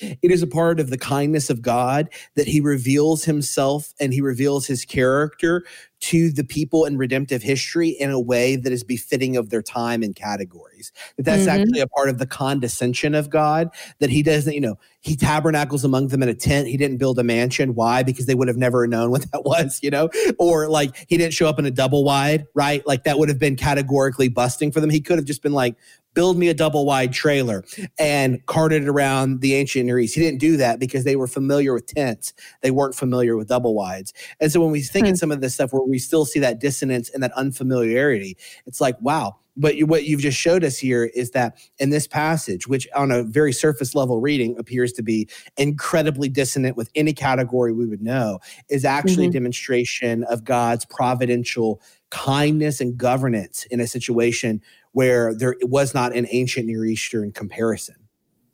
it 0.00 0.30
is 0.30 0.42
a 0.42 0.46
part 0.46 0.80
of 0.80 0.90
the 0.90 0.98
kindness 0.98 1.50
of 1.50 1.62
God 1.62 2.08
that 2.36 2.46
he 2.46 2.60
reveals 2.60 3.24
himself 3.24 3.94
and 4.00 4.12
he 4.12 4.20
reveals 4.20 4.66
his 4.66 4.84
character 4.84 5.64
to 6.00 6.30
the 6.30 6.44
people 6.44 6.84
in 6.84 6.98
redemptive 6.98 7.42
history 7.42 7.88
in 7.88 8.10
a 8.10 8.20
way 8.20 8.56
that 8.56 8.72
is 8.72 8.84
befitting 8.84 9.38
of 9.38 9.48
their 9.48 9.62
time 9.62 10.02
and 10.02 10.14
categories. 10.14 10.92
That 11.16 11.24
that's 11.24 11.42
mm-hmm. 11.42 11.62
actually 11.62 11.80
a 11.80 11.86
part 11.86 12.10
of 12.10 12.18
the 12.18 12.26
condescension 12.26 13.14
of 13.14 13.30
God 13.30 13.70
that 14.00 14.10
he 14.10 14.22
doesn't, 14.22 14.52
you 14.52 14.60
know, 14.60 14.78
he 15.00 15.16
tabernacles 15.16 15.82
among 15.82 16.08
them 16.08 16.22
in 16.22 16.28
a 16.28 16.34
tent. 16.34 16.68
He 16.68 16.76
didn't 16.76 16.98
build 16.98 17.18
a 17.18 17.24
mansion. 17.24 17.74
Why? 17.74 18.02
Because 18.02 18.26
they 18.26 18.34
would 18.34 18.48
have 18.48 18.56
never 18.58 18.86
known 18.86 19.10
what 19.10 19.30
that 19.32 19.44
was, 19.44 19.80
you 19.82 19.90
know? 19.90 20.10
Or 20.38 20.68
like 20.68 20.94
he 21.08 21.16
didn't 21.16 21.32
show 21.32 21.48
up 21.48 21.58
in 21.58 21.64
a 21.64 21.70
double 21.70 22.04
wide, 22.04 22.44
right? 22.54 22.86
Like 22.86 23.04
that 23.04 23.18
would 23.18 23.30
have 23.30 23.38
been 23.38 23.56
categorically 23.56 24.28
busting 24.28 24.72
for 24.72 24.80
them. 24.80 24.90
He 24.90 25.00
could 25.00 25.16
have 25.16 25.26
just 25.26 25.42
been 25.42 25.54
like, 25.54 25.74
build 26.14 26.38
me 26.38 26.48
a 26.48 26.54
double 26.54 26.86
wide 26.86 27.12
trailer 27.12 27.64
and 27.98 28.44
carted 28.46 28.84
it 28.84 28.88
around 28.88 29.40
the 29.40 29.54
ancient 29.54 29.86
Near 29.86 29.98
East. 29.98 30.14
He 30.14 30.20
didn't 30.20 30.40
do 30.40 30.56
that 30.56 30.78
because 30.78 31.04
they 31.04 31.16
were 31.16 31.26
familiar 31.26 31.74
with 31.74 31.86
tents. 31.86 32.32
They 32.62 32.70
weren't 32.70 32.94
familiar 32.94 33.36
with 33.36 33.48
double 33.48 33.74
wides. 33.74 34.12
And 34.40 34.50
so 34.50 34.60
when 34.60 34.70
we 34.70 34.80
think 34.80 35.06
hmm. 35.06 35.10
in 35.10 35.16
some 35.16 35.32
of 35.32 35.40
this 35.40 35.54
stuff 35.54 35.72
where 35.72 35.82
we 35.82 35.98
still 35.98 36.24
see 36.24 36.40
that 36.40 36.60
dissonance 36.60 37.10
and 37.10 37.22
that 37.22 37.32
unfamiliarity, 37.32 38.36
it's 38.66 38.80
like, 38.80 39.00
wow. 39.00 39.36
But 39.56 39.76
what 39.82 40.04
you've 40.04 40.20
just 40.20 40.38
showed 40.38 40.64
us 40.64 40.78
here 40.78 41.04
is 41.14 41.30
that 41.30 41.56
in 41.78 41.90
this 41.90 42.08
passage, 42.08 42.66
which 42.66 42.88
on 42.94 43.12
a 43.12 43.22
very 43.22 43.52
surface 43.52 43.94
level 43.94 44.20
reading 44.20 44.56
appears 44.58 44.92
to 44.94 45.02
be 45.02 45.28
incredibly 45.56 46.28
dissonant 46.28 46.76
with 46.76 46.90
any 46.96 47.12
category 47.12 47.72
we 47.72 47.86
would 47.86 48.02
know, 48.02 48.40
is 48.68 48.84
actually 48.84 49.26
mm-hmm. 49.26 49.30
a 49.30 49.32
demonstration 49.34 50.24
of 50.24 50.42
God's 50.42 50.84
providential 50.84 51.80
kindness 52.10 52.80
and 52.80 52.96
governance 52.96 53.64
in 53.70 53.80
a 53.80 53.86
situation 53.86 54.60
where 54.94 55.34
there 55.34 55.54
was 55.62 55.92
not 55.92 56.14
an 56.14 56.26
ancient 56.30 56.66
Near 56.66 56.84
Eastern 56.86 57.30
comparison. 57.30 57.96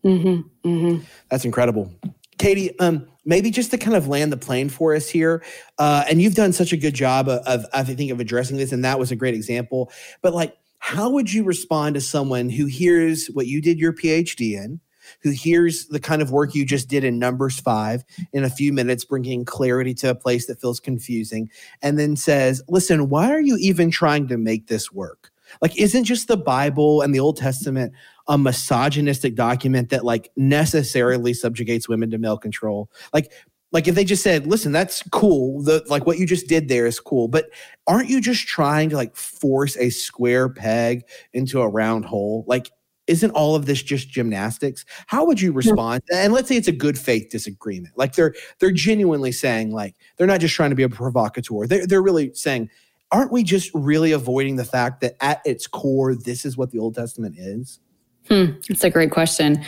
Mm-hmm, 0.04 0.68
mm-hmm. 0.68 1.04
That's 1.30 1.44
incredible. 1.44 1.92
Katie, 2.38 2.76
um, 2.80 3.06
maybe 3.26 3.50
just 3.50 3.70
to 3.70 3.78
kind 3.78 3.94
of 3.94 4.08
land 4.08 4.32
the 4.32 4.38
plane 4.38 4.70
for 4.70 4.94
us 4.94 5.08
here, 5.08 5.44
uh, 5.78 6.04
and 6.08 6.20
you've 6.20 6.34
done 6.34 6.52
such 6.52 6.72
a 6.72 6.76
good 6.78 6.94
job 6.94 7.28
of, 7.28 7.40
of, 7.46 7.66
I 7.74 7.84
think, 7.84 8.10
of 8.10 8.18
addressing 8.18 8.56
this, 8.56 8.72
and 8.72 8.82
that 8.84 8.98
was 8.98 9.12
a 9.12 9.16
great 9.16 9.34
example. 9.34 9.92
But 10.22 10.32
like, 10.32 10.56
how 10.78 11.10
would 11.10 11.30
you 11.30 11.44
respond 11.44 11.94
to 11.94 12.00
someone 12.00 12.48
who 12.48 12.64
hears 12.64 13.26
what 13.34 13.46
you 13.46 13.60
did 13.60 13.78
your 13.78 13.92
PhD 13.92 14.52
in, 14.52 14.80
who 15.22 15.30
hears 15.30 15.86
the 15.88 16.00
kind 16.00 16.22
of 16.22 16.30
work 16.30 16.54
you 16.54 16.64
just 16.64 16.88
did 16.88 17.04
in 17.04 17.18
Numbers 17.18 17.60
five 17.60 18.02
in 18.32 18.44
a 18.44 18.50
few 18.50 18.72
minutes, 18.72 19.04
bringing 19.04 19.44
clarity 19.44 19.92
to 19.94 20.10
a 20.10 20.14
place 20.14 20.46
that 20.46 20.60
feels 20.62 20.80
confusing, 20.80 21.50
and 21.82 21.98
then 21.98 22.16
says, 22.16 22.62
"Listen, 22.68 23.10
why 23.10 23.30
are 23.30 23.40
you 23.40 23.58
even 23.60 23.90
trying 23.90 24.28
to 24.28 24.38
make 24.38 24.68
this 24.68 24.90
work?" 24.90 25.29
Like, 25.62 25.76
isn't 25.78 26.04
just 26.04 26.28
the 26.28 26.36
Bible 26.36 27.02
and 27.02 27.14
the 27.14 27.20
Old 27.20 27.36
Testament 27.36 27.92
a 28.28 28.38
misogynistic 28.38 29.34
document 29.34 29.90
that 29.90 30.04
like 30.04 30.30
necessarily 30.36 31.34
subjugates 31.34 31.88
women 31.88 32.10
to 32.10 32.18
male 32.18 32.38
control? 32.38 32.90
Like, 33.12 33.32
like 33.72 33.86
if 33.86 33.94
they 33.94 34.04
just 34.04 34.22
said, 34.22 34.46
"Listen, 34.46 34.72
that's 34.72 35.02
cool. 35.10 35.62
The 35.62 35.84
like 35.88 36.06
what 36.06 36.18
you 36.18 36.26
just 36.26 36.48
did 36.48 36.68
there 36.68 36.86
is 36.86 36.98
cool," 36.98 37.28
but 37.28 37.46
aren't 37.86 38.08
you 38.08 38.20
just 38.20 38.46
trying 38.48 38.90
to 38.90 38.96
like 38.96 39.14
force 39.14 39.76
a 39.76 39.90
square 39.90 40.48
peg 40.48 41.04
into 41.32 41.60
a 41.60 41.68
round 41.68 42.04
hole? 42.04 42.44
Like, 42.48 42.70
isn't 43.06 43.30
all 43.32 43.54
of 43.54 43.66
this 43.66 43.82
just 43.82 44.08
gymnastics? 44.08 44.84
How 45.06 45.24
would 45.24 45.40
you 45.40 45.52
respond? 45.52 46.02
And 46.12 46.32
let's 46.32 46.48
say 46.48 46.56
it's 46.56 46.68
a 46.68 46.72
good 46.72 46.98
faith 46.98 47.30
disagreement. 47.30 47.96
Like 47.96 48.14
they're 48.14 48.34
they're 48.58 48.70
genuinely 48.70 49.32
saying 49.32 49.72
like 49.72 49.94
they're 50.16 50.26
not 50.26 50.40
just 50.40 50.54
trying 50.54 50.70
to 50.70 50.76
be 50.76 50.82
a 50.82 50.88
provocateur. 50.88 51.66
They're 51.66 51.86
they're 51.86 52.02
really 52.02 52.32
saying 52.34 52.70
aren't 53.12 53.32
we 53.32 53.42
just 53.42 53.70
really 53.74 54.12
avoiding 54.12 54.56
the 54.56 54.64
fact 54.64 55.00
that 55.00 55.16
at 55.20 55.40
its 55.44 55.66
core, 55.66 56.14
this 56.14 56.44
is 56.44 56.56
what 56.56 56.70
the 56.70 56.78
Old 56.78 56.94
Testament 56.94 57.36
is? 57.38 57.80
Hmm, 58.28 58.52
that's 58.68 58.84
a 58.84 58.90
great 58.90 59.10
question. 59.10 59.64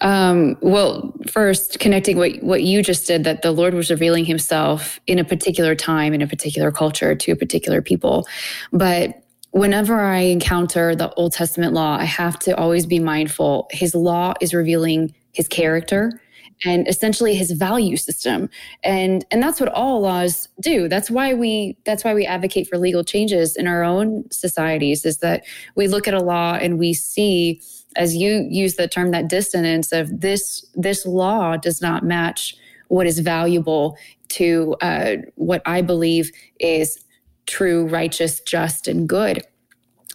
Um, 0.00 0.56
well, 0.62 1.14
first, 1.28 1.78
connecting 1.78 2.16
what, 2.16 2.42
what 2.42 2.62
you 2.62 2.82
just 2.82 3.06
did, 3.06 3.24
that 3.24 3.42
the 3.42 3.52
Lord 3.52 3.74
was 3.74 3.90
revealing 3.90 4.24
himself 4.24 4.98
in 5.06 5.18
a 5.18 5.24
particular 5.24 5.74
time, 5.74 6.14
in 6.14 6.22
a 6.22 6.26
particular 6.26 6.72
culture, 6.72 7.14
to 7.14 7.32
a 7.32 7.36
particular 7.36 7.82
people. 7.82 8.26
But 8.72 9.22
whenever 9.50 10.00
I 10.00 10.18
encounter 10.20 10.94
the 10.96 11.12
Old 11.14 11.32
Testament 11.32 11.74
law, 11.74 11.98
I 11.98 12.04
have 12.04 12.38
to 12.40 12.56
always 12.56 12.86
be 12.86 12.98
mindful. 12.98 13.68
His 13.70 13.94
law 13.94 14.32
is 14.40 14.54
revealing 14.54 15.14
his 15.32 15.48
character 15.48 16.20
and 16.64 16.86
essentially 16.88 17.34
his 17.34 17.52
value 17.52 17.96
system. 17.96 18.48
And 18.84 19.24
and 19.30 19.42
that's 19.42 19.60
what 19.60 19.70
all 19.70 20.00
laws 20.00 20.48
do. 20.60 20.88
That's 20.88 21.10
why 21.10 21.34
we 21.34 21.76
that's 21.84 22.04
why 22.04 22.14
we 22.14 22.26
advocate 22.26 22.68
for 22.68 22.78
legal 22.78 23.04
changes 23.04 23.56
in 23.56 23.66
our 23.66 23.82
own 23.82 24.30
societies 24.30 25.04
is 25.04 25.18
that 25.18 25.44
we 25.74 25.88
look 25.88 26.06
at 26.06 26.14
a 26.14 26.22
law 26.22 26.54
and 26.54 26.78
we 26.78 26.92
see 26.94 27.60
as 27.96 28.16
you 28.16 28.46
use 28.48 28.76
the 28.76 28.88
term 28.88 29.10
that 29.10 29.28
dissonance 29.28 29.92
of 29.92 30.20
this 30.20 30.64
this 30.74 31.04
law 31.06 31.56
does 31.56 31.80
not 31.80 32.04
match 32.04 32.56
what 32.88 33.06
is 33.06 33.18
valuable 33.18 33.96
to 34.28 34.76
uh, 34.80 35.16
what 35.36 35.62
i 35.66 35.82
believe 35.82 36.30
is 36.60 37.04
true 37.46 37.86
righteous 37.86 38.40
just 38.40 38.86
and 38.86 39.08
good 39.08 39.42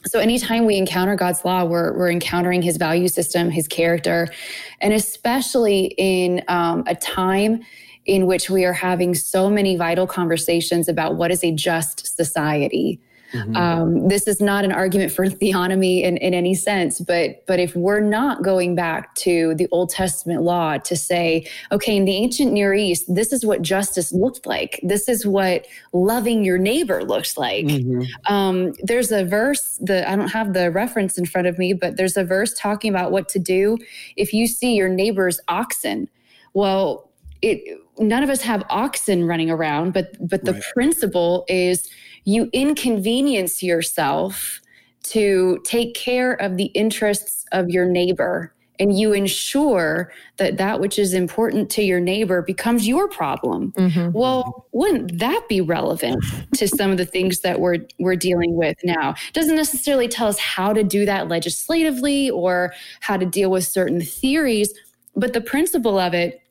so 0.08 0.20
anytime 0.20 0.66
we 0.66 0.78
encounter 0.78 1.16
God's 1.16 1.44
law, 1.44 1.64
we're, 1.64 1.98
we're 1.98 2.12
encountering 2.12 2.62
his 2.62 2.78
value 2.78 3.08
system, 3.08 3.50
his 3.50 3.68
character, 3.68 4.28
and 4.82 4.94
especially 4.94 5.96
in 5.98 6.44
um, 6.48 6.84
a 6.88 6.96
time 6.96 7.62
in 8.06 8.28
which 8.28 8.50
we 8.50 8.66
are 8.66 8.74
having 8.74 9.16
so 9.16 9.50
many 9.50 9.76
vital 9.76 10.06
conversations 10.06 10.88
about 10.88 11.16
what 11.16 11.32
is 11.32 11.44
a 11.44 11.52
just 11.52 12.16
society. 12.16 13.00
Mm-hmm. 13.36 13.56
Um, 13.56 14.08
this 14.08 14.28
is 14.28 14.42
not 14.42 14.64
an 14.64 14.72
argument 14.72 15.12
for 15.12 15.26
theonomy 15.30 16.04
in, 16.04 16.18
in 16.18 16.34
any 16.34 16.56
sense, 16.56 17.00
but 17.00 17.46
but 17.46 17.60
if 17.60 17.76
we're 17.76 18.00
not 18.00 18.44
going 18.44 18.76
back 18.76 19.14
to 19.16 19.56
the 19.56 19.68
Old 19.72 19.90
Testament 19.90 20.42
law 20.42 20.78
to 20.78 20.96
say, 20.96 21.48
okay, 21.72 21.96
in 21.96 22.06
the 22.06 22.16
ancient 22.16 22.52
Near 22.54 22.74
East, 22.74 23.06
this 23.14 23.34
is 23.34 23.46
what 23.46 23.62
justice 23.62 24.12
looked 24.12 24.46
like. 24.46 24.80
This 24.84 25.10
is 25.10 25.26
what 25.26 25.68
loving 25.94 26.44
your 26.44 26.58
neighbor 26.58 27.04
looks 27.04 27.38
like. 27.38 27.66
Mm-hmm. 27.66 28.34
Um, 28.34 28.74
there's 28.84 29.12
a 29.12 29.26
verse 29.26 29.80
that 29.82 30.08
I 30.08 30.16
don't 30.16 30.30
have 30.30 30.54
the 30.54 30.72
reference 30.72 31.18
in 31.18 31.26
front 31.26 31.48
of 31.48 31.58
me, 31.58 31.74
but 31.74 31.98
there's 31.98 32.18
a 32.18 32.24
verse 32.24 32.54
talking 32.54 32.90
about 32.90 33.12
what 33.12 33.30
to 33.30 33.40
do 33.40 33.78
if 34.16 34.34
you 34.34 34.48
see 34.48 34.76
your 34.76 34.90
neighbor's 34.90 35.40
oxen. 35.48 36.10
Well, 36.54 37.10
it 37.42 37.80
none 38.00 38.24
of 38.24 38.30
us 38.30 38.42
have 38.42 38.64
oxen 38.70 39.26
running 39.26 39.50
around, 39.50 39.94
but 39.94 40.16
but 40.20 40.46
the 40.46 40.54
right. 40.54 40.64
principle 40.74 41.46
is 41.48 41.90
you 42.26 42.50
inconvenience 42.52 43.64
yourself 43.64 44.60
to 45.04 45.60
take 45.64 45.94
care 45.94 46.34
of 46.34 46.58
the 46.58 46.66
interests 46.66 47.46
of 47.52 47.70
your 47.70 47.86
neighbor 47.86 48.52
and 48.80 48.98
you 48.98 49.14
ensure 49.14 50.12
that 50.38 50.58
that 50.58 50.80
which 50.80 51.00
is 51.00 51.14
important 51.14 51.70
to 51.70 51.82
your 51.82 52.00
neighbor 52.00 52.42
becomes 52.42 52.88
your 52.88 53.08
problem 53.08 53.72
mm-hmm. 53.74 54.12
well 54.12 54.66
wouldn't 54.72 55.18
that 55.20 55.42
be 55.48 55.62
relevant 55.62 56.24
to 56.54 56.68
some 56.68 56.92
of 56.92 56.98
the 56.98 57.06
things 57.06 57.42
that 57.42 57.60
we're 57.60 57.78
we're 58.00 58.16
dealing 58.16 58.56
with 58.56 58.78
now 58.84 59.16
doesn't 59.34 59.56
necessarily 59.56 60.08
tell 60.08 60.28
us 60.28 60.40
how 60.40 60.74
to 60.74 60.84
do 60.84 61.06
that 61.06 61.28
legislatively 61.28 62.30
or 62.30 62.74
how 63.00 63.16
to 63.16 63.26
deal 63.26 63.50
with 63.50 63.66
certain 63.66 64.02
theories 64.02 64.74
but 65.16 65.34
the 65.34 65.42
principle 65.42 65.98
of 65.98 66.14
it 66.14 66.42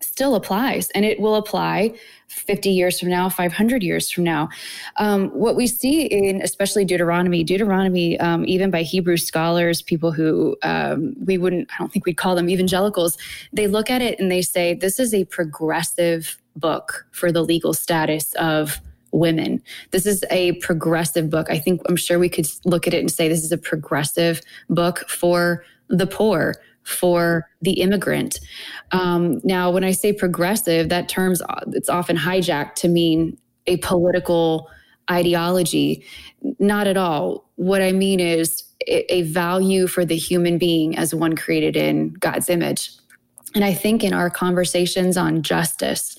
still 0.00 0.34
applies 0.34 0.90
and 0.90 1.04
it 1.04 1.20
will 1.20 1.36
apply 1.36 1.94
50 2.30 2.70
years 2.70 2.98
from 2.98 3.10
now 3.10 3.28
500 3.28 3.82
years 3.82 4.10
from 4.10 4.24
now 4.24 4.48
um, 4.96 5.28
what 5.28 5.56
we 5.56 5.66
see 5.66 6.06
in 6.06 6.40
especially 6.42 6.84
deuteronomy 6.84 7.44
deuteronomy 7.44 8.18
um, 8.20 8.44
even 8.46 8.70
by 8.70 8.82
hebrew 8.82 9.16
scholars 9.16 9.82
people 9.82 10.12
who 10.12 10.56
um, 10.62 11.14
we 11.24 11.38
wouldn't 11.38 11.68
i 11.72 11.78
don't 11.78 11.92
think 11.92 12.06
we'd 12.06 12.16
call 12.16 12.34
them 12.34 12.48
evangelicals 12.48 13.18
they 13.52 13.66
look 13.66 13.90
at 13.90 14.00
it 14.02 14.18
and 14.18 14.30
they 14.30 14.42
say 14.42 14.74
this 14.74 14.98
is 14.98 15.12
a 15.12 15.24
progressive 15.26 16.38
book 16.56 17.06
for 17.10 17.32
the 17.32 17.42
legal 17.42 17.72
status 17.72 18.34
of 18.34 18.80
women. 19.12 19.62
This 19.90 20.06
is 20.06 20.24
a 20.30 20.52
progressive 20.54 21.30
book. 21.30 21.48
I 21.50 21.58
think 21.58 21.82
I'm 21.88 21.96
sure 21.96 22.18
we 22.18 22.28
could 22.28 22.46
look 22.64 22.86
at 22.86 22.94
it 22.94 23.00
and 23.00 23.10
say 23.10 23.28
this 23.28 23.44
is 23.44 23.52
a 23.52 23.58
progressive 23.58 24.40
book 24.68 25.08
for 25.08 25.64
the 25.88 26.06
poor, 26.06 26.54
for 26.82 27.48
the 27.62 27.80
immigrant. 27.80 28.40
Um, 28.92 29.40
now, 29.44 29.70
when 29.70 29.84
I 29.84 29.92
say 29.92 30.12
progressive, 30.12 30.88
that 30.88 31.08
term's 31.08 31.42
it's 31.68 31.88
often 31.88 32.16
hijacked 32.16 32.74
to 32.76 32.88
mean 32.88 33.38
a 33.66 33.76
political 33.78 34.68
ideology. 35.10 36.04
Not 36.58 36.86
at 36.86 36.96
all. 36.96 37.48
What 37.56 37.82
I 37.82 37.92
mean 37.92 38.20
is 38.20 38.62
a, 38.86 39.12
a 39.12 39.22
value 39.22 39.86
for 39.86 40.04
the 40.04 40.16
human 40.16 40.58
being 40.58 40.96
as 40.96 41.14
one 41.14 41.36
created 41.36 41.76
in 41.76 42.14
God's 42.14 42.48
image. 42.48 42.92
And 43.54 43.64
I 43.64 43.74
think 43.74 44.04
in 44.04 44.12
our 44.12 44.30
conversations 44.30 45.16
on 45.16 45.42
justice 45.42 46.16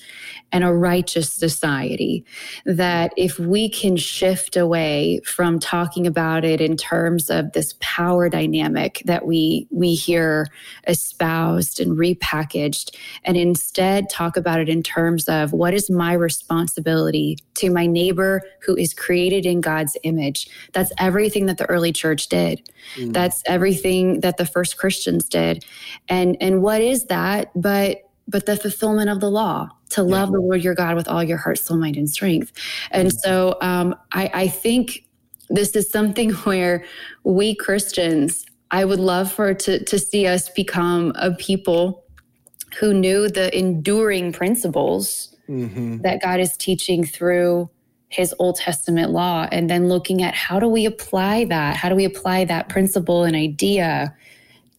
and 0.52 0.62
a 0.62 0.72
righteous 0.72 1.32
society. 1.32 2.24
That 2.66 3.12
if 3.16 3.38
we 3.38 3.68
can 3.68 3.96
shift 3.96 4.56
away 4.56 5.20
from 5.24 5.58
talking 5.58 6.06
about 6.06 6.44
it 6.44 6.60
in 6.60 6.76
terms 6.76 7.30
of 7.30 7.52
this 7.52 7.74
power 7.80 8.28
dynamic 8.28 9.02
that 9.06 9.26
we 9.26 9.66
we 9.70 9.94
hear 9.94 10.48
espoused 10.86 11.80
and 11.80 11.96
repackaged, 11.98 12.94
and 13.24 13.36
instead 13.36 14.10
talk 14.10 14.36
about 14.36 14.60
it 14.60 14.68
in 14.68 14.82
terms 14.82 15.28
of 15.28 15.52
what 15.52 15.74
is 15.74 15.90
my 15.90 16.12
responsibility 16.12 17.38
to 17.54 17.70
my 17.70 17.86
neighbor 17.86 18.42
who 18.60 18.76
is 18.76 18.92
created 18.92 19.46
in 19.46 19.60
God's 19.60 19.96
image. 20.02 20.48
That's 20.72 20.92
everything 20.98 21.46
that 21.46 21.58
the 21.58 21.66
early 21.66 21.92
church 21.92 22.28
did. 22.28 22.68
Mm. 22.96 23.12
That's 23.12 23.42
everything 23.46 24.20
that 24.20 24.36
the 24.36 24.46
first 24.46 24.76
Christians 24.76 25.28
did. 25.28 25.64
And 26.08 26.36
and 26.40 26.62
what 26.62 26.82
is 26.82 27.06
that 27.06 27.21
but 27.54 28.02
but 28.28 28.46
the 28.46 28.56
fulfillment 28.56 29.10
of 29.10 29.20
the 29.20 29.30
law 29.30 29.68
to 29.90 30.02
love 30.02 30.28
yeah. 30.28 30.32
the 30.32 30.40
Lord 30.40 30.64
your 30.64 30.74
God 30.74 30.96
with 30.96 31.08
all 31.08 31.22
your 31.22 31.36
heart, 31.36 31.58
soul, 31.58 31.76
mind, 31.76 31.96
and 31.96 32.08
strength. 32.08 32.52
And 32.90 33.08
mm-hmm. 33.08 33.18
so 33.18 33.56
um, 33.60 33.94
I, 34.12 34.30
I 34.32 34.48
think 34.48 35.06
this 35.50 35.76
is 35.76 35.90
something 35.90 36.30
where 36.44 36.84
we 37.24 37.54
Christians, 37.54 38.46
I 38.70 38.84
would 38.84 39.00
love 39.00 39.30
for 39.30 39.52
to, 39.54 39.84
to 39.84 39.98
see 39.98 40.26
us 40.26 40.48
become 40.48 41.12
a 41.16 41.32
people 41.34 42.04
who 42.80 42.94
knew 42.94 43.28
the 43.28 43.56
enduring 43.56 44.32
principles 44.32 45.36
mm-hmm. 45.48 45.98
that 45.98 46.22
God 46.22 46.40
is 46.40 46.56
teaching 46.56 47.04
through 47.04 47.68
his 48.08 48.34
Old 48.38 48.56
Testament 48.56 49.10
law, 49.10 49.48
and 49.50 49.70
then 49.70 49.88
looking 49.88 50.22
at 50.22 50.34
how 50.34 50.58
do 50.58 50.68
we 50.68 50.84
apply 50.84 51.46
that? 51.46 51.76
How 51.76 51.88
do 51.88 51.94
we 51.94 52.04
apply 52.04 52.44
that 52.44 52.68
principle 52.68 53.24
and 53.24 53.34
idea 53.34 54.14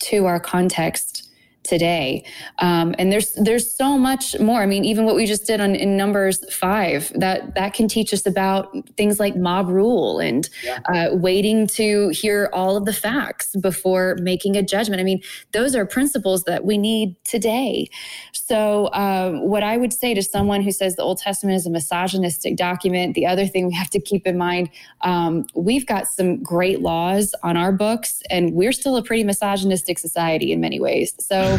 to 0.01 0.25
our 0.27 0.39
context 0.39 1.22
today. 1.63 2.25
Um, 2.59 2.93
and 2.97 3.11
there's 3.11 3.33
there's 3.33 3.75
so 3.75 3.97
much 3.97 4.39
more. 4.39 4.61
I 4.61 4.65
mean, 4.65 4.85
even 4.85 5.05
what 5.05 5.15
we 5.15 5.25
just 5.25 5.45
did 5.45 5.59
on 5.61 5.75
in 5.75 5.97
Numbers 5.97 6.43
five 6.53 7.11
that 7.15 7.55
that 7.55 7.73
can 7.73 7.87
teach 7.87 8.13
us 8.13 8.25
about 8.25 8.75
things 8.97 9.19
like 9.19 9.35
mob 9.35 9.69
rule 9.69 10.19
and 10.19 10.49
yeah. 10.63 10.79
uh, 10.93 11.15
waiting 11.15 11.67
to 11.67 12.09
hear 12.09 12.49
all 12.53 12.77
of 12.77 12.85
the 12.85 12.93
facts 12.93 13.55
before 13.55 14.17
making 14.21 14.55
a 14.55 14.63
judgment. 14.63 14.99
I 14.99 15.03
mean, 15.03 15.21
those 15.51 15.75
are 15.75 15.85
principles 15.85 16.43
that 16.43 16.65
we 16.65 16.77
need 16.77 17.15
today. 17.23 17.89
So, 18.31 18.91
um, 18.93 19.41
what 19.41 19.63
I 19.63 19.77
would 19.77 19.93
say 19.93 20.13
to 20.13 20.21
someone 20.21 20.61
who 20.61 20.71
says 20.71 20.95
the 20.95 21.03
Old 21.03 21.19
Testament 21.19 21.55
is 21.55 21.65
a 21.65 21.69
misogynistic 21.69 22.55
document, 22.55 23.15
the 23.15 23.25
other 23.25 23.47
thing 23.47 23.67
we 23.67 23.73
have 23.73 23.89
to 23.91 23.99
keep 23.99 24.27
in 24.27 24.37
mind, 24.37 24.69
um, 25.01 25.45
we've 25.55 25.85
got 25.85 26.07
some 26.07 26.43
great 26.43 26.81
laws 26.81 27.33
on 27.43 27.55
our 27.55 27.71
books, 27.71 28.21
and 28.29 28.53
we're 28.53 28.73
still 28.73 28.97
a 28.97 29.03
pretty 29.03 29.23
misogynistic 29.23 29.97
society 29.97 30.51
in 30.51 30.59
many 30.59 30.79
ways. 30.79 31.15
So, 31.19 31.52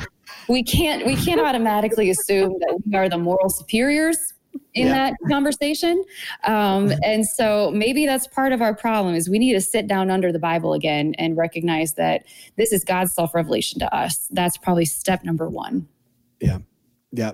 we 0.49 0.63
can't 0.63 1.07
we 1.07 1.17
can't 1.17 1.41
automatically 1.41 2.11
assume 2.11 2.59
that 2.61 2.81
we 2.87 2.97
are 2.97 3.09
the 3.09 3.19
moral 3.19 3.49
superiors 3.49 4.35
in 4.75 4.89
yeah. 4.89 5.11
that 5.11 5.17
conversation. 5.29 6.03
Um, 6.45 6.93
and 7.03 7.27
so 7.27 7.71
maybe 7.73 8.07
that's 8.07 8.27
part 8.27 8.53
of 8.53 8.61
our 8.61 8.75
problem 8.75 9.15
is 9.15 9.29
we 9.29 9.39
need 9.39 9.55
to 9.55 9.61
sit 9.61 9.87
down 9.87 10.11
under 10.11 10.33
the 10.33 10.39
Bible 10.39 10.75
again 10.75 11.15
and 11.19 11.37
recognize 11.37 11.95
that 11.95 12.25
this 12.57 12.73
is 12.73 12.85
God's 12.85 13.15
self 13.15 13.35
revelation 13.35 13.79
to 13.81 13.95
us. 13.95 14.29
That's 14.31 14.57
probably 14.57 14.85
step 14.85 15.25
number 15.25 15.49
one. 15.49 15.89
Yeah. 16.41 16.59
Yeah. 17.13 17.33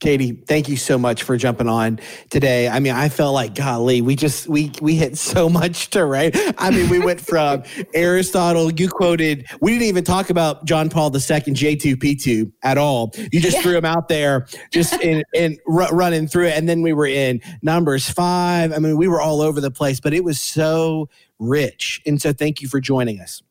Katie, 0.00 0.32
thank 0.32 0.68
you 0.68 0.76
so 0.76 0.98
much 0.98 1.22
for 1.22 1.38
jumping 1.38 1.68
on 1.68 1.98
today. 2.28 2.68
I 2.68 2.80
mean, 2.80 2.92
I 2.92 3.08
felt 3.08 3.32
like 3.32 3.54
golly, 3.54 4.02
we 4.02 4.14
just 4.14 4.46
we 4.46 4.70
we 4.82 4.94
hit 4.94 5.16
so 5.16 5.48
much 5.48 5.88
to 5.90 6.04
right. 6.04 6.36
I 6.58 6.70
mean, 6.70 6.90
we 6.90 6.98
went 6.98 7.20
from 7.20 7.62
Aristotle. 7.94 8.70
You 8.72 8.90
quoted. 8.90 9.46
We 9.62 9.72
didn't 9.72 9.86
even 9.88 10.04
talk 10.04 10.28
about 10.28 10.66
John 10.66 10.90
Paul 10.90 11.14
II, 11.14 11.40
J 11.52 11.76
two 11.76 11.96
P 11.96 12.14
two 12.14 12.52
at 12.62 12.76
all. 12.76 13.12
You 13.32 13.40
just 13.40 13.56
yeah. 13.56 13.62
threw 13.62 13.76
him 13.76 13.86
out 13.86 14.08
there, 14.08 14.46
just 14.70 14.92
in 15.02 15.22
in 15.32 15.56
r- 15.66 15.94
running 15.94 16.28
through 16.28 16.48
it, 16.48 16.58
and 16.58 16.68
then 16.68 16.82
we 16.82 16.92
were 16.92 17.06
in 17.06 17.40
Numbers 17.62 18.10
five. 18.10 18.72
I 18.72 18.78
mean, 18.78 18.98
we 18.98 19.08
were 19.08 19.22
all 19.22 19.40
over 19.40 19.62
the 19.62 19.70
place, 19.70 19.98
but 19.98 20.12
it 20.12 20.24
was 20.24 20.40
so 20.40 21.08
rich. 21.38 22.02
And 22.04 22.20
so, 22.20 22.34
thank 22.34 22.60
you 22.60 22.68
for 22.68 22.80
joining 22.80 23.20
us. 23.20 23.42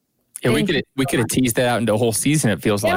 Yeah, 0.45 0.53
we 0.53 0.63
could 0.65 0.83
we 0.95 1.05
could 1.05 1.19
have 1.19 1.27
teased 1.27 1.55
that 1.55 1.67
out 1.67 1.79
into 1.79 1.93
a 1.93 1.97
whole 1.97 2.13
season. 2.13 2.51
It 2.51 2.61
feels 2.61 2.83
like. 2.83 2.93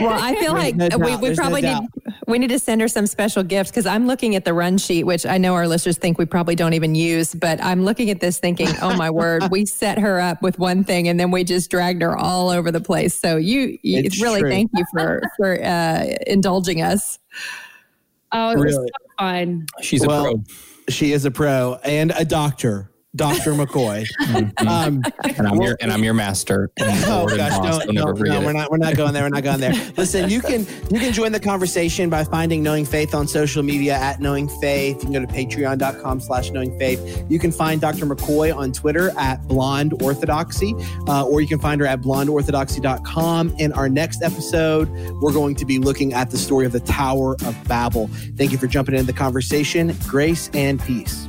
Well, 0.00 0.18
I 0.20 0.34
feel 0.34 0.52
like 0.52 0.74
no 0.74 0.88
we, 0.98 1.16
we 1.16 1.34
probably 1.34 1.62
no 1.62 1.80
need 1.80 1.88
we 2.26 2.38
need 2.38 2.48
to 2.48 2.58
send 2.58 2.80
her 2.80 2.88
some 2.88 3.06
special 3.06 3.42
gifts 3.42 3.70
because 3.70 3.86
I'm 3.86 4.06
looking 4.06 4.34
at 4.34 4.44
the 4.44 4.52
run 4.52 4.78
sheet, 4.78 5.04
which 5.04 5.24
I 5.24 5.38
know 5.38 5.54
our 5.54 5.68
listeners 5.68 5.96
think 5.96 6.18
we 6.18 6.26
probably 6.26 6.56
don't 6.56 6.74
even 6.74 6.94
use. 6.94 7.34
But 7.34 7.62
I'm 7.62 7.84
looking 7.84 8.10
at 8.10 8.20
this 8.20 8.38
thinking, 8.38 8.68
oh 8.82 8.96
my 8.96 9.10
word, 9.10 9.44
we 9.50 9.64
set 9.66 9.98
her 9.98 10.20
up 10.20 10.42
with 10.42 10.58
one 10.58 10.82
thing 10.82 11.08
and 11.08 11.20
then 11.20 11.30
we 11.30 11.44
just 11.44 11.70
dragged 11.70 12.02
her 12.02 12.16
all 12.16 12.50
over 12.50 12.72
the 12.72 12.80
place. 12.80 13.18
So 13.18 13.36
you, 13.36 13.78
you 13.82 14.08
really 14.20 14.40
true. 14.40 14.50
thank 14.50 14.70
you 14.74 14.84
for 14.92 15.22
for 15.36 15.62
uh, 15.62 16.06
indulging 16.26 16.82
us. 16.82 17.18
Oh, 18.32 18.50
it 18.50 18.56
was 18.56 18.64
really? 18.64 18.88
so 18.88 19.14
fun. 19.18 19.66
She's 19.82 20.02
a 20.02 20.08
pro. 20.08 20.42
She 20.88 21.12
is 21.12 21.24
a 21.24 21.30
pro 21.30 21.78
and 21.84 22.12
a 22.12 22.24
doctor. 22.24 22.90
Dr. 23.16 23.52
McCoy. 23.52 24.06
Mm-hmm. 24.20 24.68
Um, 24.68 25.02
and 25.24 25.46
I'm 25.46 25.60
your 25.60 25.76
and 25.80 25.92
I'm 25.92 26.04
your 26.04 26.14
master. 26.14 26.70
oh 26.80 27.26
gosh, 27.34 27.86
no, 27.86 27.92
no, 27.92 28.12
no, 28.12 28.40
we're 28.40 28.52
not 28.52 28.70
we're 28.70 28.76
not 28.76 28.96
going 28.96 29.12
there. 29.12 29.22
We're 29.24 29.30
not 29.30 29.42
going 29.42 29.60
there. 29.60 29.72
Listen, 29.96 30.28
you 30.30 30.40
can 30.40 30.66
you 30.90 31.00
can 31.00 31.12
join 31.12 31.32
the 31.32 31.40
conversation 31.40 32.10
by 32.10 32.24
finding 32.24 32.62
Knowing 32.62 32.84
Faith 32.84 33.14
on 33.14 33.26
social 33.26 33.62
media 33.62 33.94
at 33.94 34.20
Knowing 34.20 34.48
Faith. 34.60 34.96
You 34.96 35.10
can 35.10 35.12
go 35.12 35.20
to 35.20 35.26
patreon.com 35.26 36.20
slash 36.20 36.50
knowing 36.50 36.78
faith. 36.78 37.24
You 37.28 37.38
can 37.38 37.52
find 37.52 37.80
Dr. 37.80 38.06
McCoy 38.06 38.54
on 38.54 38.72
Twitter 38.72 39.12
at 39.18 39.46
Blonde 39.48 40.02
Orthodoxy, 40.02 40.74
uh, 41.08 41.26
or 41.26 41.40
you 41.40 41.48
can 41.48 41.58
find 41.58 41.80
her 41.80 41.86
at 41.86 42.00
blondeorthodoxy.com. 42.00 43.54
In 43.58 43.72
our 43.72 43.88
next 43.88 44.22
episode, 44.22 44.90
we're 45.20 45.32
going 45.32 45.54
to 45.56 45.64
be 45.64 45.78
looking 45.78 46.12
at 46.12 46.30
the 46.30 46.38
story 46.38 46.66
of 46.66 46.72
the 46.72 46.80
Tower 46.80 47.36
of 47.44 47.56
Babel. 47.68 48.08
Thank 48.36 48.52
you 48.52 48.58
for 48.58 48.66
jumping 48.66 48.94
into 48.94 49.06
the 49.06 49.12
conversation. 49.12 49.96
Grace 50.06 50.50
and 50.54 50.80
peace. 50.80 51.28